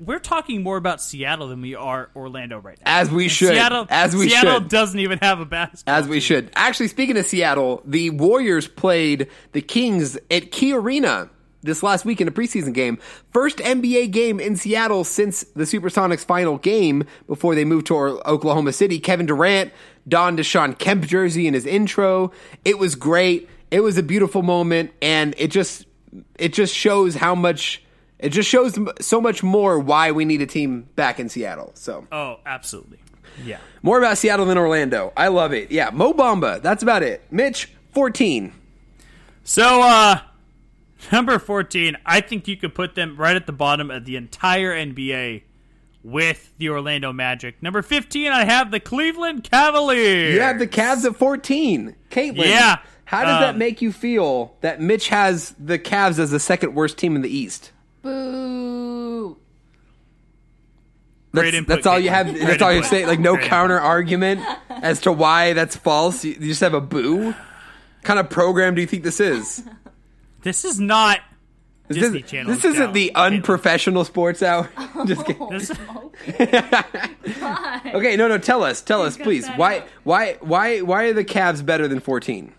[0.00, 2.98] We're talking more about Seattle than we are Orlando right now.
[3.00, 3.48] As we And should.
[3.50, 4.68] Seattle, As we Seattle should.
[4.70, 5.94] doesn't even have a basketball.
[5.94, 6.50] As we should.
[6.56, 11.30] Actually, speaking of Seattle, the Warriors played the Kings at Key Arena
[11.66, 12.98] this last week in a preseason game.
[13.32, 18.72] First NBA game in Seattle since the Supersonics final game before they moved to Oklahoma
[18.72, 18.98] City.
[18.98, 19.72] Kevin Durant
[20.08, 22.32] donned a Shawn Kemp jersey in his intro.
[22.64, 23.48] It was great.
[23.70, 25.84] It was a beautiful moment, and it just
[26.38, 27.82] it just shows how much
[28.18, 31.72] it just shows so much more why we need a team back in Seattle.
[31.74, 32.98] So Oh, absolutely.
[33.44, 33.58] Yeah.
[33.82, 35.12] more about Seattle than Orlando.
[35.16, 35.70] I love it.
[35.70, 36.62] Yeah, Mo Bamba.
[36.62, 37.22] That's about it.
[37.30, 38.50] Mitch, 14.
[39.44, 40.20] So, uh,
[41.12, 44.72] number 14, I think you could put them right at the bottom of the entire
[44.74, 45.42] NBA
[46.02, 47.62] with the Orlando Magic.
[47.62, 50.34] Number 15, I have the Cleveland Cavaliers.
[50.34, 51.96] You have the Cavs at 14.
[52.10, 52.76] Caitlin, Yeah.
[53.06, 56.74] how does that Um, make you feel that Mitch has the Cavs as the second
[56.74, 57.72] worst team in the East?
[58.02, 59.36] Boo.
[61.32, 62.26] That's, input, that's all you have.
[62.32, 63.04] Great That's all you say.
[63.04, 66.24] Like no Great counter argument as to why that's false.
[66.24, 67.34] You, you just have a boo.
[68.04, 69.62] kind of program do you think this is?
[70.46, 71.20] This is not
[71.88, 73.26] Is Disney this, Channel this isn't account, the Caitlin.
[73.34, 74.70] unprofessional sports hour.
[75.06, 75.48] just kidding.
[75.50, 75.72] This,
[77.94, 78.38] Okay, no, no.
[78.38, 79.48] Tell us, tell us, please.
[79.56, 79.88] Why, out.
[80.04, 82.52] why, why, why are the Cavs better than 14?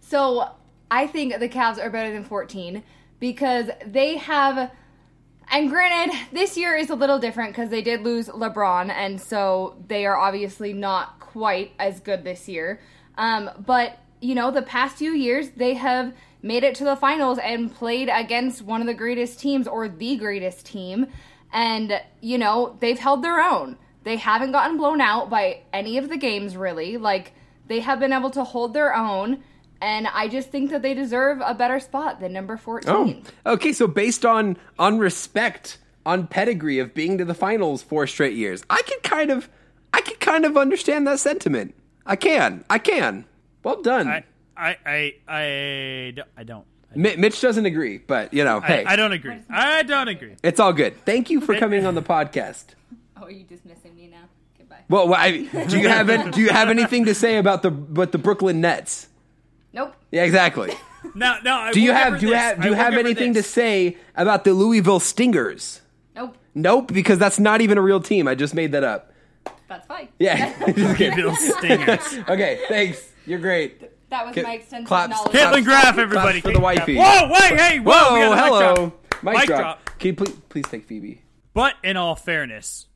[0.00, 0.50] So
[0.90, 2.82] I think the Cavs are better than 14
[3.18, 4.70] because they have.
[5.52, 9.76] And granted, this year is a little different because they did lose LeBron, and so
[9.88, 12.80] they are obviously not quite as good this year.
[13.18, 17.38] Um, but you know, the past few years they have made it to the finals
[17.38, 21.06] and played against one of the greatest teams or the greatest team,
[21.52, 23.76] and you know they've held their own.
[24.02, 26.96] They haven't gotten blown out by any of the games really.
[26.96, 27.32] Like
[27.66, 29.42] they have been able to hold their own.
[29.82, 33.24] And I just think that they deserve a better spot than number 14.
[33.46, 33.72] Oh, okay.
[33.72, 38.62] So based on on respect, on pedigree of being to the finals four straight years,
[38.68, 39.48] I can kind of,
[39.94, 41.74] I can kind of understand that sentiment.
[42.04, 43.24] I can, I can.
[43.62, 44.08] Well done.
[44.08, 44.24] I,
[44.60, 46.64] I, I, I, don't- I don't.
[46.94, 49.36] Mitch doesn't agree, but you know, hey, I, I don't agree.
[49.48, 50.34] I don't agree.
[50.42, 50.96] it's all good.
[51.04, 52.64] Thank you for coming on the podcast.
[53.16, 54.24] Oh, are you dismissing me now?
[54.58, 54.80] Goodbye.
[54.88, 55.30] Well, I,
[55.68, 58.60] do you have any, do you have anything to say about the but the Brooklyn
[58.60, 59.06] Nets?
[59.72, 59.94] Nope.
[60.10, 60.72] Yeah, exactly.
[61.14, 62.40] Now, now, I Do you have do you this.
[62.40, 65.80] have do you will have give her anything to say about the Louisville Stingers?
[66.16, 68.26] Nope, Nope, because that's not even a real team.
[68.26, 69.12] I just made that up.
[69.68, 70.08] that's fine.
[70.18, 70.52] Yeah.
[70.76, 72.18] Louisville Stingers.
[72.28, 73.12] okay, thanks.
[73.26, 73.90] You're great.
[74.10, 75.10] That was Get- my extensive claps.
[75.10, 75.32] knowledge.
[75.32, 76.40] Caitlin Graff, everybody.
[76.40, 76.96] for the Caitlin wifey.
[76.96, 78.74] Whoa, wait, hey, whoa, Whoa, we got mic hello.
[78.74, 79.22] drop.
[79.22, 79.60] Mic, Mic drop.
[79.60, 79.98] drop.
[79.98, 81.22] Can you please, please take Phoebe?
[81.54, 82.86] But in all fairness,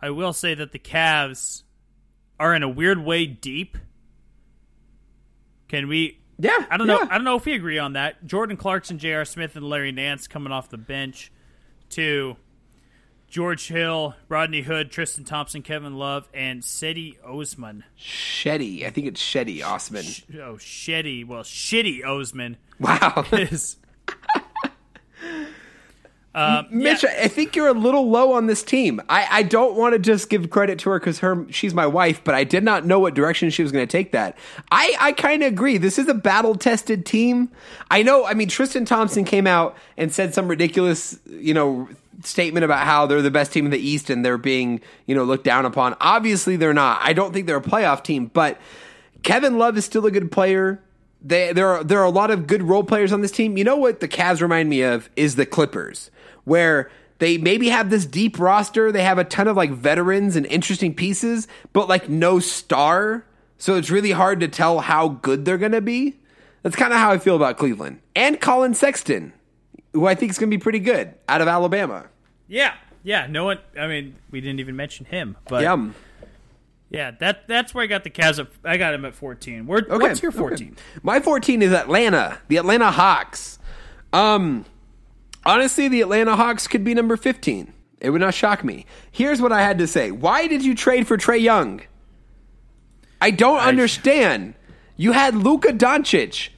[0.00, 1.62] I will say that the Cavs
[2.38, 3.76] are in a weird way deep.
[5.68, 6.18] Can we?
[6.38, 6.98] Yeah, I don't know.
[7.00, 7.08] yeah.
[7.10, 8.26] I don't know if we agree on that.
[8.26, 9.24] Jordan Clarkson, J.R.
[9.24, 11.30] Smith, and Larry Nance coming off the bench
[11.90, 12.36] to
[13.32, 17.82] George Hill, Rodney Hood, Tristan Thompson, Kevin Love, and Cedi Osman.
[17.98, 18.84] Shetty.
[18.84, 20.04] I think it's Shetty Osman.
[20.34, 21.26] Oh, Shetty.
[21.26, 23.24] Well, shitty Osman Wow.
[23.32, 23.76] is.
[26.34, 27.14] Um, Mitch, yeah.
[27.24, 29.02] I think you're a little low on this team.
[29.06, 32.24] I, I don't want to just give credit to her because her she's my wife,
[32.24, 34.38] but I did not know what direction she was going to take that.
[34.70, 35.76] I, I kind of agree.
[35.76, 37.50] This is a battle tested team.
[37.90, 38.24] I know.
[38.24, 41.86] I mean, Tristan Thompson came out and said some ridiculous, you know,
[42.22, 45.24] statement about how they're the best team in the East and they're being, you know,
[45.24, 45.96] looked down upon.
[46.00, 47.00] Obviously, they're not.
[47.02, 48.60] I don't think they're a playoff team, but
[49.22, 50.80] Kevin Love is still a good player.
[51.24, 53.56] They, there are there are a lot of good role players on this team.
[53.56, 56.10] You know what the Cavs remind me of is the Clippers,
[56.44, 58.90] where they maybe have this deep roster.
[58.90, 63.24] They have a ton of like veterans and interesting pieces, but like no star.
[63.58, 66.16] So it's really hard to tell how good they're gonna be.
[66.62, 69.32] That's kind of how I feel about Cleveland and Collin Sexton,
[69.92, 72.06] who I think is gonna be pretty good out of Alabama.
[72.48, 73.26] yeah, yeah.
[73.26, 73.58] No one.
[73.78, 75.94] I mean, we didn't even mention him, but Yum.
[76.90, 78.38] yeah, that that's where I got the Cavs.
[78.38, 79.66] At, I got him at fourteen.
[79.66, 79.96] Where, Okay.
[79.96, 80.38] What's your okay.
[80.38, 80.76] fourteen?
[81.02, 83.58] My 14 is Atlanta, the Atlanta Hawks.
[84.12, 84.64] Um,
[85.44, 87.72] honestly, the Atlanta Hawks could be number 15.
[88.00, 88.84] It would not shock me.
[89.10, 90.10] Here's what I had to say.
[90.10, 91.80] Why did you trade for Trae Young?
[93.20, 94.54] I don't understand.
[94.96, 96.48] You had Luka Doncic,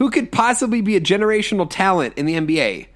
[0.00, 2.86] who could possibly be a generational talent in the NBA.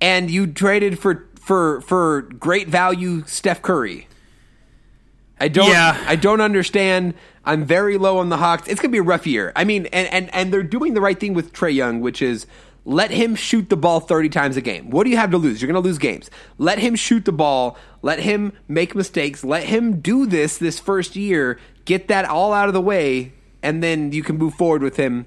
[0.00, 4.06] And you traded for for for great value Steph Curry.
[5.40, 5.98] I don't Yeah.
[6.06, 7.14] I don't understand.
[7.44, 8.68] I'm very low on the Hawks.
[8.68, 9.50] It's gonna be a rough year.
[9.56, 12.46] I mean, and and, and they're doing the right thing with Trae Young, which is
[12.84, 14.90] let him shoot the ball 30 times a game.
[14.90, 15.62] What do you have to lose?
[15.62, 16.28] You're gonna lose games.
[16.58, 21.16] Let him shoot the ball, let him make mistakes, let him do this this first
[21.16, 23.32] year, get that all out of the way,
[23.62, 25.26] and then you can move forward with him.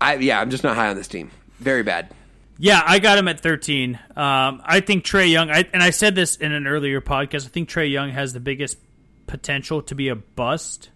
[0.00, 1.30] I yeah, I'm just not high on this team.
[1.58, 2.10] Very bad.
[2.58, 3.98] Yeah, I got him at 13.
[4.16, 7.48] Um, I think Trae Young, I, and I said this in an earlier podcast, I
[7.48, 8.78] think Trae Young has the biggest
[9.26, 10.90] potential to be a bust.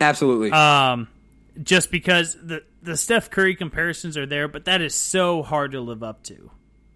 [0.00, 0.52] Absolutely.
[0.52, 1.08] Um,
[1.62, 5.80] just because the, the Steph Curry comparisons are there, but that is so hard to
[5.80, 6.50] live up to.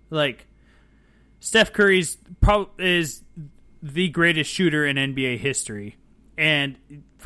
[0.08, 0.46] Like,
[1.40, 3.22] Steph Curry's prob- is
[3.82, 5.96] the greatest shooter in NBA history.
[6.38, 6.76] And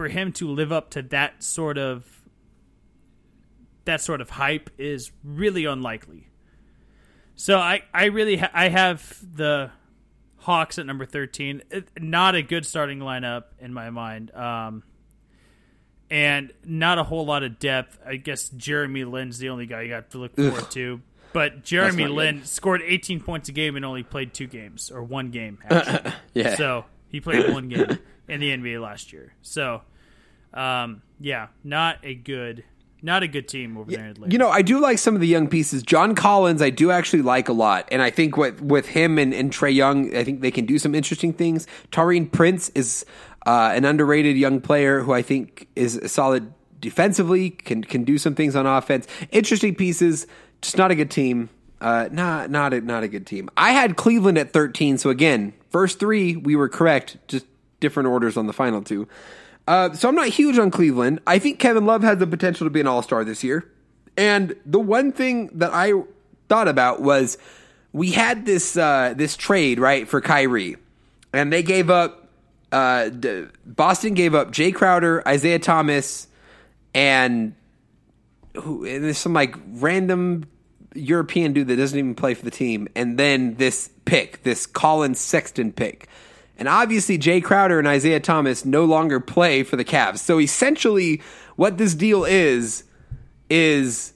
[0.01, 2.23] for him to live up to that sort of
[3.85, 6.27] that sort of hype is really unlikely.
[7.35, 9.71] So I, I really ha- I have the
[10.39, 11.61] Hawks at number thirteen.
[11.99, 14.85] Not a good starting lineup in my mind, um,
[16.09, 17.99] and not a whole lot of depth.
[18.07, 21.03] I guess Jeremy Lin's the only guy you got to look forward to.
[21.35, 25.31] But Jeremy Lin scored 18 points a game and only played two games or one
[25.31, 25.59] game.
[25.71, 26.13] Actually.
[26.33, 26.57] yeah.
[26.57, 27.99] So he played one game
[28.31, 29.35] in the NBA last year.
[29.43, 29.83] So,
[30.55, 32.65] um, yeah, not a good,
[33.03, 34.15] not a good team over there.
[34.29, 35.83] You know, I do like some of the young pieces.
[35.83, 39.33] John Collins, I do actually like a lot, and I think with with him and,
[39.33, 41.67] and Trae Young, I think they can do some interesting things.
[41.93, 43.05] Taurean Prince is
[43.47, 48.35] uh, an underrated young player who I think is solid defensively, can can do some
[48.35, 49.07] things on offense.
[49.31, 50.27] Interesting pieces,
[50.63, 51.51] just not a good team.
[51.81, 53.49] Uh, not not a, not a good team.
[53.57, 57.47] I had Cleveland at thirteen, so again, first three we were correct, just
[57.81, 59.09] different orders on the final two.
[59.71, 61.21] Uh, so I'm not huge on Cleveland.
[61.29, 63.71] I think Kevin Love has the potential to be an All Star this year.
[64.17, 65.93] And the one thing that I
[66.49, 67.39] thought about was
[67.93, 70.77] we had this uh, this trade right for Kyrie,
[71.33, 72.27] and they gave up.
[72.73, 73.11] Uh,
[73.65, 76.27] Boston gave up Jae Crowder, Isaiah Thomas,
[76.93, 77.55] and
[78.57, 78.85] who?
[78.85, 80.49] And there's some like random
[80.97, 85.15] European dude that doesn't even play for the team, and then this pick, this Collin
[85.15, 86.09] Sexton pick.
[86.61, 90.19] And obviously, Jae Crowder and Isaiah Thomas no longer play for the Cavs.
[90.19, 91.23] So essentially,
[91.57, 92.85] what this deal is,
[93.49, 94.13] is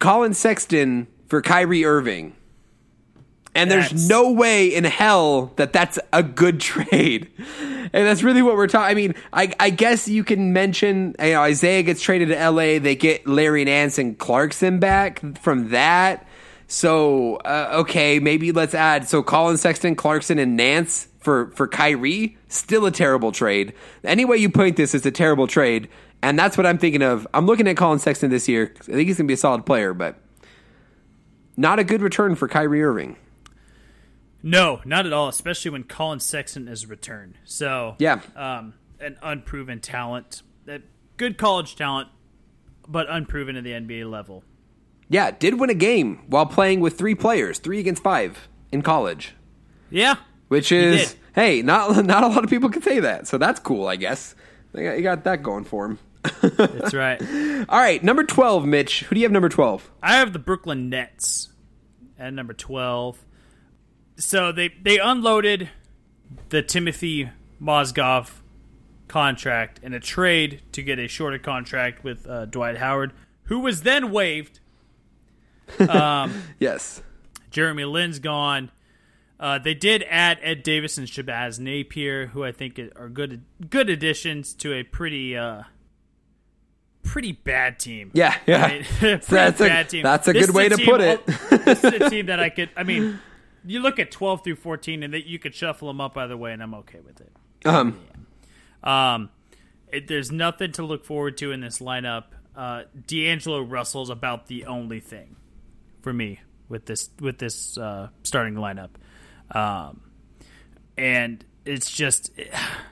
[0.00, 2.34] Collin Sexton for Kyrie Irving.
[3.54, 7.30] And there's That's- no way in hell that that's a good trade.
[7.38, 8.90] And that's really what we're talking.
[8.90, 12.78] I mean, I, I guess you can mention you know, Isaiah gets traded to LA.
[12.78, 16.26] They get Larry Nance and Clarkson back from that.
[16.66, 22.36] So uh, okay, maybe let's add so Collin Sexton, Clarkson, and Nance for for Kyrie.
[22.48, 23.72] Still a terrible trade.
[24.04, 25.88] Any way you point this, it's a terrible trade.
[26.22, 27.26] And that's what I'm thinking of.
[27.34, 28.72] I'm looking at Collin Sexton this year.
[28.80, 30.16] I think he's going to be a solid player, but
[31.56, 33.16] not a good return for Kyrie Irving.
[34.42, 35.28] No, not at all.
[35.28, 37.38] Especially when Collin Sexton is returned.
[37.44, 38.20] So Yeah.
[38.36, 40.80] um, an unproven talent, a
[41.16, 42.08] good college talent,
[42.88, 44.44] but unproven at the NBA level.
[45.08, 49.34] Yeah, did win a game while playing with three players, three against five in college,
[49.90, 50.14] Yeah,
[50.52, 53.88] which is hey, not not a lot of people can say that, so that's cool,
[53.88, 54.34] I guess.
[54.72, 55.98] They got, you got that going for him.
[56.42, 57.20] that's right.
[57.70, 59.04] All right, number twelve, Mitch.
[59.04, 59.90] Who do you have number twelve?
[60.02, 61.48] I have the Brooklyn Nets
[62.18, 63.24] at number twelve.
[64.16, 65.70] So they they unloaded
[66.50, 67.30] the Timofey
[67.60, 68.30] Mozgov
[69.08, 73.14] contract in a trade to get a shorter contract with uh, Dwight Howard,
[73.44, 74.60] who was then waived.
[76.58, 77.02] Yes.
[77.50, 78.70] Jeremy Lin's gone.
[79.42, 83.90] Uh, they did add Ed Davis and Shabazz Napier, who I think are good good
[83.90, 85.62] additions to a pretty uh,
[87.02, 88.10] pretty bad team.
[88.14, 88.64] Yeah, yeah.
[88.64, 90.02] I mean, pretty That's a- bad team.
[90.04, 91.26] that's a This good way to team- put it.
[91.26, 92.70] this is a team that I could.
[92.76, 93.18] I mean,
[93.66, 96.52] you look at twelve through fourteen, and that you could shuffle them up either way,
[96.52, 97.32] and I'm okay with it.
[97.66, 97.98] Um,
[98.84, 99.30] Um,
[99.88, 102.24] it, there's nothing to look forward to in this lineup.
[102.56, 105.36] Uh, D'Angelo Russell's about the only thing
[106.00, 108.90] for me with this with this uh, starting lineup,
[109.52, 110.00] um,
[110.96, 112.30] and it's just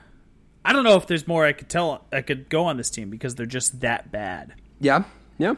[0.65, 3.09] I don't know if there's more I could tell I could go on this team
[3.09, 4.53] because they're just that bad.
[4.79, 5.03] yeah,
[5.37, 5.55] yeah.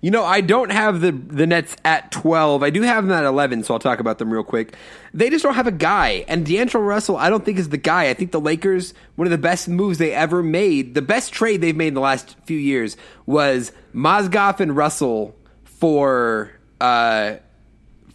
[0.00, 2.64] You know, I don't have the the Nets at twelve.
[2.64, 4.74] I do have them at eleven, so I'll talk about them real quick.
[5.14, 8.10] They just don't have a guy, and D'Angelo Russell, I don't think is the guy.
[8.10, 11.60] I think the Lakers, one of the best moves they ever made, the best trade
[11.60, 16.50] they've made in the last few years was Mozgov and Russell for
[16.80, 17.36] uh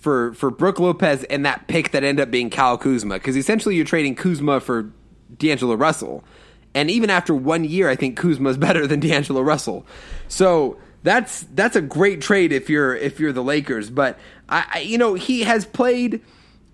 [0.08, 3.76] for for Brook Lopez and that pick that ended up being Kyle Kuzma because essentially
[3.76, 4.90] you're trading Kuzma for
[5.38, 6.24] D'Angelo Russell,
[6.74, 9.86] and even after one year, I think Kuzma's better than D'Angelo Russell.
[10.30, 13.90] So that's that's a great trade if you're if you're the Lakers.
[13.90, 14.18] But
[14.48, 16.22] I, I you know he has played,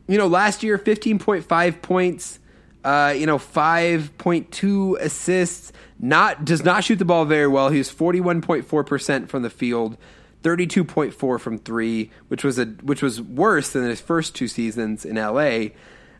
[0.08, 2.38] you know, last year 15.5 points,
[2.84, 5.74] uh, you know, 5.2 assists.
[5.98, 7.70] Not does not shoot the ball very well.
[7.70, 9.98] He's 41.4 percent from the field.
[10.44, 15.16] 32.4 from three, which was a which was worse than his first two seasons in
[15.16, 15.40] LA.
[15.40, 15.72] I,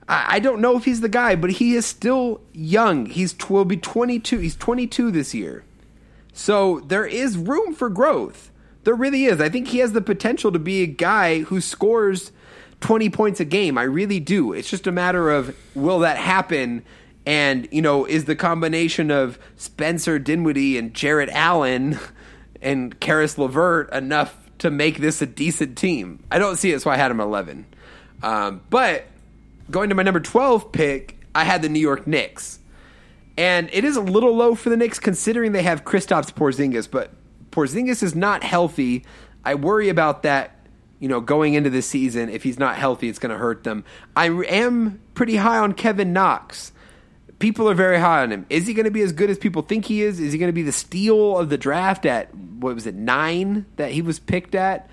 [0.08, 3.06] I don't know if he's the guy, but he is still young.
[3.06, 4.40] He's will be 22.
[4.40, 5.64] He's 22 this year,
[6.32, 8.50] so there is room for growth.
[8.84, 9.40] There really is.
[9.40, 12.32] I think he has the potential to be a guy who scores
[12.82, 13.78] 20 points a game.
[13.78, 14.52] I really do.
[14.52, 16.84] It's just a matter of will that happen.
[17.26, 21.98] And, you know, is the combination of Spencer Dinwiddie and Jarrett Allen
[22.64, 26.24] and Caris LeVert enough to make this a decent team.
[26.32, 27.66] I don't see it, so I had him 11.
[28.22, 29.06] Um, but
[29.70, 32.60] going to my number 12 pick, I had the New York Knicks.
[33.38, 37.12] And it is a little low for the Knicks considering they have Kristaps Porzingis, but
[37.52, 39.06] Porzingis is not healthy.
[39.44, 40.68] I worry about that,
[41.00, 42.30] you know, going into the season.
[42.30, 43.84] If he's not healthy, it's going to hurt them.
[44.16, 46.72] I am pretty high on Kevin Knox
[47.44, 48.46] people are very high on him.
[48.50, 50.18] Is he going to be as good as people think he is?
[50.18, 53.66] Is he going to be the steal of the draft at what was it nine
[53.76, 54.90] that he was picked at?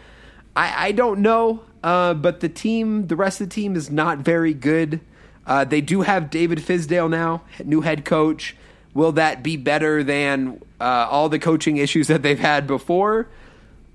[0.56, 4.18] I, I don't know, uh, but the team, the rest of the team is not
[4.18, 4.98] very good.
[5.46, 8.56] Uh, they do have David Fizdale now, new head coach.
[8.94, 13.28] Will that be better than uh, all the coaching issues that they've had before?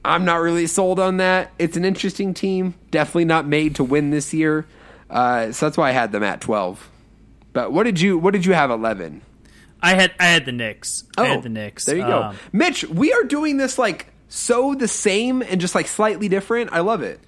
[0.06, 1.52] I'm not really sold on that.
[1.60, 4.65] It's an interesting team, definitely not made to win this year.
[5.10, 6.91] Uh, so that's why I had them at 12.
[7.56, 9.22] But what did you what did you have eleven?
[9.82, 11.06] I had I had the Knicks.
[11.18, 11.88] I had the Knicks.
[11.88, 12.84] Oh, There you go, Um, Mitch.
[12.84, 16.73] We are doing this like so the same and just like slightly different.
[16.73, 17.22] I love it.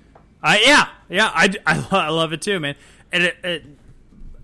[0.44, 2.76] I yeah yeah I, I, I love it too, man.
[3.10, 3.66] And it, it,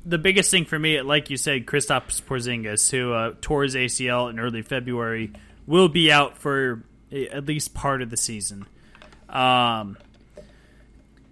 [0.05, 4.29] the biggest thing for me, like you said, Kristaps Porzingis, who uh, tore his ACL
[4.29, 5.33] in early February,
[5.67, 6.81] will be out for
[7.11, 8.65] at least part of the season.
[9.27, 9.97] Um,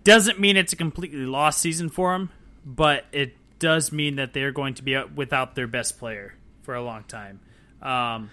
[0.03, 2.31] doesn't mean it's a completely lost season for him,
[2.65, 6.33] but it does mean that they're going to be without their best player
[6.63, 7.39] for a long time.
[7.81, 8.29] Um,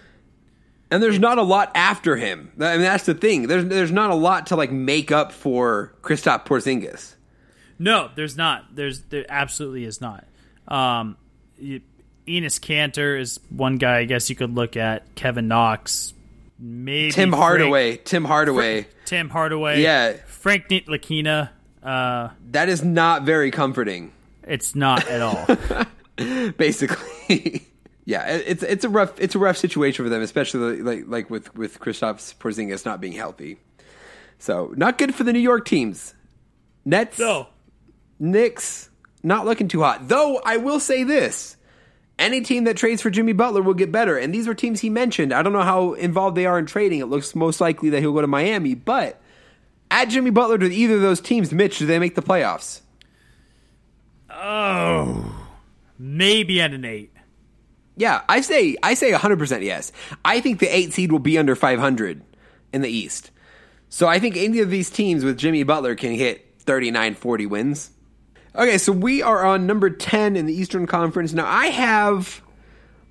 [0.91, 2.51] And there's not a lot after him.
[2.59, 3.47] I mean, that's the thing.
[3.47, 7.13] There's there's not a lot to like make up for Kristaps Porzingis.
[7.77, 8.75] No, there's not.
[8.75, 10.25] There's there absolutely is not.
[10.67, 11.15] Um,
[11.57, 11.79] you,
[12.27, 13.99] Enes Kanter is one guy.
[13.99, 16.13] I guess you could look at Kevin Knox,
[16.59, 17.97] maybe Tim Frank- Hardaway.
[17.97, 18.87] Tim Hardaway.
[19.05, 20.13] Tim Hardaway, Yeah.
[20.27, 21.49] Frank Lakina.
[21.81, 24.11] Uh, That is not very comforting.
[24.49, 25.47] It's not at all.
[26.57, 27.67] basically.
[28.05, 31.53] yeah, it's it's a rough it's a rough situation for them, especially like like with
[31.55, 33.57] with Kristaps Porzingis not being healthy.
[34.37, 36.13] So not good for the New York teams.
[36.85, 37.47] Nets, no,
[38.19, 38.89] Knicks,
[39.21, 40.07] not looking too hot.
[40.07, 41.55] Though I will say this:
[42.17, 44.17] any team that trades for Jimmy Butler will get better.
[44.17, 45.33] And these were teams he mentioned.
[45.33, 46.99] I don't know how involved they are in trading.
[46.99, 49.21] It looks most likely that he'll go to Miami, but
[49.89, 52.81] add Jimmy Butler to either of those teams, Mitch, do they make the playoffs?
[54.41, 55.47] Oh,
[55.97, 57.11] maybe at an eight.
[57.97, 59.91] Yeah, I say I say 100% yes.
[60.23, 62.23] I think the 8 seed will be under 500
[62.71, 63.31] in the East.
[63.89, 67.91] So I think any of these teams with Jimmy Butler can hit 39 40 wins.
[68.55, 71.33] Okay, so we are on number 10 in the Eastern Conference.
[71.33, 72.41] Now I have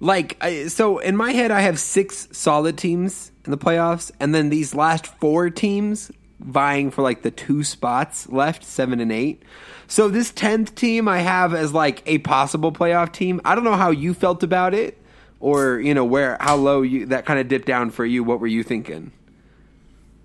[0.00, 4.48] like so in my head I have 6 solid teams in the playoffs and then
[4.48, 6.10] these last 4 teams
[6.40, 9.42] vying for like the two spots left, 7 and 8.
[9.88, 13.40] So this 10th team I have as like a possible playoff team.
[13.44, 14.98] I don't know how you felt about it
[15.40, 18.22] or, you know, where how low you that kind of dipped down for you.
[18.22, 19.12] What were you thinking?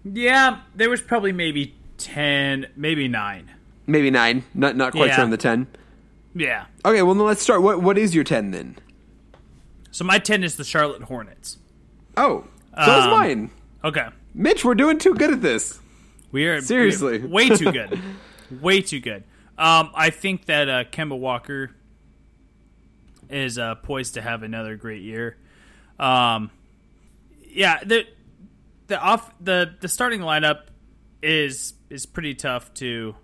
[0.04, 3.50] Yeah, there was probably maybe ten, maybe nine.
[3.86, 4.44] Maybe 9.
[4.54, 5.16] Not not quite Yeah.
[5.16, 5.68] sure on the 10.
[6.36, 6.66] Yeah.
[6.86, 7.62] Okay, well then let's start.
[7.62, 8.78] What what is your 10 then?
[9.92, 11.58] So my ten is the Charlotte Hornets.
[12.18, 12.46] Oh,
[12.76, 13.50] so is Um, mine.
[13.84, 14.08] Okay.
[14.34, 15.80] Mitch, we're doing too good at this.
[16.32, 17.20] We are Seriously.
[17.20, 18.00] we are way too good,
[18.62, 19.24] way too good.
[19.58, 21.72] Um, I think that uh, Kemba Walker
[23.30, 25.38] is uh, poised to have another great year.
[26.00, 26.50] Um,
[27.48, 28.06] yeah, the
[28.88, 30.68] the off the the starting lineup
[31.22, 33.16] is is pretty tough to.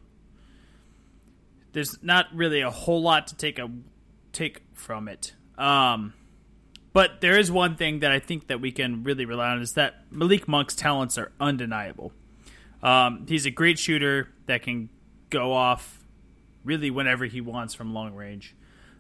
[1.72, 3.70] There's not really a whole lot to take a
[4.32, 5.34] take from it.
[5.58, 6.14] Um,
[6.94, 9.74] but there is one thing that I think that we can really rely on is
[9.74, 12.12] that Malik Monk's talents are undeniable.
[12.82, 14.90] Um, he's a great shooter that can
[15.30, 15.99] go off
[16.64, 18.56] really whenever he wants from long range.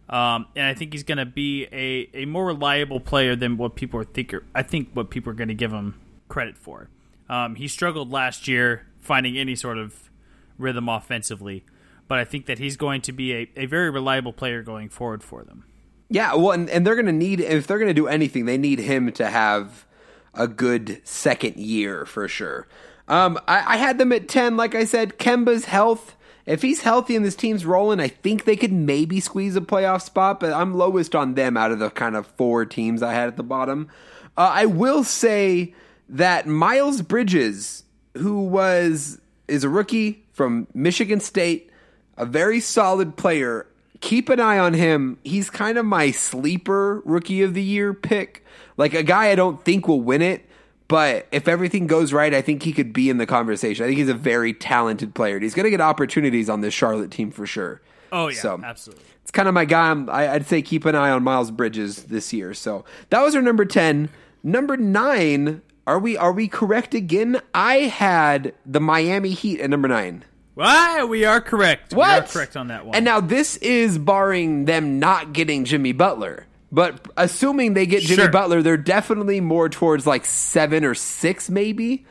[0.09, 3.75] Um, and I think he's going to be a, a more reliable player than what
[3.75, 4.33] people are think.
[4.55, 6.89] I think what people are going to give him credit for.
[7.29, 10.09] Um, he struggled last year finding any sort of
[10.57, 11.63] rhythm offensively,
[12.07, 15.23] but I think that he's going to be a, a very reliable player going forward
[15.23, 15.65] for them.
[16.09, 18.57] Yeah, well, and, and they're going to need if they're going to do anything, they
[18.57, 19.85] need him to have
[20.33, 22.67] a good second year for sure.
[23.07, 25.19] Um, I, I had them at ten, like I said.
[25.19, 26.15] Kemba's health.
[26.49, 30.01] If he's healthy and this team's rolling, I think they could maybe squeeze a playoff
[30.01, 30.39] spot.
[30.39, 33.37] But I'm lowest on them out of the kind of four teams I had at
[33.37, 33.87] the bottom.
[34.35, 35.75] Uh, I will say
[36.09, 37.83] that Miles Bridges,
[38.17, 41.69] who was is a rookie from Michigan State,
[42.17, 43.67] a very solid player.
[44.01, 45.19] Keep an eye on him.
[45.23, 48.43] He's kind of my sleeper rookie of the year pick.
[48.75, 50.48] Like a guy I don't think will win it,
[50.89, 53.85] but if everything goes right, I think he could be in the conversation.
[53.85, 55.39] I think he's a very talented player.
[55.39, 57.81] He's going to get opportunities on this Charlotte team for sure.
[58.11, 59.05] Oh yeah, So- absolutely.
[59.21, 59.91] It's kind of my guy.
[59.91, 62.53] I'm, I, I'd say keep an eye on Miles Bridges this year.
[62.55, 64.09] So that was our number ten.
[64.43, 65.61] Number nine.
[65.85, 67.39] Are we are we correct again?
[67.53, 70.25] I had the Miami Heat at number nine.
[70.55, 71.93] Why we are correct.
[71.93, 72.07] What?
[72.23, 72.95] We are correct on that one.
[72.95, 76.47] And now this is barring them not getting Jimmy Butler.
[76.71, 78.31] But assuming they get Jimmy Sure.
[78.31, 82.05] Butler, they're definitely more towards like seven or six, maybe.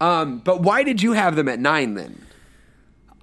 [0.00, 2.24] Um, but why did you have them at nine then?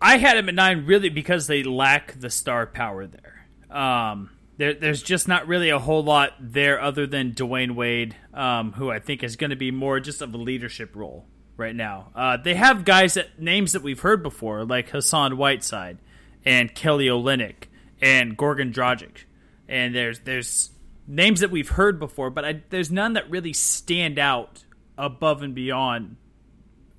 [0.01, 3.47] I had them at nine really because they lack the star power there.
[3.75, 8.73] Um, there there's just not really a whole lot there other than Dwyane Wade, um,
[8.73, 11.25] who I think is going to be more just of a leadership role
[11.57, 12.11] right now.
[12.15, 15.97] Uh, they have guys that names that we've heard before, like Hassan Whiteside
[16.43, 17.67] and Kelly Olynyk
[18.01, 19.23] and Goran Dragic,
[19.67, 20.69] and there's there's
[21.07, 24.63] names that we've heard before, but I, there's none that really stand out
[24.97, 26.17] above and beyond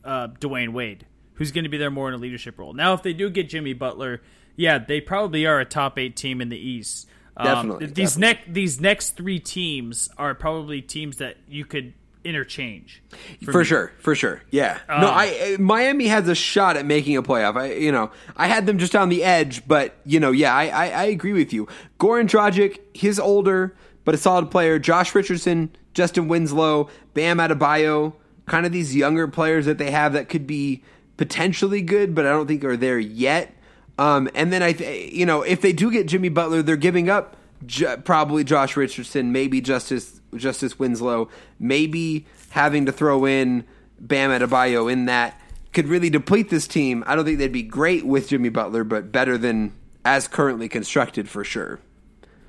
[0.05, 2.73] uh, Dwyane Wade, who's going to be there more in a leadership role.
[2.73, 4.23] Now, if they do get Jimmy Butler,
[4.55, 7.09] yeah, they probably are a top eight team in the East.
[7.37, 8.21] Um, Definitely, These definitely.
[8.21, 11.93] next these next three teams are probably teams that you could
[12.27, 13.03] interchange.
[13.45, 13.65] For me.
[13.65, 14.43] sure, for sure.
[14.51, 14.79] Yeah.
[14.89, 17.57] no, Um, I uh, Miami has a shot at making a playoff.
[17.57, 20.67] I you know, I had them just on the edge, but you know, yeah, I
[20.69, 21.67] I, I agree with you.
[21.99, 23.75] Goran Dragic, he's older,
[24.05, 24.79] but a solid player.
[24.79, 28.13] Josh Richardson, Justin Winslow, Bam Adebayo,
[28.47, 30.83] kind of these younger players that they have that could be
[31.17, 33.53] potentially good, but I don't think are there yet.
[33.99, 37.09] Um, and then I, th- you know, if they do get Jimmy Butler, they're giving
[37.09, 37.35] up
[37.65, 43.65] J- probably Josh Richardson, maybe Justise Justise Winslow, maybe having to throw in
[44.01, 45.41] Bam Adebayo in that
[45.73, 47.05] could really deplete this team.
[47.07, 49.73] I don't think they'd be great with Jimmy Butler, but better than
[50.05, 51.81] as currently constructed for sure.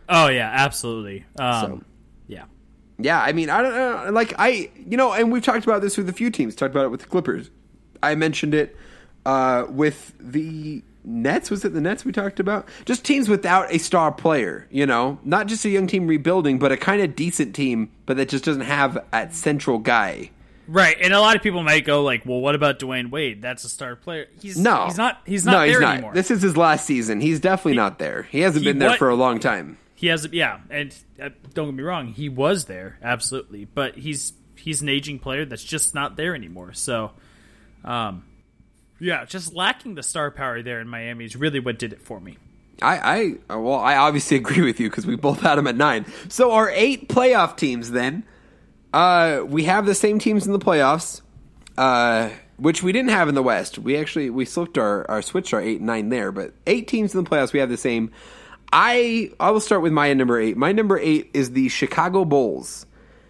[0.07, 1.25] Oh yeah, absolutely.
[1.39, 1.81] Um, So-
[2.27, 2.45] yeah.
[2.99, 4.11] Yeah, I mean, I don't know.
[4.11, 6.55] Like, I, you know, and we've talked about this with a few teams.
[6.55, 7.49] Talked about it with the Clippers.
[8.01, 8.75] I mentioned it
[9.25, 11.49] uh, with the Nets.
[11.49, 12.67] Was it the Nets we talked about?
[12.85, 15.19] Just teams without a star player, you know?
[15.23, 18.43] Not just a young team rebuilding, but a kind of decent team, but that just
[18.45, 20.31] doesn't have that central guy.
[20.69, 23.41] Right, and a lot of people might go like, "Well, what about Dwyane Wade?
[23.41, 24.83] That's a star player." He's No.
[24.87, 25.21] he's not.
[25.25, 25.93] He's not no, there he's not.
[25.93, 26.13] anymore.
[26.13, 27.21] This is his last season.
[27.21, 28.23] He's definitely not there.
[28.23, 29.77] He hasn't he been there wa- for a long time.
[29.95, 30.33] He hasn't.
[30.33, 30.93] yeah, and
[31.23, 35.45] uh, don't get me wrong, he was there absolutely, but he's he's an aging player
[35.45, 36.73] that's just not there anymore.
[36.73, 37.11] So,
[37.85, 38.25] um,
[38.99, 42.19] yeah, just lacking the star power there in Miami is really what did it for
[42.19, 42.37] me.
[42.81, 46.05] I, I well, I obviously agree with you because we both had them at nine.
[46.29, 48.23] So our eight playoff teams, then,
[48.93, 51.21] uh, we have the same teams in the playoffs,
[51.77, 53.77] uh, which we didn't have in the West.
[53.79, 57.13] We actually we slipped our our switched our eight and nine there, but eight teams
[57.13, 57.53] in the playoffs.
[57.53, 58.11] We have the same.
[58.71, 60.57] I I will start with my number eight.
[60.57, 62.85] My number eight is the Chicago Bulls.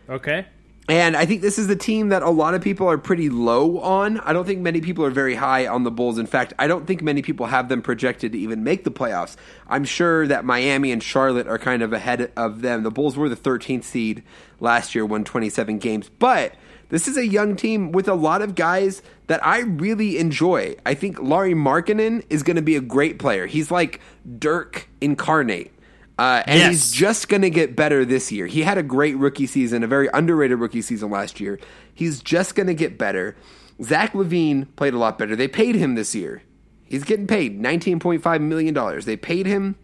[0.10, 0.48] Okay.
[0.90, 3.80] And I think this is the team that a lot of people are pretty low
[3.80, 4.20] on.
[4.20, 6.18] I don't think many people are very high on the Bulls.
[6.18, 9.36] In fact, I don't think many people have them projected to even make the playoffs.
[9.68, 12.84] I'm sure that Miami and Charlotte are kind of ahead of them.
[12.84, 14.24] The Bulls were the 13th seed
[14.62, 16.10] last year, won 27 games.
[16.20, 16.56] But
[16.88, 20.78] this is a young team with a lot of guys that I really enjoy.
[20.86, 23.46] I think Lauri Markkanen is going to be a great player.
[23.46, 24.00] He's like
[24.40, 25.74] Dirk incarnate.
[26.20, 26.72] Uh, and Yes.
[26.72, 28.48] he's just going to get better this year.
[28.48, 31.60] He had a great rookie season, a very underrated rookie season last year.
[31.94, 33.36] He's just going to get better.
[33.84, 35.36] Zach LaVine played a lot better.
[35.36, 36.42] They paid him this year.
[36.86, 39.02] He's getting paid $19.5 million.
[39.02, 39.76] They paid him.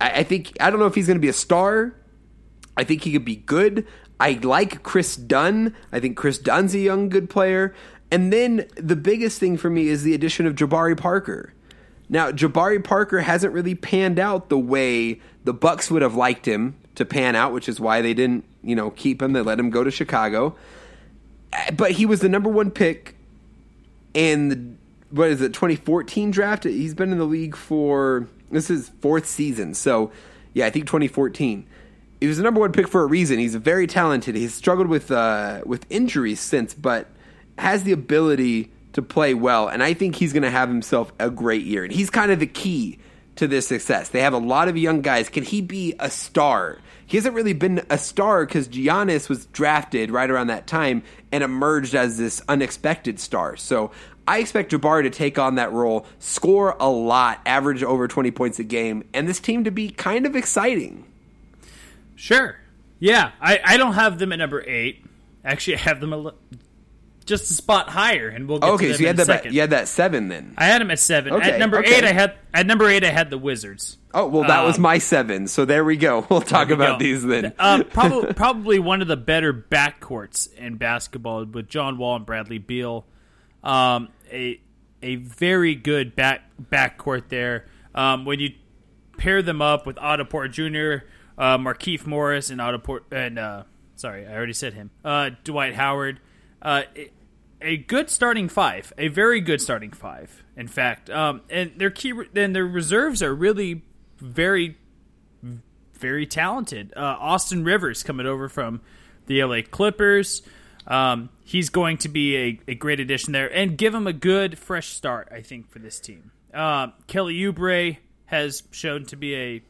[0.00, 1.94] I, I think, I don't know if he's going to be a star.
[2.76, 3.86] I think he could be good.
[4.20, 5.74] I like Kris Dunn.
[5.90, 7.74] I think Kris Dunn's a young, good player.
[8.12, 11.52] And then the biggest thing for me is the addition of Jabari Parker.
[12.08, 16.76] Now, Jabari Parker hasn't really panned out the way the Bucks would have liked him
[16.96, 19.32] to pan out, which is why they didn't, you know, keep him.
[19.32, 20.54] They let him go to Chicago.
[21.54, 23.16] Uh, But he was the number one pick
[24.12, 24.60] in the
[25.10, 26.64] what is it 2014 draft.
[26.64, 29.72] He's been in the league for this is fourth season.
[29.72, 30.12] So
[30.52, 31.66] yeah, I think 2014.
[32.20, 33.38] He was the number one pick for a reason.
[33.38, 34.34] He's very talented.
[34.34, 37.06] He's struggled with uh, with injuries since, but
[37.56, 39.66] has the ability to play well.
[39.66, 41.84] And I think he's going to have himself a great year.
[41.84, 42.98] And he's kind of the key
[43.38, 44.08] to this success.
[44.10, 45.28] They have a lot of young guys.
[45.28, 46.78] Can he be a star?
[47.06, 51.02] He hasn't really been a star because Giannis was drafted right around that time
[51.32, 53.56] and emerged as this unexpected star.
[53.56, 53.90] So
[54.26, 58.58] I expect Jabari to take on that role, score a lot, average over 20 points
[58.58, 61.06] a game, and this team to be kind of exciting.
[62.14, 62.56] Sure.
[62.98, 65.04] Yeah, I, I don't have them at number eight.
[65.44, 66.30] Actually, I have them
[67.28, 69.54] just a spot higher, and we'll get to Okay, them so you had that second.
[69.54, 70.54] you had that seven then.
[70.58, 71.32] I had them at seven.
[71.34, 71.96] Okay, at number okay.
[71.98, 73.98] eight, I had at number eight, I had the Wizards.
[74.14, 75.46] Oh well, that was Um, my seven.
[75.46, 76.26] So there we go.
[76.30, 77.04] We'll talk we about go.
[77.04, 77.52] these then.
[77.58, 82.58] Uh, probably probably one of the better backcourts in basketball with John Wall and Bradley
[82.58, 83.04] Beal.
[83.62, 84.60] Um, a
[85.02, 87.66] a very good back backcourt there.
[87.94, 88.50] Um, when you
[89.16, 91.04] pair them up with Otto Porter Jr.,
[91.36, 93.64] uh, Markieff Morris, and Otto Port and uh,
[93.96, 94.90] sorry, I already said him.
[95.04, 96.20] Uh, Dwight Howard.
[96.60, 97.10] Uh, a,
[97.60, 100.44] a good starting five, a very good starting five.
[100.56, 103.82] In fact, um, and their key and their reserves are really
[104.18, 104.76] very
[105.94, 106.92] very talented.
[106.96, 108.80] Uh, Austin Rivers coming over from
[109.26, 110.42] the LA Clippers.
[110.86, 114.58] Um, he's going to be a, a great addition there and give him a good
[114.58, 116.30] fresh start, I think, for this team.
[116.54, 119.62] Uh, Kelly Oubre has shown to be a,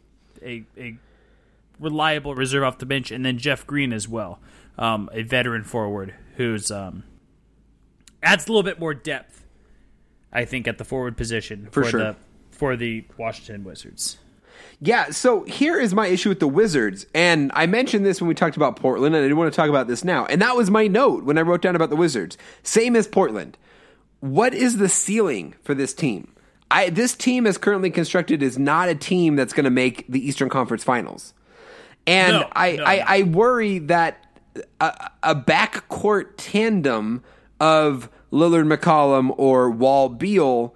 [0.43, 0.99] a a
[1.81, 4.41] reliable reserve off the bench, and then Jeff Green as well,
[4.77, 7.05] um, a veteran forward who's um,
[8.33, 9.45] adds a little bit more depth,
[10.33, 12.01] I think, at the forward position For for, sure.
[12.01, 12.17] the
[12.51, 14.19] for the Washington Wizards.
[14.81, 17.07] Yeah, so here is my issue with the Wizards.
[17.15, 19.69] And I mentioned this when we talked about Portland, and I didn't want to talk
[19.69, 20.27] about this now.
[20.27, 22.37] And that was my note when I wrote down about the Wizards.
[22.63, 23.57] Same as Portland.
[24.21, 26.33] What is the ceiling for this team?
[26.71, 30.25] I, this team, as currently constructed, is not a team that's going to make the
[30.27, 31.35] Eastern Conference Finals.
[32.07, 32.85] And No, I, no.
[32.85, 34.25] I, I worry that
[34.81, 37.23] a, a backcourt tandem
[37.61, 40.75] of Lillard McCollum or Wall Beal,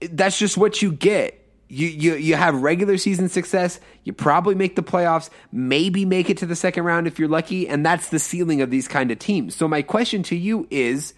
[0.00, 1.36] that's just what you get.
[1.68, 3.78] You, you you have regular season success.
[4.02, 7.68] You probably make the playoffs, maybe make it to the second round if you're lucky,
[7.68, 9.54] and that's the ceiling of these kind of teams.
[9.54, 11.14] So my question to you is,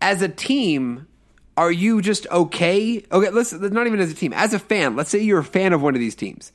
[0.00, 1.06] as a team,
[1.56, 3.04] are you just okay?
[3.12, 4.32] Okay, let's not even as a team.
[4.32, 6.50] As a fan, let's say you're a fan of one of these teams.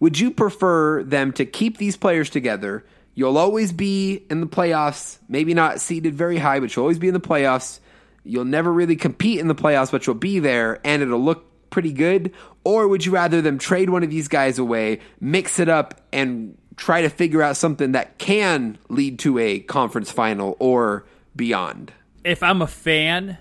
[0.00, 2.84] Would you prefer them to keep these players together?
[3.20, 7.08] You'll always be in the playoffs, maybe not seeded very high, but you'll always be
[7.08, 7.80] in the playoffs.
[8.24, 11.92] You'll never really compete in the playoffs, but you'll be there and it'll look pretty
[11.92, 12.32] good.
[12.64, 16.56] Or would you rather them trade one of these guys away, mix it up, and
[16.76, 21.04] try to figure out something that can lead to a conference final or
[21.36, 21.92] beyond?
[22.24, 23.38] if I'm a fan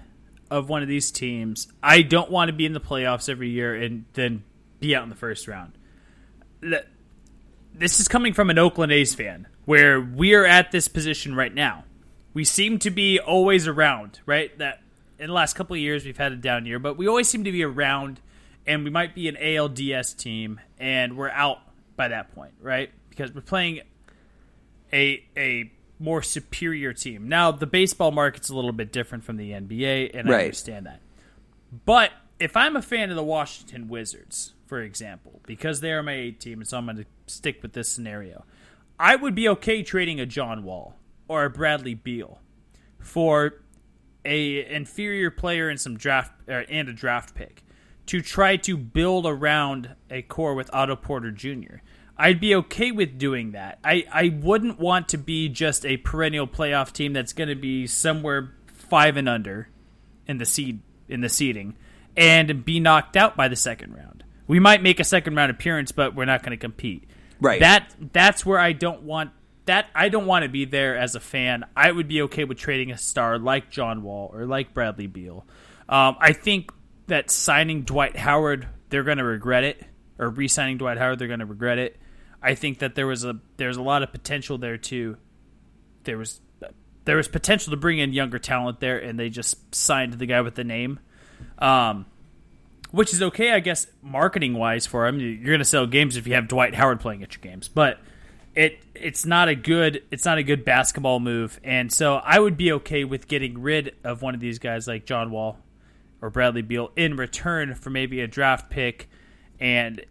[0.49, 3.75] of one of these teams, I don't want to be in the playoffs every year
[3.75, 4.43] and then
[4.79, 5.73] be out in the first round.
[7.73, 11.53] This is coming from an Oakland A's fan, where we are at this position right
[11.53, 11.83] now.
[12.33, 14.57] We seem to be always around, right?
[14.57, 14.81] That
[15.19, 17.43] in the last couple of years we've had a down year, but we always seem
[17.43, 18.19] to be around,
[18.65, 21.59] and we might be an ALDS team, and we're out
[21.95, 22.89] by that point, right?
[23.11, 23.81] Because we're playing
[24.91, 27.29] a a more superior team.
[27.29, 30.99] Now the baseball market's a little bit different from the NBA, and I understand that.
[31.85, 32.09] But
[32.39, 36.39] if I'm a fan of the Washington Wizards, for example, because they are my eight
[36.39, 38.45] team, and so I'm going to stick with this scenario,
[38.99, 40.95] I would be okay trading a John Wall
[41.27, 42.41] or a Bradley Beal
[42.99, 43.61] for
[44.25, 47.63] a inferior player and some draft er, and a draft pick
[48.07, 51.77] to try to build around a core with Otto Porter Jr.
[52.17, 53.79] I'd be okay with doing that.
[53.83, 57.87] I, I wouldn't want to be just a perennial playoff team that's going to be
[57.87, 59.69] somewhere five and under
[60.27, 61.75] in the seed in the seeding
[62.17, 64.23] and be knocked out by the second round.
[64.47, 67.09] We might make a second round appearance, but we're not going to compete.
[67.41, 67.59] Right.
[67.59, 69.31] That that's where I don't want
[69.65, 71.65] that I don't want to be there as a fan.
[71.75, 75.45] I would be okay with trading a star like John Wall or like Bradley Beal.
[75.87, 76.71] Um, I think
[77.07, 79.83] that signing Dwight Howard, they're going to regret it,
[80.17, 81.99] or re-signing Dwight Howard, they're going to regret it.
[82.41, 85.17] I think that there was a there's a lot of potential there too.
[86.03, 86.41] There was
[87.05, 90.41] there was potential to bring in younger talent there, and they just signed the guy
[90.41, 90.99] with the name,
[91.57, 92.05] um,
[92.91, 95.19] which is okay, I guess, marketing wise for him.
[95.19, 97.99] You're going to sell games if you have Dwight Howard playing at your games, but
[98.55, 102.57] it it's not a good it's not a good basketball move, and so I would
[102.57, 105.59] be okay with getting rid of one of these guys like John Wall
[106.21, 109.07] or Bradley Beal in return for maybe a draft pick
[109.59, 110.03] and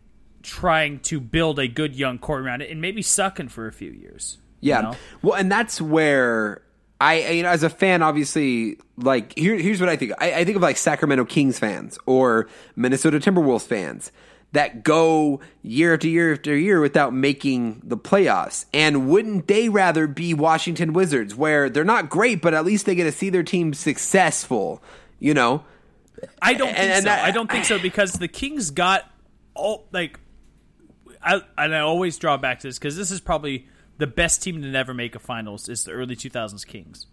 [0.43, 3.91] trying to build a good young core around it and maybe sucking for a few
[3.91, 4.39] years.
[4.61, 4.81] you Yeah.
[4.83, 4.97] know?
[5.21, 6.63] Well, and that's where
[7.01, 10.13] I, you know, as a fan, obviously, like here, here's what I think.
[10.19, 14.11] I, I think of like Sacramento Kings fans or Minnesota Timberwolves fans
[14.53, 18.65] that go year after year after year without making the playoffs.
[18.73, 22.95] And wouldn't they rather be Washington Wizards, where they're not great, but at least they
[22.95, 24.83] get to see their team successful?
[25.21, 25.65] You know,
[26.43, 27.09] I don't think And- and so.
[27.11, 29.05] that- I don't think so because the Kings got
[29.55, 30.19] all like
[31.23, 33.67] I and I always draw back to this because this is probably
[33.99, 37.07] the best team to never make a finals is the early 2000s Kings.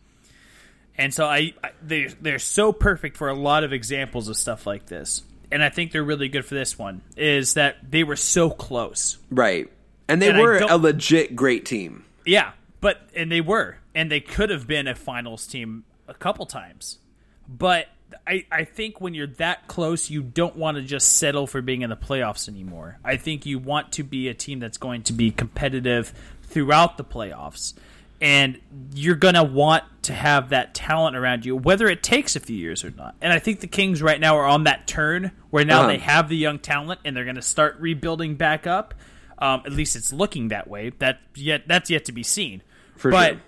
[0.97, 4.65] And so I, I they they're so perfect for a lot of examples of stuff
[4.65, 5.23] like this.
[5.51, 9.17] And I think they're really good for this one is that they were so close.
[9.29, 9.69] right?
[10.07, 12.05] And they And were a legit great team.
[12.25, 12.51] Yeah,
[12.81, 16.99] but and they were, and they could have been a finals team a couple times.
[17.47, 17.87] But
[18.27, 21.81] I, I think when you're that close, you don't want to just settle for being
[21.81, 22.99] in the playoffs anymore.
[23.03, 26.13] I think you want to be a team that's going to be competitive
[26.47, 27.73] throughout the playoffs.
[28.21, 28.59] And
[28.93, 32.55] you're going to want to have that talent around you, whether it takes a few
[32.55, 33.15] years or not.
[33.21, 35.87] And I think the Kings right now are on that turn where now Uh-huh.
[35.89, 38.93] they have the young talent and they're going to start rebuilding back up.
[39.37, 40.91] Um, at least it's looking that way.
[40.99, 42.61] That yet that's yet to be seen.
[42.95, 43.41] For but sure.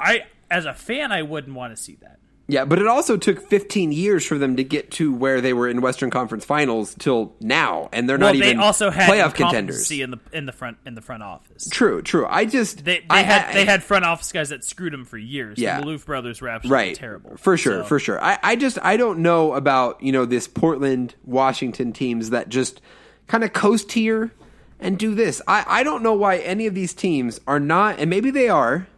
[0.00, 2.18] I, as a fan, I wouldn't want to see that.
[2.52, 5.68] Yeah, but it also took 15 years for them to get to where they were
[5.68, 9.32] in Western Conference Finals till now, and they're Well, not they even also had playoff
[9.34, 9.90] contenders.
[9.90, 11.68] in the in the front in the front office.
[11.70, 12.26] True, true.
[12.28, 15.04] I just They, they I, had I- they had front office guys that screwed them
[15.06, 15.58] for years.
[15.58, 15.80] Yeah.
[15.80, 18.22] the Maloof brothers were absolutely right terrible for sure, So- for sure.
[18.22, 22.80] I, I just I don't know about you know this Portland Washington teams that just
[23.28, 24.30] kind of coast here
[24.78, 25.40] and do this.
[25.48, 28.88] I I don't know why any of these teams are not, and maybe they are.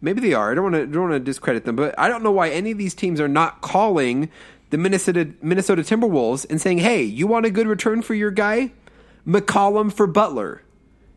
[0.00, 0.52] Maybe they are.
[0.52, 2.94] I don't want to don't discredit them, but I don't know why any of these
[2.94, 4.30] teams are not calling
[4.70, 8.72] the Minnesota Minnesota Timberwolves and saying, "Hey, you want a good return for your guy?
[9.26, 10.62] McCollum for Butler,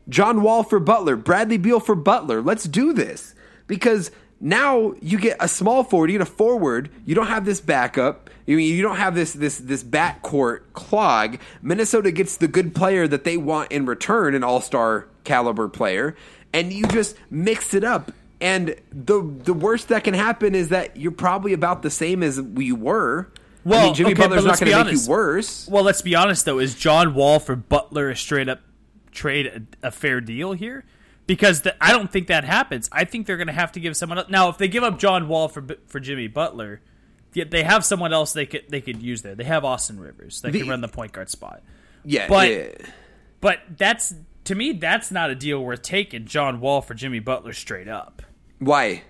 [0.07, 2.41] John Wall for Butler, Bradley Beal for Butler.
[2.41, 3.35] Let's do this
[3.67, 4.09] because
[4.41, 6.89] now you get a small forward, you get a forward.
[7.05, 8.29] You don't have this backup.
[8.45, 11.37] You you don't have this this this backcourt clog.
[11.61, 16.15] Minnesota gets the good player that they want in return, an All Star caliber player,
[16.53, 18.11] and you just mix it up.
[18.41, 22.39] And the the worst that can happen is that you're probably about the same as
[22.41, 23.31] we were.
[23.65, 25.05] I Well, mean, Jimmy okay, Butler's not going be to make honest.
[25.07, 25.67] you worse.
[25.67, 26.59] Well, let's be honest though.
[26.59, 28.61] Is John Wall for Butler a straight up
[29.11, 30.85] trade a, a fair deal here?
[31.27, 32.89] Because the, I don't think that happens.
[32.91, 34.29] I think they're going to have to give someone else.
[34.29, 36.81] Now, if they give up John Wall for for Jimmy Butler,
[37.33, 39.35] yeah, they have someone else they could they could use there.
[39.35, 41.61] They have Austin Rivers that The- can run the point guard spot.
[42.05, 42.67] Yeah, But- yeah.
[43.41, 44.13] But that's
[44.45, 46.25] to me, that's not a deal worth taking.
[46.25, 48.21] John Wall for Jimmy Butler straight up.
[48.59, 49.03] Why?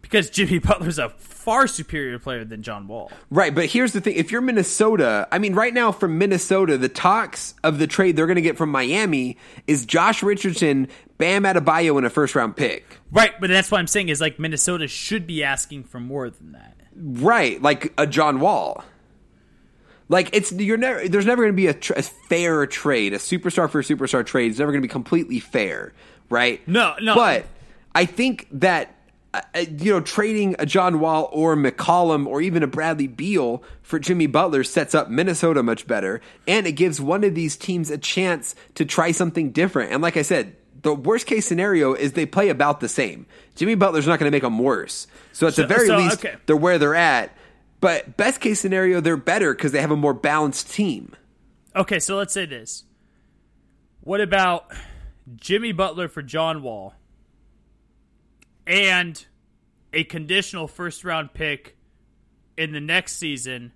[0.00, 3.10] Because Jimmy Butler's a far superior player than John Wall.
[3.30, 6.88] Right, but here's the thing: if you're Minnesota, I mean, right now from Minnesota, the
[6.88, 9.36] talks of the trade they're going to get from Miami
[9.66, 10.88] is Josh Richardson,
[11.18, 12.98] Bam Adebayo, and a first round pick.
[13.10, 16.52] Right, but that's what I'm saying is like Minnesota should be asking for more than
[16.52, 16.76] that.
[16.96, 18.84] Right, like a John Wall.
[20.08, 23.18] Like it's you're never there's never going to be a, tr- a fair trade, a
[23.18, 24.50] superstar for a superstar trade.
[24.50, 25.92] It's never going to be completely fair,
[26.28, 26.66] right?
[26.68, 27.14] No, no.
[27.14, 27.46] But
[27.94, 28.94] I think that
[29.32, 29.40] uh,
[29.78, 34.26] you know, trading a John Wall or McCollum or even a Bradley Beal for Jimmy
[34.28, 38.54] Butler sets up Minnesota much better, and it gives one of these teams a chance
[38.76, 39.90] to try something different.
[39.92, 43.26] And like I said, the worst case scenario is they play about the same.
[43.56, 45.08] Jimmy Butler's not going to make them worse.
[45.32, 46.36] So at So- the very so, least, okay.
[46.46, 47.36] they're where they're at.
[47.80, 51.12] But best case scenario, they're better because they have a more balanced team.
[51.74, 52.84] Okay, so let's say this.
[54.00, 54.70] What about
[55.36, 56.94] Jimmy Butler for John Wall
[58.66, 59.24] and
[59.92, 61.76] a conditional first round pick
[62.56, 63.72] in the next season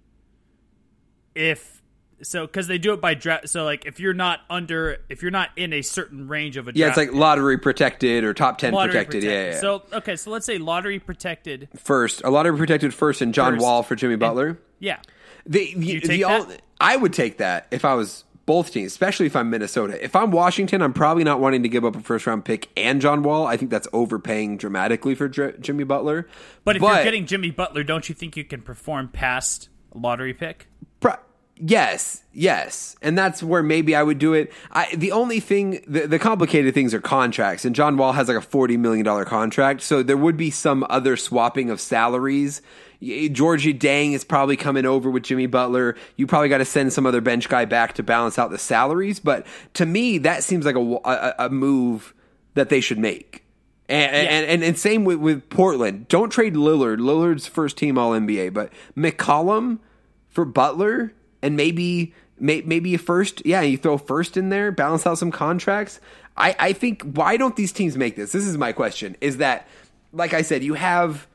[1.34, 1.82] if
[2.22, 5.30] so because they do it by draft so like if you're not under if you're
[5.30, 6.78] not in a certain range of a draft.
[6.78, 9.22] Yeah, it's like lottery protected or top 10 lottery protected.
[9.22, 13.32] Yeah, yeah, so okay so let's say lottery protected first, a lottery protected first and
[13.32, 13.62] John First.
[13.62, 14.58] Wall for Jimmy Butler.
[14.80, 14.98] yeah
[15.46, 16.48] The, the, the all-
[16.80, 20.02] I would take that if I was both teams, especially if I'm Minnesota.
[20.02, 22.98] If I'm Washington, I'm probably not wanting to give up a first round pick and
[22.98, 23.46] John Wall.
[23.46, 26.26] I think that's overpaying dramatically for Jimmy Butler.
[26.64, 30.32] but if you're getting Jimmy Butler don't you think you can perform past a lottery
[30.32, 30.66] pick
[30.98, 31.16] Pro-
[31.56, 34.50] yes, yes, and that's where maybe I would do it.
[34.72, 38.38] I, the only thing, the, the complicated things are contracts, and John Wall has like
[38.38, 42.62] a forty million dollar contract, so there would be some other swapping of salaries.
[43.02, 45.96] Gorgui Dieng is probably coming over with Jimmy Butler.
[46.16, 49.20] You probably got to send some other bench guy back to balance out the salaries,
[49.20, 52.14] but to me, that seems like a, a, a move
[52.54, 53.44] that they should make.
[53.88, 56.08] And, and, and and same with, with Portland.
[56.08, 56.98] Don't trade Lillard.
[56.98, 59.78] Lillard's first team All NBA, but McCollum
[60.28, 63.40] for Butler and maybe may, maybe a first.
[63.46, 66.00] Yeah, you throw first in there, balance out some contracts.
[66.36, 68.32] I, I think why don't these teams make this?
[68.32, 69.16] This is my question.
[69.22, 69.66] Is that
[70.12, 71.26] like I said, you have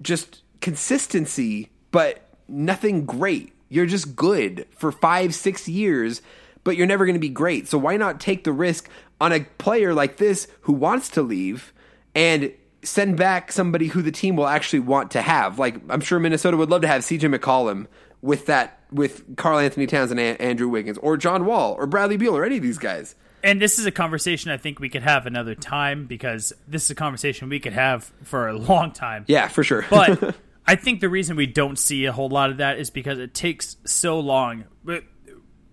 [0.00, 3.52] just consistency, but nothing great.
[3.68, 6.22] You're just good for five, six years,
[6.64, 7.68] but you're never going to be great.
[7.68, 8.88] So why not take the risk
[9.20, 11.72] on a player like this who wants to leave
[12.14, 15.58] and send back somebody who the team will actually want to have?
[15.58, 17.86] Like I'm sure Minnesota would love to have CJ McCollum
[18.22, 22.16] with that with Karl Anthony Towns and A- Andrew Wiggins or John Wall or Bradley
[22.16, 23.14] Beal or any of these guys.
[23.42, 26.90] And this is a conversation I think we could have another time because this is
[26.90, 29.24] a conversation we could have for a long time.
[29.28, 29.86] Yeah, for sure.
[29.88, 30.34] But
[30.70, 33.34] I think the reason we don't see a whole lot of that is because it
[33.34, 34.66] takes so long.
[34.84, 35.02] But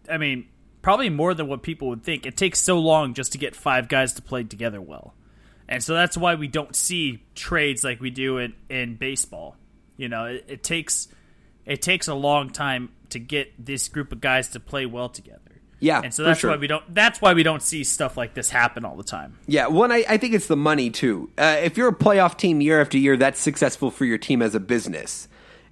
[0.09, 0.47] I mean,
[0.81, 2.25] probably more than what people would think.
[2.25, 5.13] It takes so long just to get five guys to play together well.
[5.69, 9.55] And so that's why we don't see trades like we do in, in baseball.
[9.97, 11.09] You know, it, it takes
[11.67, 15.46] it takes a long time to get this group of guys to play well together.
[15.79, 16.49] Yeah, and so that's sure.
[16.49, 16.83] why we don't.
[16.93, 19.37] That's why we don't see stuff like this happen all the time.
[19.45, 21.29] Yeah, one, I, I think it's the money too.
[21.37, 24.55] Uh, if you're a playoff team year after year, that's successful for your team as
[24.55, 25.27] a business.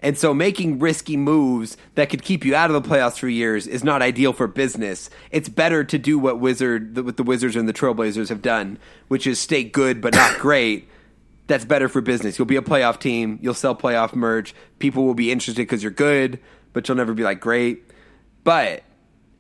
[0.06, 3.65] And so making risky moves that could keep you out of the playoffs for years
[3.65, 5.10] is not ideal for business.
[5.32, 8.77] It's better to do what Wizard, what the Wizards and the Trailblazers have done,
[9.07, 10.88] which is stay good but not great.
[11.48, 12.38] That's better for business.
[12.38, 13.40] You'll be a playoff team.
[13.41, 14.53] You'll sell playoff merch.
[14.77, 16.40] People will be interested because you're good,
[16.73, 17.91] but you'll never be like great.
[18.44, 18.84] But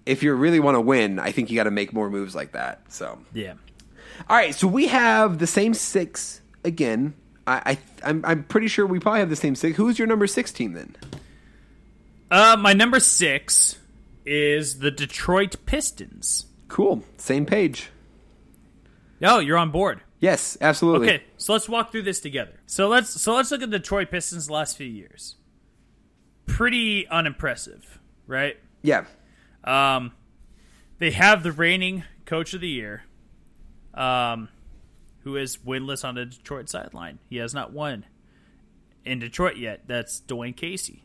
[0.05, 2.51] if you really want to win, I think you got to make more moves like
[2.53, 2.81] that.
[2.89, 3.53] So Yeah.
[4.29, 7.13] all right, so we have the same six again.
[7.47, 7.77] I, I
[8.09, 9.77] I'm I'm pretty sure we probably have the same six.
[9.77, 10.95] Who's your number six team then?
[12.31, 13.77] Uh, my number six
[14.25, 16.47] is the Detroit Pistons.
[16.67, 17.91] Cool, same page.
[19.23, 20.01] Oh, you're on board.
[20.19, 21.07] Yes, absolutely.
[21.07, 22.59] Okay, so let's walk through this together.
[22.65, 25.35] So let's so let's look at the Detroit Pistons last few years.
[26.47, 28.57] Pretty unimpressive, right?
[28.81, 29.05] Yeah,
[29.65, 30.13] Um,
[30.99, 33.03] they have the reigning coach of the year,
[33.93, 34.49] um,
[35.23, 37.19] who is winless on the Detroit sideline.
[37.29, 38.05] He has not won
[39.03, 39.81] in Detroit yet.
[39.87, 41.03] That's Dwane Casey,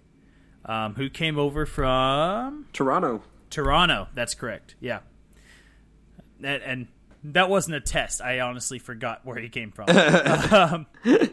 [0.65, 3.23] um, who came over from Toronto.
[3.49, 4.09] Toronto.
[4.15, 4.77] That's correct.
[4.81, 5.01] Yeah.
[6.43, 6.89] And, and
[7.24, 8.23] that wasn't a test.
[8.23, 9.89] I honestly forgot where he came from.
[10.53, 10.87] um,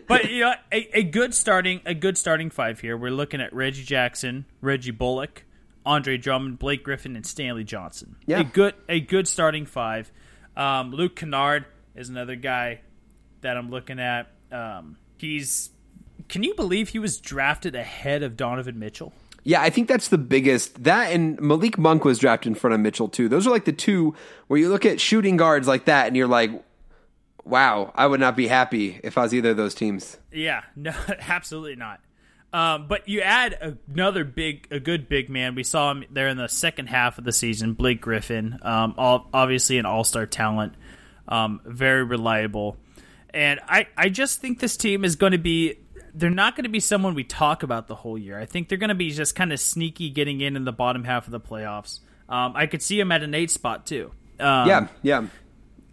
[0.07, 2.97] but you know, a, a good starting a good starting five here.
[2.97, 5.43] We're looking at Reggie Jackson, Reggie Bullock,
[5.87, 8.17] Andre Drummond, Blake Griffin, and Stanley Johnson.
[8.25, 8.39] Yeah.
[8.39, 10.11] A good a good starting five.
[10.55, 11.65] Um, Luke Kennard
[11.95, 12.81] is another guy
[13.41, 14.31] that I'm looking at.
[14.51, 15.69] Um, he's
[16.27, 19.13] can you believe he was drafted ahead of Donovan Mitchell?
[19.43, 20.83] Yeah, I think that's the biggest.
[20.83, 23.29] That and Malik Monk was drafted in front of Mitchell too.
[23.29, 24.13] Those are like the two
[24.47, 26.51] where you look at shooting guards like that and you're like,
[27.45, 30.17] wow, I would not be happy if I was either of those teams.
[30.33, 32.01] Yeah, no, absolutely not.
[32.53, 35.53] Um, but you add another big, a good big man.
[35.53, 37.73] We saw him there in the second half of the season.
[37.73, 40.73] Blake Griffin, um, all, obviously an all-star talent,
[41.27, 42.77] um, very reliable,
[43.33, 45.79] and I, I just think this team is going to be.
[46.13, 48.39] They're not going to be someone we talk about the whole year.
[48.39, 51.03] I think they're going to be just kind of sneaky, getting in in the bottom
[51.03, 51.99] half of the playoffs.
[52.27, 54.11] Um, I could see them at an eight spot too.
[54.39, 55.27] Um, yeah, yeah.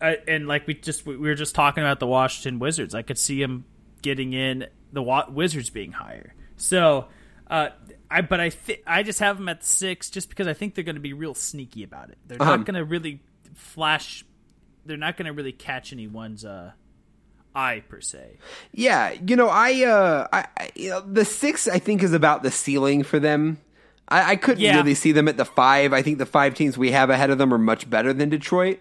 [0.00, 2.94] I, and like we just we were just talking about the Washington Wizards.
[2.94, 3.64] I could see him
[4.02, 6.34] getting in the Wizards being higher.
[6.64, 7.06] So,
[7.50, 7.68] uh,
[8.10, 10.84] I but I th- I just have them at six just because I think they're
[10.84, 12.18] going to be real sneaky about it.
[12.26, 12.56] They're Uh-huh.
[12.56, 13.20] not going to really
[13.54, 14.24] flash.
[14.86, 16.72] They're not going to really catch anyone's uh,
[17.54, 18.38] eye per se.
[18.72, 22.42] Yeah, you know, I, uh, I, I you know, the six I think is about
[22.42, 23.58] the ceiling for them.
[24.08, 24.76] I, I couldn't Yeah.
[24.76, 25.92] really see them at the five.
[25.92, 28.80] I think the five teams we have ahead of them are much better than Detroit.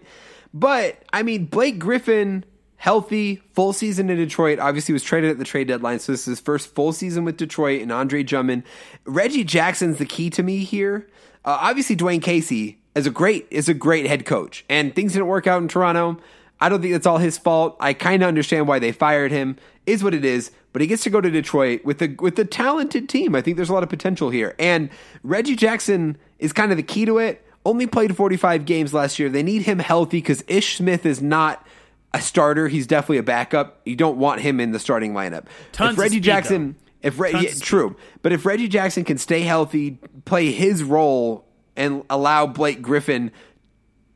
[0.52, 2.44] But I mean, Blake Griffin,
[2.76, 4.58] healthy, full season in Detroit.
[4.58, 7.36] Obviously, was traded at the trade deadline, so this is his first full season with
[7.36, 7.82] Detroit.
[7.82, 8.64] And Andre Drummond,
[9.04, 11.08] Reggie Jackson's the key to me here.
[11.44, 15.28] Uh, obviously, Dwane Casey is a great is a great head coach, and things didn't
[15.28, 16.18] work out in Toronto.
[16.60, 17.76] I don't think that's all his fault.
[17.80, 19.56] I kind of understand why they fired him.
[19.86, 20.50] Is what it is.
[20.72, 23.34] But he gets to go to Detroit with a with a talented team.
[23.34, 24.54] I think there's a lot of potential here.
[24.58, 24.90] And
[25.22, 27.44] Reggie Jackson is kind of the key to it.
[27.66, 29.28] Only played 45 games last year.
[29.28, 31.66] They need him healthy because Ish Smith is not
[32.14, 32.68] a starter.
[32.68, 33.80] He's definitely a backup.
[33.84, 35.46] You don't want him in the starting lineup.
[35.72, 37.08] Tons if of Reggie Jackson, though.
[37.08, 41.44] if Re- yeah, true, but if Reggie Jackson can stay healthy, play his role,
[41.76, 43.32] and allow Blake Griffin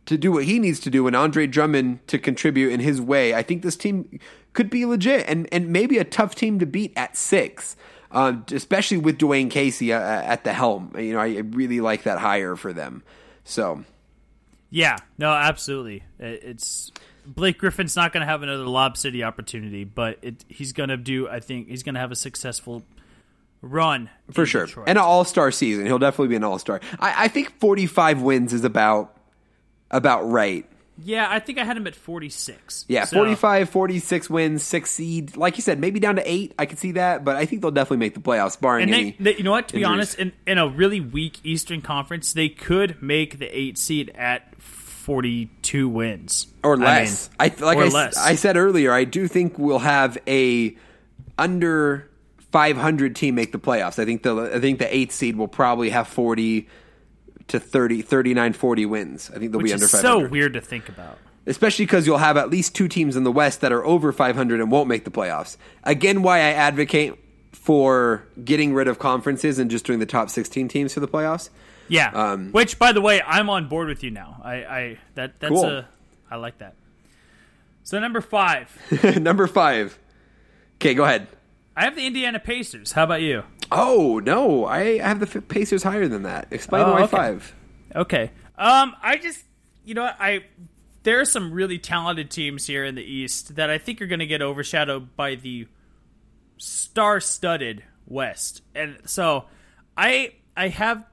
[0.07, 3.35] to do what he needs to do and Andre Drummond to contribute in his way,
[3.35, 4.19] I think this team
[4.53, 7.77] could be legit and, and maybe a tough team to beat at six,
[8.11, 10.93] uh, especially with Dwane Casey uh, at the helm.
[10.97, 13.03] You know, I really like that hire for them.
[13.45, 13.85] So,
[14.71, 16.05] Yeah, no, absolutely.
[16.19, 16.91] It's
[17.35, 20.97] Blake Griffin's not going to have another Lob City opportunity, but it, he's going to
[20.97, 21.29] do.
[21.29, 22.83] I think he's going to have a successful
[23.61, 24.67] run for sure.
[24.67, 24.89] Detroit.
[24.89, 25.87] And an all star season.
[25.87, 26.81] He'll definitely be an all star.
[26.99, 29.17] I, I think 45 wins is about
[29.91, 30.67] about right.
[31.03, 32.85] yeah, I think I had him at forty six.
[32.89, 35.37] Yeah, 45, 46 wins, six seed.
[35.37, 36.53] Like you said, maybe down to eight.
[36.59, 39.11] I could see that, but I think they'll definitely make the playoffs, barring And any.
[39.13, 39.69] they, they, you know what?
[39.69, 43.79] To be honest, in, in a really weak Eastern Conference, they could make the eight
[43.79, 44.61] seed at
[45.09, 47.31] forty two wins or I mean, less.
[47.41, 48.17] I, like I, less.
[48.19, 50.77] I said earlier, I do think we'll have a
[51.39, 52.11] under
[52.53, 53.99] 500 team make the playoffs.
[53.99, 56.69] I think the I think the eighth seed will probably have 40
[57.49, 59.31] to 30, 39, 40 wins.
[59.35, 60.27] I think they'll which be under is 500.
[60.27, 61.19] so weird to think about.
[61.47, 64.61] Especially because you'll have at least two teams in the West that are over 500
[64.61, 65.57] and won't make the playoffs.
[65.85, 67.15] Again, why I advocate
[67.53, 71.49] for getting rid of conferences and just doing the top 16 teams for the playoffs.
[71.89, 72.11] Yeah.
[72.13, 74.41] Um, Which, by the way, I'm on board with you now.
[74.45, 75.65] I, I that that's Cool.
[75.65, 75.89] a
[76.31, 76.75] I like that.
[77.85, 78.77] So number five,
[79.21, 79.99] Number five.
[80.77, 81.27] Okay, go ahead.
[81.75, 82.93] I have the Indiana Pacers.
[82.93, 83.45] How about you?
[83.73, 86.49] Oh no, I have the Pacers higher than that.
[86.51, 87.17] Explain Oh, why okay.
[87.17, 87.55] five.
[87.97, 88.31] Okay.
[88.59, 89.43] Um, I just
[89.85, 90.45] you know I
[91.05, 94.19] there are some really talented teams here in the East that I think are going
[94.19, 95.67] to get overshadowed by the
[96.59, 99.45] star-studded West, and so
[99.97, 101.05] I I have.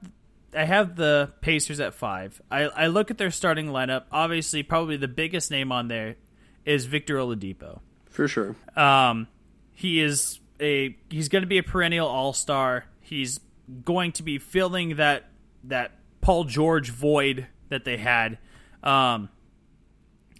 [0.56, 2.40] I have the Pacers at five.
[2.50, 4.04] I, I look at their starting lineup.
[4.10, 6.16] Obviously, probably the biggest name on there
[6.64, 7.80] is Victor Oladipo.
[8.08, 8.56] For sure.
[8.74, 9.28] Um,
[9.72, 12.86] he is a he's going to be a perennial All Star.
[13.00, 13.40] He's
[13.84, 15.28] going to be filling that
[15.64, 18.38] that Paul George void that they had.
[18.82, 19.28] Um,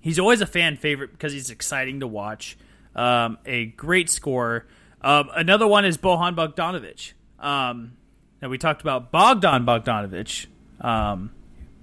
[0.01, 2.57] he's always a fan favorite because he's exciting to watch.
[2.95, 4.67] Um, a great scorer.
[5.03, 7.13] Um, another one is Bojan Bogdanovich.
[7.39, 7.97] Um,
[8.41, 10.47] now we talked about Bogdan Bogdanovich,
[10.81, 11.33] um,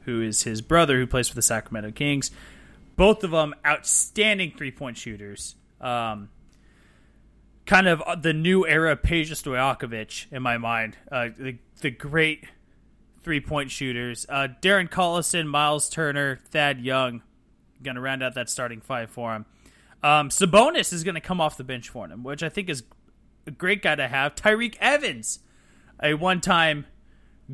[0.05, 2.31] who is his brother who plays for the Sacramento Kings.
[2.95, 5.55] Both of them outstanding three point shooters.
[5.81, 6.29] Um,
[7.65, 10.97] kind of the new era Peja Stojakovic in my mind.
[11.11, 12.45] Uh, the the great
[13.23, 14.25] three point shooters.
[14.29, 17.21] Uh, Darren Collison, Miles Turner, Thad Young,
[17.81, 19.45] going to round out that starting five for him.
[20.03, 22.83] Um, Sabonis is going to come off the bench for him, which I think is
[23.47, 24.35] a great guy to have.
[24.35, 25.39] Tyreke Evans,
[26.01, 26.85] a one time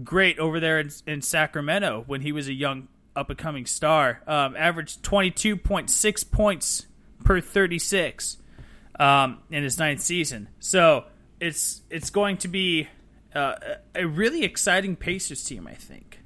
[0.03, 4.21] great over there in, in Sacramento when he was a young up and coming star.
[4.27, 6.85] Um, averaged 22.6 points
[7.23, 8.37] per 36
[8.99, 10.49] um, in his ninth season.
[10.59, 11.05] So
[11.39, 12.87] it's it's going to be
[13.33, 13.55] uh,
[13.95, 16.19] a really exciting Pacers team, I think.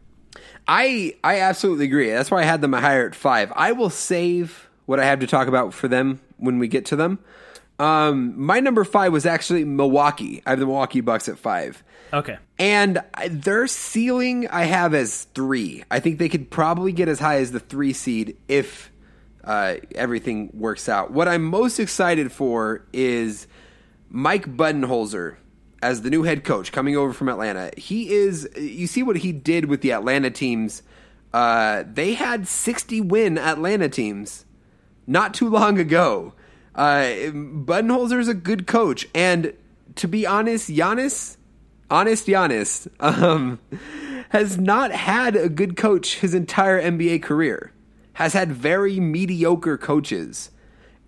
[0.68, 2.10] I I absolutely agree.
[2.10, 3.52] That's why I had them higher at five.
[3.56, 6.96] I will save what I have to talk about for them when we get to
[6.96, 7.20] them.
[7.80, 10.42] Um, my number five was actually Milwaukee.
[10.46, 11.84] I have the Milwaukee Bucks at five.
[12.14, 12.38] Okay.
[12.60, 15.84] And their ceiling I have as three.
[15.90, 18.92] I think they could probably get as high as the three seed if
[19.44, 21.12] uh, everything works out.
[21.12, 23.48] What I'm most excited for is
[24.10, 25.38] Mike Budenholzer
[25.82, 27.72] as the new head coach coming over from Atlanta.
[27.76, 30.84] He is, you see what he did with the Atlanta teams.
[31.34, 34.46] Uh, they had 60 win Atlanta teams
[35.08, 36.34] not too long ago.
[36.76, 39.54] Uh, Budenholzer is a good coach, and
[39.96, 41.38] to be honest, Giannis,
[41.94, 43.60] honest Giannis, um,
[44.30, 47.72] has not had a good coach his entire NBA career.
[48.14, 50.50] Has had very mediocre coaches,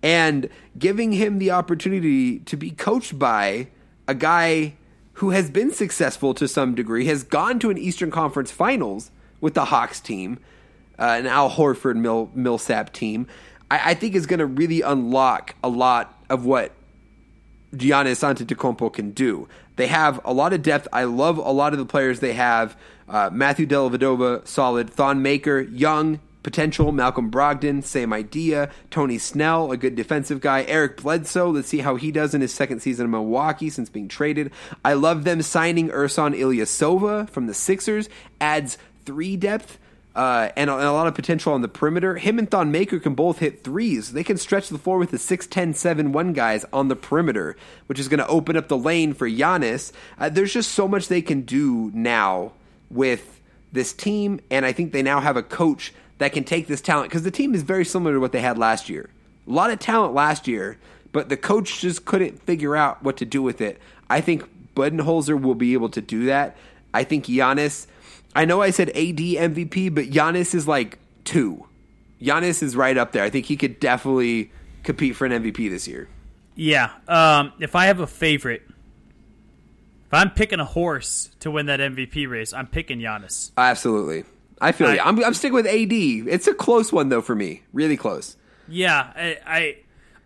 [0.02, 0.48] and
[0.78, 3.68] giving him the opportunity to be coached by
[4.08, 4.74] a guy
[5.14, 9.10] who has been successful to some degree, has gone to an Eastern Conference Finals
[9.40, 10.38] with the Hawks team,
[10.98, 13.26] uh, an Al Horford Mill, Millsap team,
[13.70, 16.72] I, I think is going to really unlock a lot of what
[17.74, 19.48] Giannis Antetokounmpo can do.
[19.76, 20.88] They have a lot of depth.
[20.92, 22.76] I love a lot of the players they have.
[23.08, 24.90] Uh, Matthew Dellavedova, solid.
[24.90, 26.92] Thon Maker, young, potential.
[26.92, 28.70] Malcolm Brogdon, same idea.
[28.90, 30.62] Tony Snell, a good defensive guy.
[30.62, 34.08] Eric Bledsoe, let's see how he does in his second season in Milwaukee since being
[34.08, 34.50] traded.
[34.84, 38.08] I love them signing Ersan Ilyasova from the Sixers.
[38.40, 39.78] Adds three depth.
[40.16, 42.16] Uh, and, a, and, a, lot of potential on the perimeter.
[42.16, 44.14] Him and Thon Maker can both hit threes.
[44.14, 47.54] They can stretch the floor with the 6'10, 7 1 guys on the perimeter,
[47.86, 49.92] which is going to open up the lane for Giannis.
[50.18, 52.52] Uh, there's just so much they can do now
[52.90, 56.80] with this team, and I think they now have a coach that can take this
[56.80, 59.10] talent because the team is very similar to what they had last year.
[59.46, 60.78] A lot of talent last year,
[61.12, 63.78] but the coach just couldn't figure out what to do with it.
[64.08, 66.56] I think Budenholzer will be able to do that.
[66.94, 67.86] I think Giannis
[68.36, 71.66] I know I said AD MVP, but Giannis is like two.
[72.20, 73.24] Giannis is right up there.
[73.24, 74.52] I think he could definitely
[74.82, 76.08] compete for an MVP this year.
[76.54, 76.90] Yeah.
[77.08, 82.28] Um, if I have a favorite, if I'm picking a horse to win that MVP
[82.28, 83.52] race, I'm picking Giannis.
[83.56, 84.24] Absolutely.
[84.60, 85.00] I feel I, you.
[85.00, 85.92] I'm, I'm sticking with AD.
[85.92, 87.62] It's a close one though for me.
[87.72, 88.36] Really close.
[88.68, 89.76] Yeah, I I,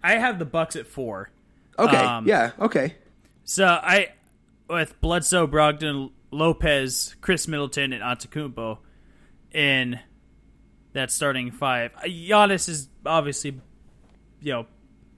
[0.02, 1.30] I have the Bucks at four.
[1.78, 1.96] Okay.
[1.96, 2.52] Um, yeah.
[2.58, 2.94] Okay.
[3.44, 4.12] So I
[4.68, 8.78] with Bledsoe, Brogdon, Lopez, Khris Middleton, and Antetokounmpo
[9.52, 9.98] in
[10.92, 11.92] that starting five.
[12.04, 13.60] Giannis is obviously,
[14.40, 14.66] you know,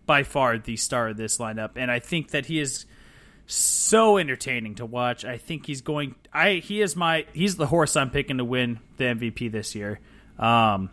[0.06, 2.86] by far the star of this lineup, and I think that he is
[3.46, 5.24] so entertaining to watch.
[5.24, 6.14] I think he's going.
[6.32, 10.00] I he is my he's the horse I'm picking to win the MVP this year.
[10.38, 10.90] Um,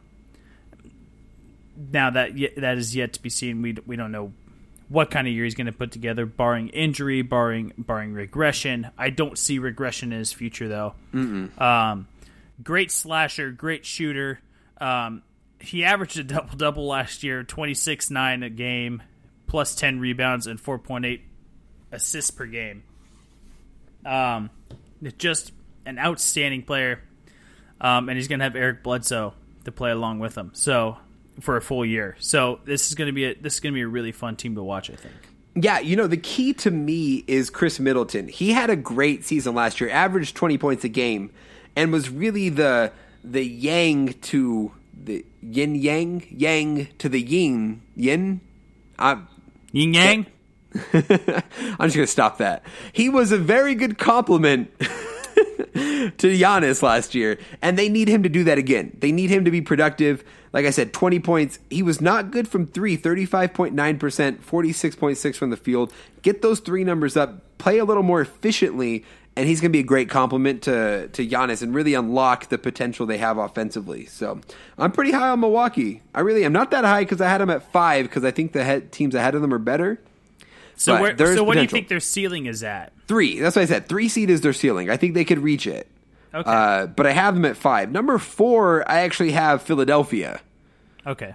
[1.91, 3.61] now that that is yet to be seen.
[3.61, 4.33] We we don't know
[4.89, 8.89] what kind of year he's going to put together, barring injury, barring barring regression.
[8.97, 10.95] I don't see regression in his future though.
[11.59, 12.07] Um,
[12.63, 14.39] great slasher, great shooter.
[14.81, 15.21] Um,
[15.59, 19.03] he averaged a double double last year, twenty six nine a game,
[19.47, 21.21] plus ten rebounds and four point eight
[21.91, 22.83] assists per game.
[24.05, 24.49] Um,
[25.17, 25.51] just
[25.85, 27.01] an outstanding player,
[27.81, 29.33] um, and he's going to have Eric Bledsoe
[29.65, 30.51] to play along with him.
[30.53, 30.97] So
[31.39, 32.15] for a full year.
[32.19, 34.35] So this is going to be a, this is going to be a really fun
[34.35, 34.89] team to watch.
[34.89, 35.15] I think.
[35.55, 38.27] Yeah, you know the key to me is Khris Middleton.
[38.27, 41.31] He had a great season last year, averaged twenty points a game,
[41.75, 42.91] and was really the
[43.23, 48.41] the yang to the yin yang yang to the yin yin.
[48.97, 49.17] Uh,
[49.71, 50.25] yin yang.
[50.93, 52.63] I'm just gonna stop that.
[52.93, 54.89] He was a very good compliment to
[56.17, 58.95] Giannis last year, and they need him to do that again.
[58.99, 60.23] They need him to be productive.
[60.51, 61.59] Like I said, 20 points.
[61.69, 63.73] He was not good from three, 35.9%,
[64.39, 65.93] 46.6 from the field.
[66.21, 69.05] Get those three numbers up, play a little more efficiently,
[69.35, 72.57] and he's going to be a great complement to, to Giannis and really unlock the
[72.57, 74.05] potential they have offensively.
[74.05, 74.41] So
[74.77, 76.01] I'm pretty high on Milwaukee.
[76.13, 76.51] I really am.
[76.51, 79.15] Not that high because I had them at five because I think the head, teams
[79.15, 80.01] ahead of them are better.
[80.80, 82.93] So, where, so what do you think their ceiling is at?
[83.06, 83.39] Three.
[83.39, 83.89] That's what I said.
[83.89, 84.89] Three seed is their ceiling.
[84.89, 85.88] I think they could reach it.
[86.34, 86.49] Okay.
[86.49, 87.91] Uh, but I have them at five.
[87.91, 90.39] Number four, I actually have Philadelphia.
[91.06, 91.34] Okay.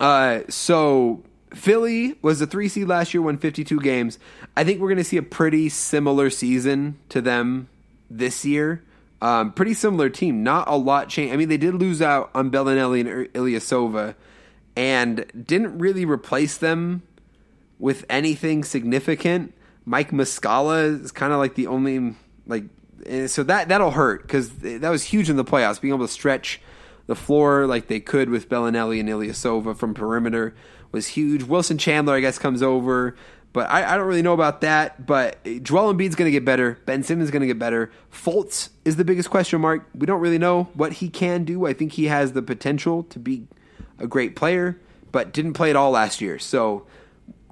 [0.00, 1.22] Uh, so
[1.54, 4.18] Philly was a three seed last year, won 52 games.
[4.56, 7.68] I think we're going to see a pretty similar season to them
[8.10, 8.82] this year.
[9.20, 10.42] Um, pretty similar team.
[10.42, 11.32] Not a lot change.
[11.32, 14.16] I mean, they did lose out on Belinelli and Ilyasova
[14.74, 17.02] and didn't really replace them
[17.82, 19.52] with anything significant.
[19.84, 22.14] Mike Muscala is kind of like the only
[22.46, 22.64] like
[23.26, 26.60] so that that'll hurt because that was huge in the playoffs, being able to stretch
[27.08, 30.54] the floor like they could with Belinelli and Ilyasova from perimeter
[30.92, 31.42] was huge.
[31.42, 33.16] Wilson Chandler, I guess, comes over,
[33.52, 35.04] but I, I don't really know about that.
[35.04, 36.78] But Joel Embiid's going to get better.
[36.86, 37.90] Ben Simmons is going to get better.
[38.12, 39.88] Fultz is the biggest question mark.
[39.92, 41.66] We don't really know what he can do.
[41.66, 43.48] I think he has the potential to be
[43.98, 44.78] a great player,
[45.10, 46.38] but didn't play at all last year.
[46.38, 46.86] So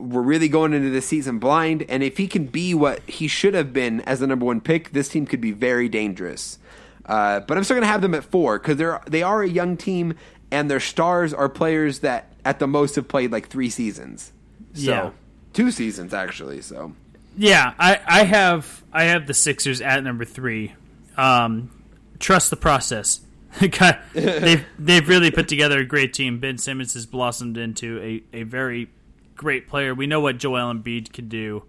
[0.00, 1.84] we're really going into the season blind.
[1.88, 4.90] And if he can be what he should have been as the number one pick,
[4.90, 6.58] this team could be very dangerous.
[7.06, 9.48] Uh, but I'm still going to have them at four because they're they are a
[9.48, 10.14] young team
[10.50, 14.32] and their stars are players that at the most have played like three seasons.
[14.74, 15.10] So, yeah,
[15.52, 16.60] two seasons actually.
[16.60, 16.92] So
[17.36, 20.74] yeah, I, I have I have the Sixers at number three.
[21.16, 21.70] Um,
[22.18, 23.20] trust the process.
[23.60, 26.38] they've they've really put together a great team.
[26.38, 28.88] Ben Simmons has blossomed into a, a very
[29.40, 29.94] great player.
[29.94, 31.64] We know what Joel Embiid can do.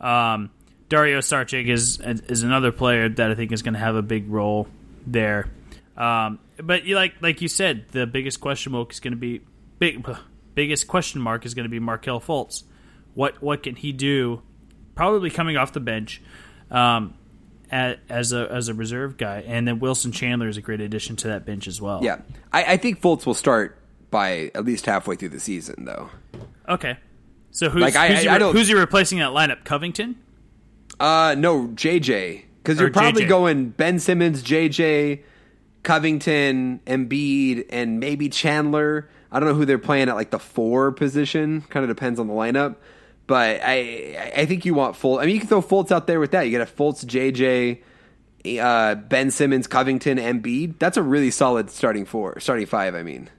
[0.00, 0.50] Um,
[0.88, 4.30] Dario Saric is is another player that I think is going to have a big
[4.30, 4.68] role
[5.04, 5.50] there.
[5.96, 9.40] Um, but you like like you said, the biggest question mark is going to be
[9.80, 10.08] big
[10.54, 12.62] biggest question mark is going to be Markelle Fultz.
[13.14, 14.42] What what can he do?
[14.94, 16.22] Probably coming off the bench.
[16.70, 17.14] Um,
[17.70, 21.16] at, as a as a reserve guy, and then Wilson Chandler is a great addition
[21.16, 22.00] to that bench as well.
[22.02, 22.20] Yeah,
[22.52, 23.76] I, I think Fultz will start
[24.10, 26.08] by at least halfway through the season, though.
[26.68, 26.96] Okay.
[27.58, 29.64] So who's Like, I- who's, I- he, I don't- who's replacing that lineup?
[29.64, 30.14] Covington.
[31.00, 33.28] Uh, no, JJ, because you're probably JJ.
[33.28, 35.22] going Ben Simmons, JJ,
[35.82, 39.08] Covington, Embiid, and maybe Chandler.
[39.32, 41.62] I don't know who they're playing at like the four position.
[41.62, 42.76] Kind of depends on the lineup.
[43.26, 45.20] But I I think you want Fultz.
[45.20, 46.42] I mean, you can throw Fultz out there with that.
[46.42, 47.80] You get a Fultz, JJ,
[48.60, 50.78] uh, Ben Simmons, Covington, Embiid.
[50.78, 52.94] That's a really solid starting four, starting five.
[52.94, 53.30] I mean.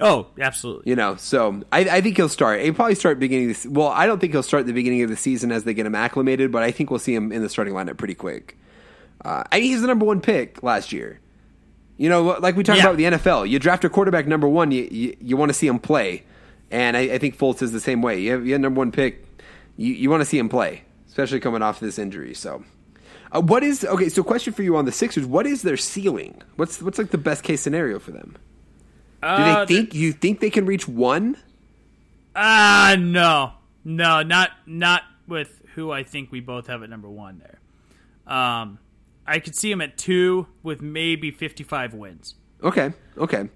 [0.00, 0.90] Oh, absolutely.
[0.90, 2.60] You know, so I, I think he'll start.
[2.62, 3.54] He'll probably start beginning.
[3.54, 5.72] Se- well, I don't think he'll start at the beginning of the season as they
[5.74, 8.58] get him acclimated, but I think we'll see him in the starting lineup pretty quick.
[9.24, 11.20] Uh, I he's the number one pick last year.
[11.96, 12.84] You know, like we talked Yeah.
[12.90, 15.54] about with the NFL, you draft a quarterback number one, you you, you want to
[15.54, 16.24] see him play,
[16.72, 18.20] and I, I think Fultz is the same way.
[18.20, 19.24] You have, you have number one pick,
[19.76, 22.34] you you want to see him play, especially coming off this injury.
[22.34, 22.64] So,
[23.30, 24.08] uh, what is okay?
[24.08, 26.42] So, question for you on the Sixers: What is their ceiling?
[26.56, 28.36] What's what's like the best case scenario for them?
[29.24, 31.36] Do Uh, they think you think they can reach one?
[32.36, 33.52] Ah, no,
[33.84, 37.58] no, not not with who I think we both have at number one there.
[38.32, 38.78] Um,
[39.26, 42.34] I could see them at two with maybe fifty-five wins.
[42.62, 43.48] Okay, okay.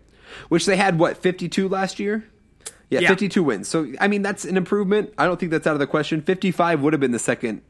[0.48, 2.24] Which they had what fifty two last year?
[2.90, 3.08] Yeah, Yeah.
[3.08, 3.68] fifty two wins.
[3.68, 5.12] So I mean that's an improvement.
[5.18, 6.22] I don't think that's out of the question.
[6.22, 7.60] Fifty five would have been the second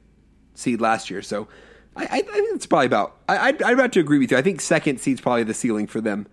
[0.54, 1.22] seed last year.
[1.22, 1.48] So
[1.96, 3.16] I, I, I think it's probably about.
[3.28, 4.36] I, I'd, I'd have to agree with you.
[4.36, 6.26] I think second seed's probably the ceiling for them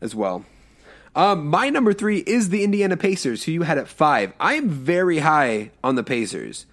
[0.00, 0.44] as well.
[1.14, 4.32] Um, my number three is the Indiana Pacers, who you had at five.
[4.38, 6.66] I am very high on the Pacers.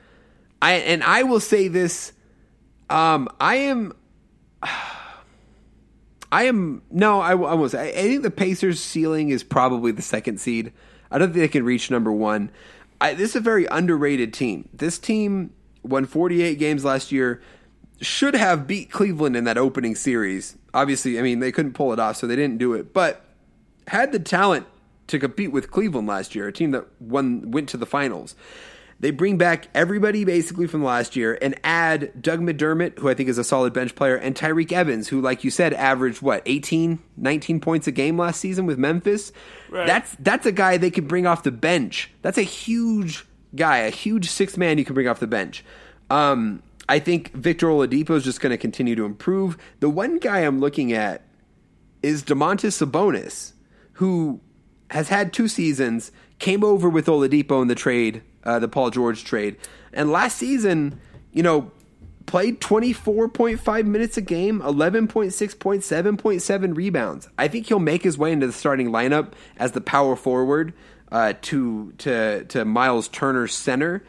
[0.62, 2.14] I and I will say this.
[2.90, 3.94] Um, I am.
[6.30, 7.96] I am no, I, say.
[7.96, 10.74] I, I think the Pacers' ceiling is probably the second seed.
[11.10, 12.52] I don't think they can reach number one.
[13.00, 14.68] I, this is a very underrated team.
[14.74, 15.54] This team
[15.84, 17.42] won 48 games last year.
[18.02, 20.58] Should have beat Cleveland in that opening series.
[20.74, 22.94] Obviously, I mean they couldn't pull it off, so they didn't do it.
[22.94, 23.27] But
[23.88, 24.68] had the talent
[25.08, 28.36] to compete with Cleveland last year, a team that won went to the finals.
[29.00, 33.30] They bring back everybody basically from last year and add Doug McDermott, who I think
[33.30, 36.98] is a solid bench player, and Tyreke Evans, who, like you said, averaged what 18,
[37.16, 39.32] 19 points a game last season with Memphis.
[39.86, 42.12] That's that's a guy they could bring off the bench.
[42.24, 45.64] That's a huge guy, a huge six man you can bring off the bench.
[46.10, 49.58] Um, I think Victor Oladipo is just going to continue to improve.
[49.80, 51.24] The one guy I'm looking at
[52.02, 53.54] is Domantas Sabonis,
[53.98, 54.40] who
[54.92, 59.24] has had two seasons, came over with Oladipo in the trade, uh, the Paul George
[59.24, 59.58] trade,
[59.92, 61.00] and last season,
[61.32, 61.72] you know,
[62.28, 67.28] played 24.5 minutes a game, 11.6 points, 7.7 rebounds.
[67.40, 70.74] I think he'll make his way into the starting lineup as the power forward
[71.12, 74.04] uh, to to to Miles Turner's center.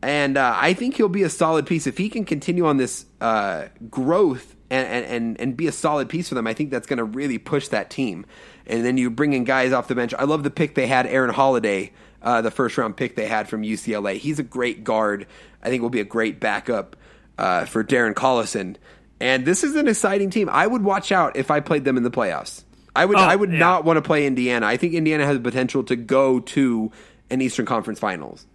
[0.00, 3.06] And uh, I think he'll be a solid piece if he can continue on this
[3.20, 6.46] uh, growth and, and, and, and be a solid piece for them.
[6.46, 8.26] I think that's going to really push that team.
[8.66, 10.14] And then you bring in guys off the bench.
[10.18, 11.92] I love the pick they had, Aaron Holiday,
[12.22, 14.16] uh, the first round pick they had from UCLA.
[14.16, 15.26] He's a great guard.
[15.62, 16.96] I think will be a great backup
[17.38, 18.76] uh, for Darren Collison.
[19.20, 20.48] And this is an exciting team.
[20.50, 22.64] I would watch out if I played them in the playoffs.
[22.96, 23.16] I would.
[23.16, 23.58] Oh, I would yeah.
[23.58, 24.66] not want to play Indiana.
[24.66, 26.92] I think Indiana has the potential to go to
[27.30, 28.46] an Eastern Conference Finals.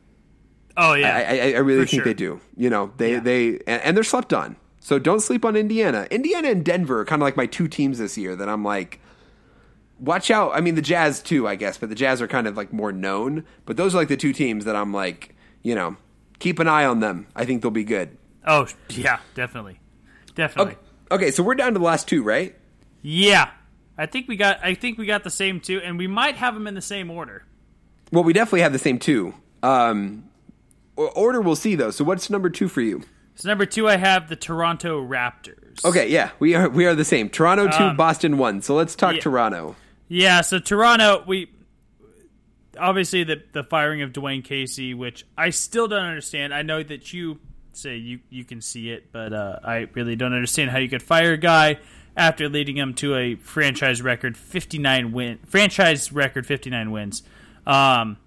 [0.77, 2.05] Oh yeah, I, I, I really For think sure.
[2.05, 2.39] they do.
[2.55, 4.55] You know, they they and, and they're slept on.
[4.79, 6.07] So don't sleep on Indiana.
[6.09, 8.99] Indiana and Denver are kind of like my two teams this year that I'm like,
[9.99, 10.51] watch out.
[10.53, 12.91] I mean, the Jazz too, I guess, but the Jazz are kind of like more
[12.91, 13.45] known.
[13.65, 15.97] But those are like the two teams that I'm like, you know,
[16.39, 17.27] keep an eye on them.
[17.35, 18.17] I think they'll be good.
[18.45, 19.79] Oh yeah, definitely,
[20.35, 20.73] definitely.
[21.11, 22.55] Okay, okay so we're down to the last two, right?
[23.01, 23.51] Yeah,
[23.97, 24.63] I think we got.
[24.63, 27.11] I think we got the same two, and we might have them in the same
[27.11, 27.43] order.
[28.11, 29.33] Well, we definitely have the same two.
[29.61, 30.29] Um,
[30.95, 31.91] order we'll see though.
[31.91, 33.03] So what's number two for you?
[33.39, 35.85] So number two, I have the Toronto Raptors.
[35.85, 37.29] Okay, yeah, we are we are the same.
[37.29, 38.61] Toronto two, Um, Boston one.
[38.61, 39.21] So let's talk yeah.
[39.21, 39.77] Toronto.
[40.09, 41.49] Yeah, so Toronto, we
[42.77, 46.53] obviously the the firing of Dwane Casey, which I still don't understand.
[46.53, 47.39] I know that you
[47.71, 51.01] say you you can see it, but uh, I really don't understand how you could
[51.01, 51.79] fire a guy
[52.17, 57.23] after leading him to a franchise record fifty nine win franchise record fifty nine wins.
[57.65, 58.17] Um,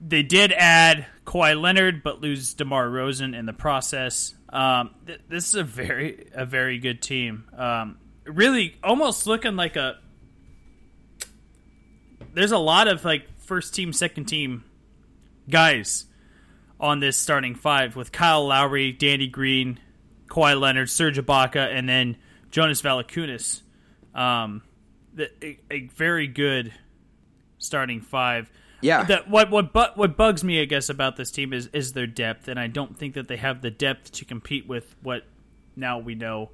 [0.00, 4.34] they did add Kawhi Leonard, but lose DeMar DeRozan in the process.
[4.48, 7.44] Um, th- this is a very a very good team.
[7.56, 9.98] Um, really, almost looking like a
[12.32, 14.64] there's a lot of like first team, second team
[15.48, 16.06] guys
[16.78, 19.78] on this starting five with Kyle Lowry, Danny Green,
[20.28, 22.16] Kawhi Leonard, Serge Ibaka, and then
[22.50, 23.62] Jonas Valanciunas.
[24.14, 24.62] Um,
[25.12, 26.72] the, a, a very good
[27.58, 28.50] starting five.
[28.80, 29.04] Yeah.
[29.04, 32.06] The, what what bu- what bugs me, I guess, about this team is is their
[32.06, 35.24] depth, and I don't think that they have the depth to compete with what
[35.76, 36.50] now we know.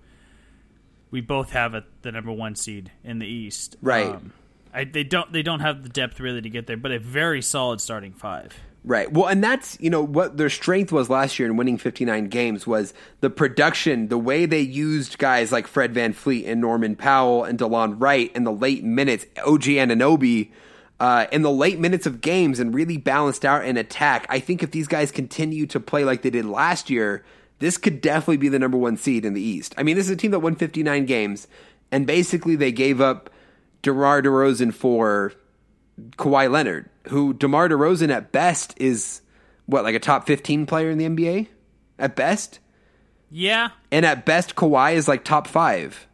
[1.11, 4.07] We both have a, the number one seed in the East, Right.
[4.07, 4.32] Um,
[4.74, 7.40] I, they don't they don't have the depth really to get there, but a very
[7.40, 8.53] solid starting five.
[8.85, 9.11] Right.
[9.11, 12.69] Well, and that's, you know, what their strength was last year in winning 59 games
[12.69, 17.59] was the production, the way they used guys like Fred VanVleet and Norman Powell and
[17.59, 20.51] Delon Wright in the late minutes, OG Anunoby,
[20.98, 24.27] uh, in the late minutes of games and really balanced out an attack.
[24.28, 27.24] I think if these guys continue to play like they did last year,
[27.59, 29.74] this could definitely be the number one seed in the East.
[29.77, 31.48] I mean, this is a team that won 59 games,
[31.90, 33.31] and basically they gave up
[33.82, 35.32] DeMar DeRozan for
[36.16, 39.23] Kawhi Leonard, who DeMar DeRozan at best is
[39.66, 41.48] what like a top 15 player in the NBA
[41.98, 42.59] at best,
[43.31, 46.06] Yeah, and at best Kawhi is like top 5.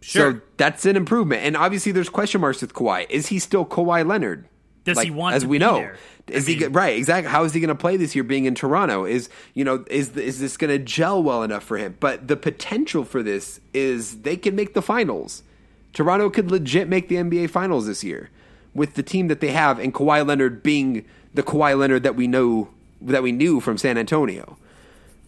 [0.00, 0.32] Sure.
[0.34, 1.42] So that's an improvement.
[1.44, 3.06] And obviously there's question marks with Kawhi.
[3.10, 4.48] Is he still Kawhi Leonard?
[4.84, 5.74] Does Like, he want as to we be know?
[5.74, 5.96] there?
[6.28, 6.96] Is I he mean- right?
[6.96, 7.30] Exactly.
[7.30, 9.04] How is he going to play this year being in Toronto?
[9.04, 11.96] Is you know is is this going to gel well enough for him?
[12.00, 15.42] But the potential for this is they can make the finals.
[15.92, 18.30] Toronto could legit make the NBA finals this year
[18.74, 21.04] with the team that they have, and Kawhi Leonard being
[21.34, 22.68] the Kawhi Leonard that we know
[23.00, 24.56] that we knew from San Antonio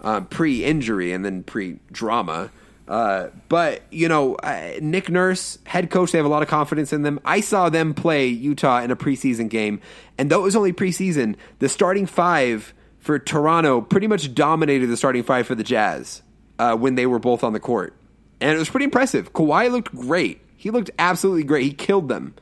[0.02, 2.50] uh, pre-injury and then pre-drama.
[2.90, 6.92] Uh, but you know, uh, Nick Nurse, head coach, they have a lot of confidence
[6.92, 7.20] in them.
[7.24, 9.80] I saw them play Utah in a preseason game,
[10.18, 14.96] and though it was only preseason, the starting five for Toronto pretty much dominated the
[14.96, 16.22] starting five for the Jazz
[16.58, 17.94] uh, when they were both on the court,
[18.40, 19.32] and it was pretty impressive.
[19.34, 20.40] Kawhi looked great.
[20.56, 21.62] He looked absolutely great.
[21.62, 22.34] He killed them.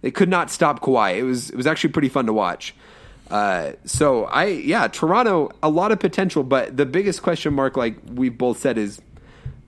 [0.00, 1.16] They could not stop Kawhi.
[1.16, 2.74] It was it was actually pretty fun to watch.
[3.30, 7.98] Uh, so I yeah, Toronto a lot of potential, but the biggest question mark, like
[8.12, 9.00] we both said, is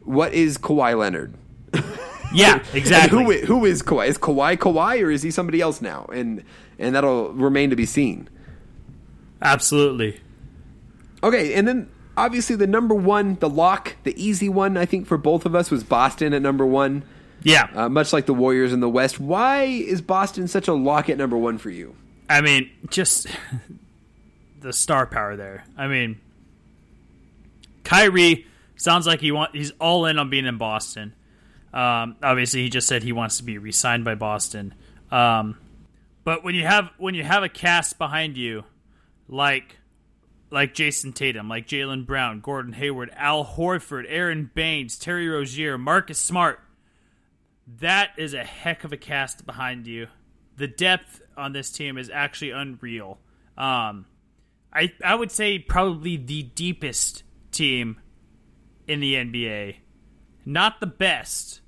[0.04, 1.34] what is Kawhi Leonard?
[2.34, 3.40] yeah, exactly.
[3.40, 4.08] who who is Kawhi?
[4.08, 6.06] Is Kawhi Kawhi or is he somebody else now?
[6.12, 6.44] And
[6.78, 8.28] and that'll remain to be seen.
[9.42, 10.20] Absolutely.
[11.22, 15.18] Okay, and then obviously the number one, the lock, the easy one, I think for
[15.18, 17.04] both of us was Boston at number one.
[17.42, 17.68] Yeah.
[17.74, 19.20] Uh, much like the Warriors in the West.
[19.20, 21.94] Why is Boston such a lock at number one for you?
[22.28, 23.26] I mean, just
[24.60, 25.64] the star power there.
[25.76, 26.18] I mean,
[27.84, 31.14] Kyrie sounds like he want he's all in on being in Boston.
[31.72, 34.74] Um, obviously, he just said he wants to be re-signed by Boston.
[35.10, 35.58] Um,
[36.22, 38.64] but when you have when you have a cast behind you,
[39.28, 39.78] like
[40.50, 46.18] like Jayson Tatum, like Jaylen Brown, Gordon Hayward, Al Horford, Aron Baynes, Terry Rozier, Marcus
[46.18, 46.60] Smart,
[47.80, 50.06] that is a heck of a cast behind you.
[50.56, 53.18] The depth on this team is actually unreal.
[53.58, 54.06] Um,
[54.72, 58.00] I I would say probably the deepest team
[58.86, 59.76] in the NBA,
[60.44, 61.60] not the best,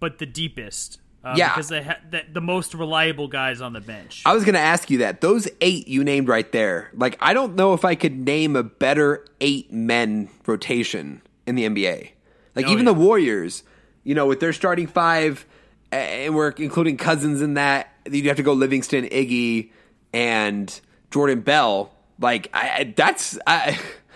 [0.00, 1.00] but the deepest.
[1.24, 1.48] Uh, Yeah.
[1.48, 4.22] because they ha- the, the most reliable guys on the bench.
[4.24, 5.20] I was going to ask you that.
[5.20, 8.62] Those eight you named right there, like, I don't know if I could name a
[8.62, 12.10] better eight men rotation in the NBA.
[12.54, 12.92] Like, Oh, even yeah.
[12.92, 13.64] the Warriors,
[14.04, 15.44] you know, with their starting five,
[15.90, 19.70] and we're including Cousins in that, you'd have to go Livingston, Iggy,
[20.12, 20.80] and
[21.10, 21.92] Jordan Bell.
[22.20, 23.76] Like, I- that's, I,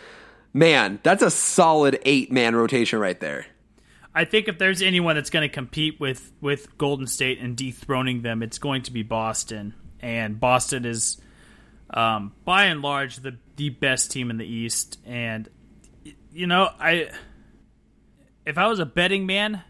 [0.52, 3.46] man, that's a solid eight man rotation right there.
[4.14, 8.22] I think if there's anyone that's going to compete with with Golden State and dethroning
[8.22, 9.74] them, it's going to be Boston.
[10.00, 11.18] And Boston is,
[11.90, 14.98] um, by and large, the the best team in the East.
[15.06, 15.48] And
[16.32, 17.10] you know, I
[18.44, 19.62] if I was a betting man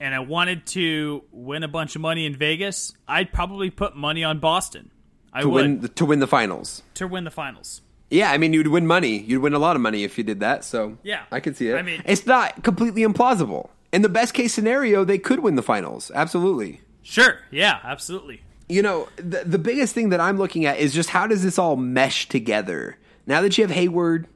[0.00, 4.24] and I wanted to win a bunch of money in Vegas, I'd probably put money
[4.24, 4.90] on Boston.
[5.32, 6.82] I To would win, to win the finals.
[6.94, 7.80] to win the finals.
[8.12, 9.18] Yeah, I mean, you'd win money.
[9.18, 10.64] You'd win a lot of money if you did that.
[10.64, 11.22] So Yeah.
[11.32, 11.76] I can see it.
[11.76, 13.70] I mean- it's not completely implausible.
[13.92, 16.10] In the best case scenario, they could win the finals.
[16.14, 16.80] Absolutely.
[17.02, 18.42] Sure, yeah, absolutely.
[18.68, 21.58] You know, the, the biggest thing that I'm looking at is just how does this
[21.58, 22.96] all mesh together?
[23.26, 24.28] Now that you have Hayward,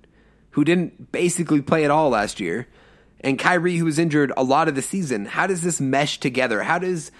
[0.51, 2.67] who didn't basically play at all last year,
[3.21, 6.63] and Kyrie, who was injured a lot of the season, how does this mesh together?
[6.63, 7.11] How does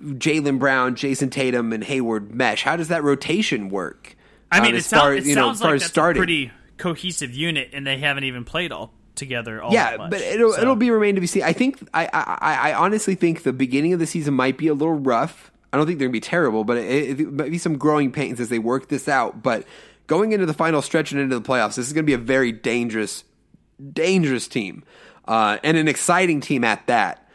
[0.00, 2.62] Jaylen Brown, Jayson Tatum, and Hayward mesh?
[2.64, 4.15] How does that rotation work?
[4.50, 6.20] I mean, Um, it, as far sound, it know, sounds like that's starting.
[6.20, 9.62] a pretty cohesive unit, and they haven't even played all together.
[9.62, 10.10] All yeah, that much.
[10.10, 11.42] but it'll So- it'll be remain to be seen.
[11.42, 14.74] I think I, I I honestly think the beginning of the season might be a
[14.74, 15.50] little rough.
[15.72, 18.40] I don't think they're gonna be terrible, but it, it might be some growing pains
[18.40, 19.42] as they work this out.
[19.42, 19.64] But
[20.06, 22.52] going into the final stretch and into the playoffs, this is gonna be a very
[22.52, 23.24] dangerous,
[23.92, 24.84] dangerous team,
[25.26, 27.28] uh, and an exciting team at that.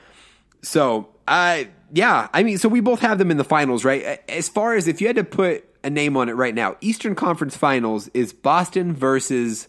[0.62, 4.22] So I yeah, I mean, so we both have them in the finals, right?
[4.30, 7.16] As far as if you had to put a name on it right now, Eastern
[7.16, 9.68] Conference Finals is Boston versus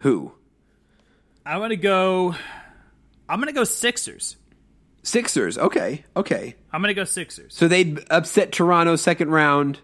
[0.00, 0.32] who?
[1.46, 2.34] I'm gonna go.
[3.28, 4.36] I'm gonna go Sixers.
[5.02, 5.58] Sixers.
[5.58, 6.54] Okay, okay.
[6.72, 7.54] I'm gonna go Sixers.
[7.54, 9.80] So they'd upset Toronto second round,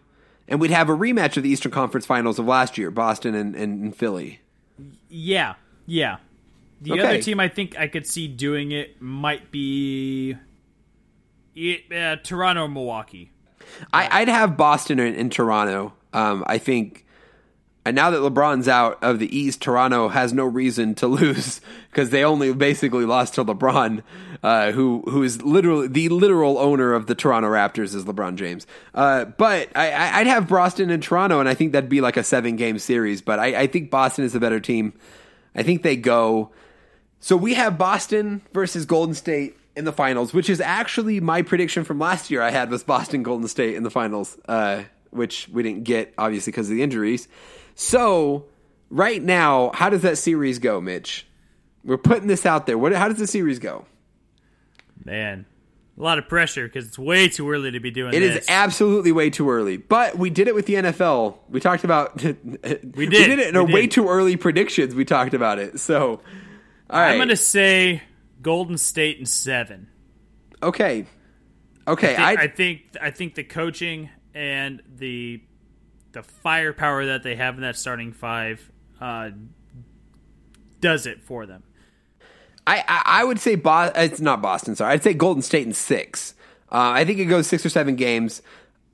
[0.47, 3.55] and we'd have a rematch of the Eastern Conference Finals of last year, Boston and,
[3.57, 4.41] and, Philly.
[5.09, 5.55] Yeah,
[5.87, 6.19] yeah.
[6.81, 7.03] The Okay.
[7.03, 10.37] other team I think I could see doing it might be
[11.57, 13.33] it, uh, Toronto or Milwaukee.
[13.93, 15.93] I, I'd have Boston in, in Toronto.
[16.13, 17.05] Um, I think,
[17.85, 22.11] and now that LeBron's out of the East, Toronto has no reason to lose because
[22.11, 24.03] they only basically lost to LeBron,
[24.43, 28.67] uh, who who is literally the literal owner of the Toronto Raptors is LeBron James.
[28.95, 32.17] Uh, but I, I- I'd have Boston and Toronto, and I think that'd be like
[32.17, 33.21] a seven game series.
[33.23, 34.93] But I, I think Boston is a better team.
[35.55, 36.51] I think they go.
[37.21, 41.85] So we have Boston versus Golden State in the finals, which is actually my prediction
[41.85, 42.43] from last year.
[42.43, 46.51] I had was Boston Golden State in the finals, uh, which we didn't get obviously
[46.51, 47.29] because of the injuries.
[47.75, 48.47] So
[48.91, 51.27] right now, how does that series go, Mitch?
[51.85, 52.77] We're putting this out there.
[52.77, 52.93] What?
[52.93, 53.87] How does the series go?
[55.05, 55.47] Man,
[55.97, 58.43] a lot of pressure because it's way too early to be doing It this.
[58.43, 61.39] is absolutely way too early, but we did it with the NFL.
[61.49, 62.97] We talked about we did.
[62.97, 64.95] we did it in We our way too early predictions.
[64.95, 65.81] We talked about it.
[65.81, 66.21] So,
[66.91, 68.03] all right, I'm going to say
[68.43, 69.89] Golden State in seven.
[70.63, 71.07] okay,
[71.87, 72.17] okay.
[72.17, 75.43] I, I, I think I think the coaching and the
[76.13, 78.71] the firepower that they have in that starting five
[79.01, 79.31] uh,
[80.81, 81.63] does it for them.
[82.67, 84.77] I, I, I would say Bo- it's not Boston.
[84.77, 86.35] Sorry, I'd say Golden State in six.
[86.71, 88.43] Uh, I think it goes six or seven games.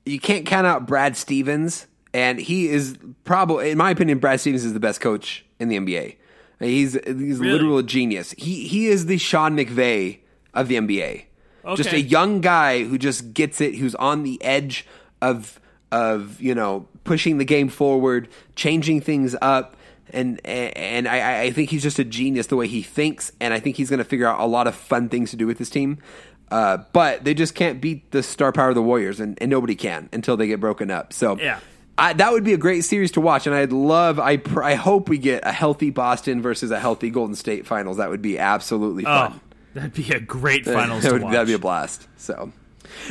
[0.05, 4.63] You can't count out Brad Stevens, and he is probably, in my opinion, Brad Stevens
[4.63, 6.15] is the best coach in the NBA.
[6.59, 7.51] He's he's Really?
[7.51, 8.33] literal genius.
[8.37, 10.19] He he is the Sean McVay
[10.53, 11.23] of the NBA.
[11.75, 14.85] Just a young guy who just gets it, who's on the edge
[15.21, 15.59] of
[15.91, 19.75] of you know pushing the game forward, changing things up,
[20.11, 23.59] and and I, I think he's just a genius the way he thinks, and I
[23.59, 25.69] think he's going to figure out a lot of fun things to do with this
[25.69, 25.97] team.
[26.51, 29.73] Uh, but they just can't beat the star power of the Warriors, and, and nobody
[29.75, 31.11] can until they get broken up.
[31.11, 31.59] So Yeah.
[31.97, 34.19] I, that would be a great series to watch, and I'd love.
[34.19, 37.97] I pr- I hope we get a healthy Boston versus a healthy Golden State finals.
[37.97, 39.33] That would be absolutely fun.
[39.33, 39.39] Oh,
[39.73, 41.31] that'd be a great finals that to would, watch.
[41.33, 42.07] that'd be a blast.
[42.17, 42.51] So,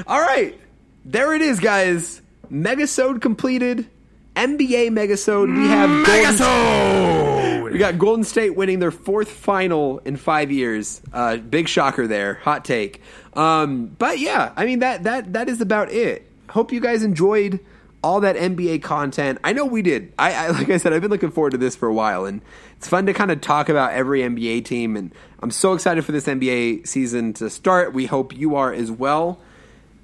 [0.06, 0.58] all right,
[1.04, 2.20] there it is, guys.
[2.50, 3.88] Megasode completed.
[4.36, 5.56] NBA Megasode.
[5.56, 11.00] We have Golden, we got Golden State winning their fourth final in five years.
[11.12, 12.34] Uh, big shocker there.
[12.34, 13.00] Hot take.
[13.34, 16.28] Um, but yeah, I mean that that that is about it.
[16.50, 17.60] Hope you guys enjoyed
[18.04, 19.38] all that NBA content.
[19.42, 20.12] I know we did.
[20.18, 22.42] I, I like I said, I've been looking forward to this for a while, and
[22.76, 24.94] it's fun to kind of talk about every NBA team.
[24.94, 25.10] And
[25.40, 27.94] I'm so excited for this NBA season to start.
[27.94, 29.40] We hope you are as well.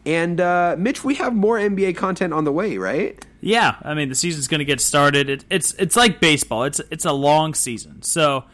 [0.07, 3.23] And uh, Mitch, we have more NBA content on the way, right?
[3.43, 5.29] Yeah, I mean the season's going to get started.
[5.29, 6.65] It, it's it's like baseball.
[6.65, 8.45] It's it's a long season, so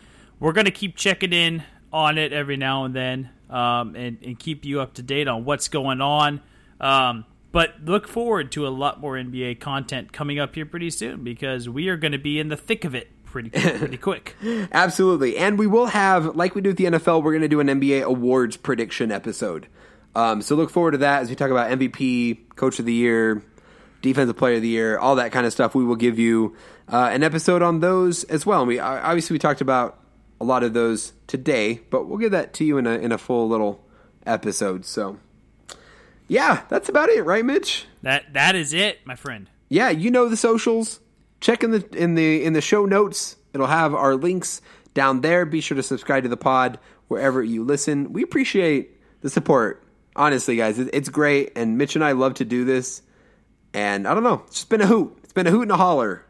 [0.40, 1.62] we're going to keep checking in
[1.92, 5.44] on it every now and then, um, and and keep you up to date on
[5.44, 6.40] what's going on.
[6.80, 7.24] Um,
[7.56, 11.70] but look forward to a lot more NBA content coming up here pretty soon because
[11.70, 14.36] we are going to be in the thick of it pretty pretty quick.
[14.72, 15.38] Absolutely.
[15.38, 17.68] And we will have, like we do with the NFL, we're going to do an
[17.68, 19.68] NBA awards prediction episode.
[20.14, 23.42] Um, so look forward to that as we talk about MVP, Coach of the Year,
[24.02, 25.74] Defensive Player of the Year, all that kind of stuff.
[25.74, 26.54] We will give you
[26.92, 28.60] uh, an episode on those as well.
[28.60, 29.98] And we obviously we talked about
[30.42, 33.18] a lot of those today, but we'll give that to you in a in a
[33.18, 33.82] full little
[34.26, 34.84] episode.
[34.84, 35.20] So
[36.28, 37.86] yeah, that's about it, right, Mitch?
[38.02, 39.48] That that is it, my friend.
[39.68, 41.00] yeah, you know the socials.
[41.40, 43.36] Check in the in the in the show notes.
[43.52, 44.60] It'll have our links
[44.94, 45.44] down there.
[45.46, 46.78] Be sure to subscribe to the pod
[47.08, 48.12] wherever you listen.
[48.12, 49.82] We appreciate the support.
[50.16, 53.02] Honestly, guys, it, it's great, and Mitch and I love to do this.
[53.74, 55.18] And I don't know, it's just been a hoot.
[55.22, 56.24] It's been a hoot and a holler.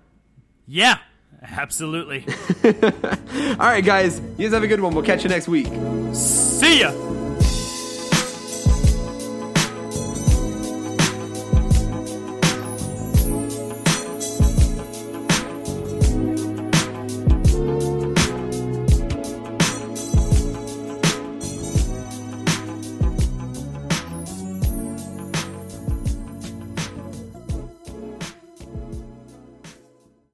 [0.66, 0.98] Yeah,
[1.42, 2.26] absolutely.
[2.64, 4.92] All right, guys, you guys have a good one.
[4.94, 5.66] We'll catch you next week.
[6.12, 7.15] See ya.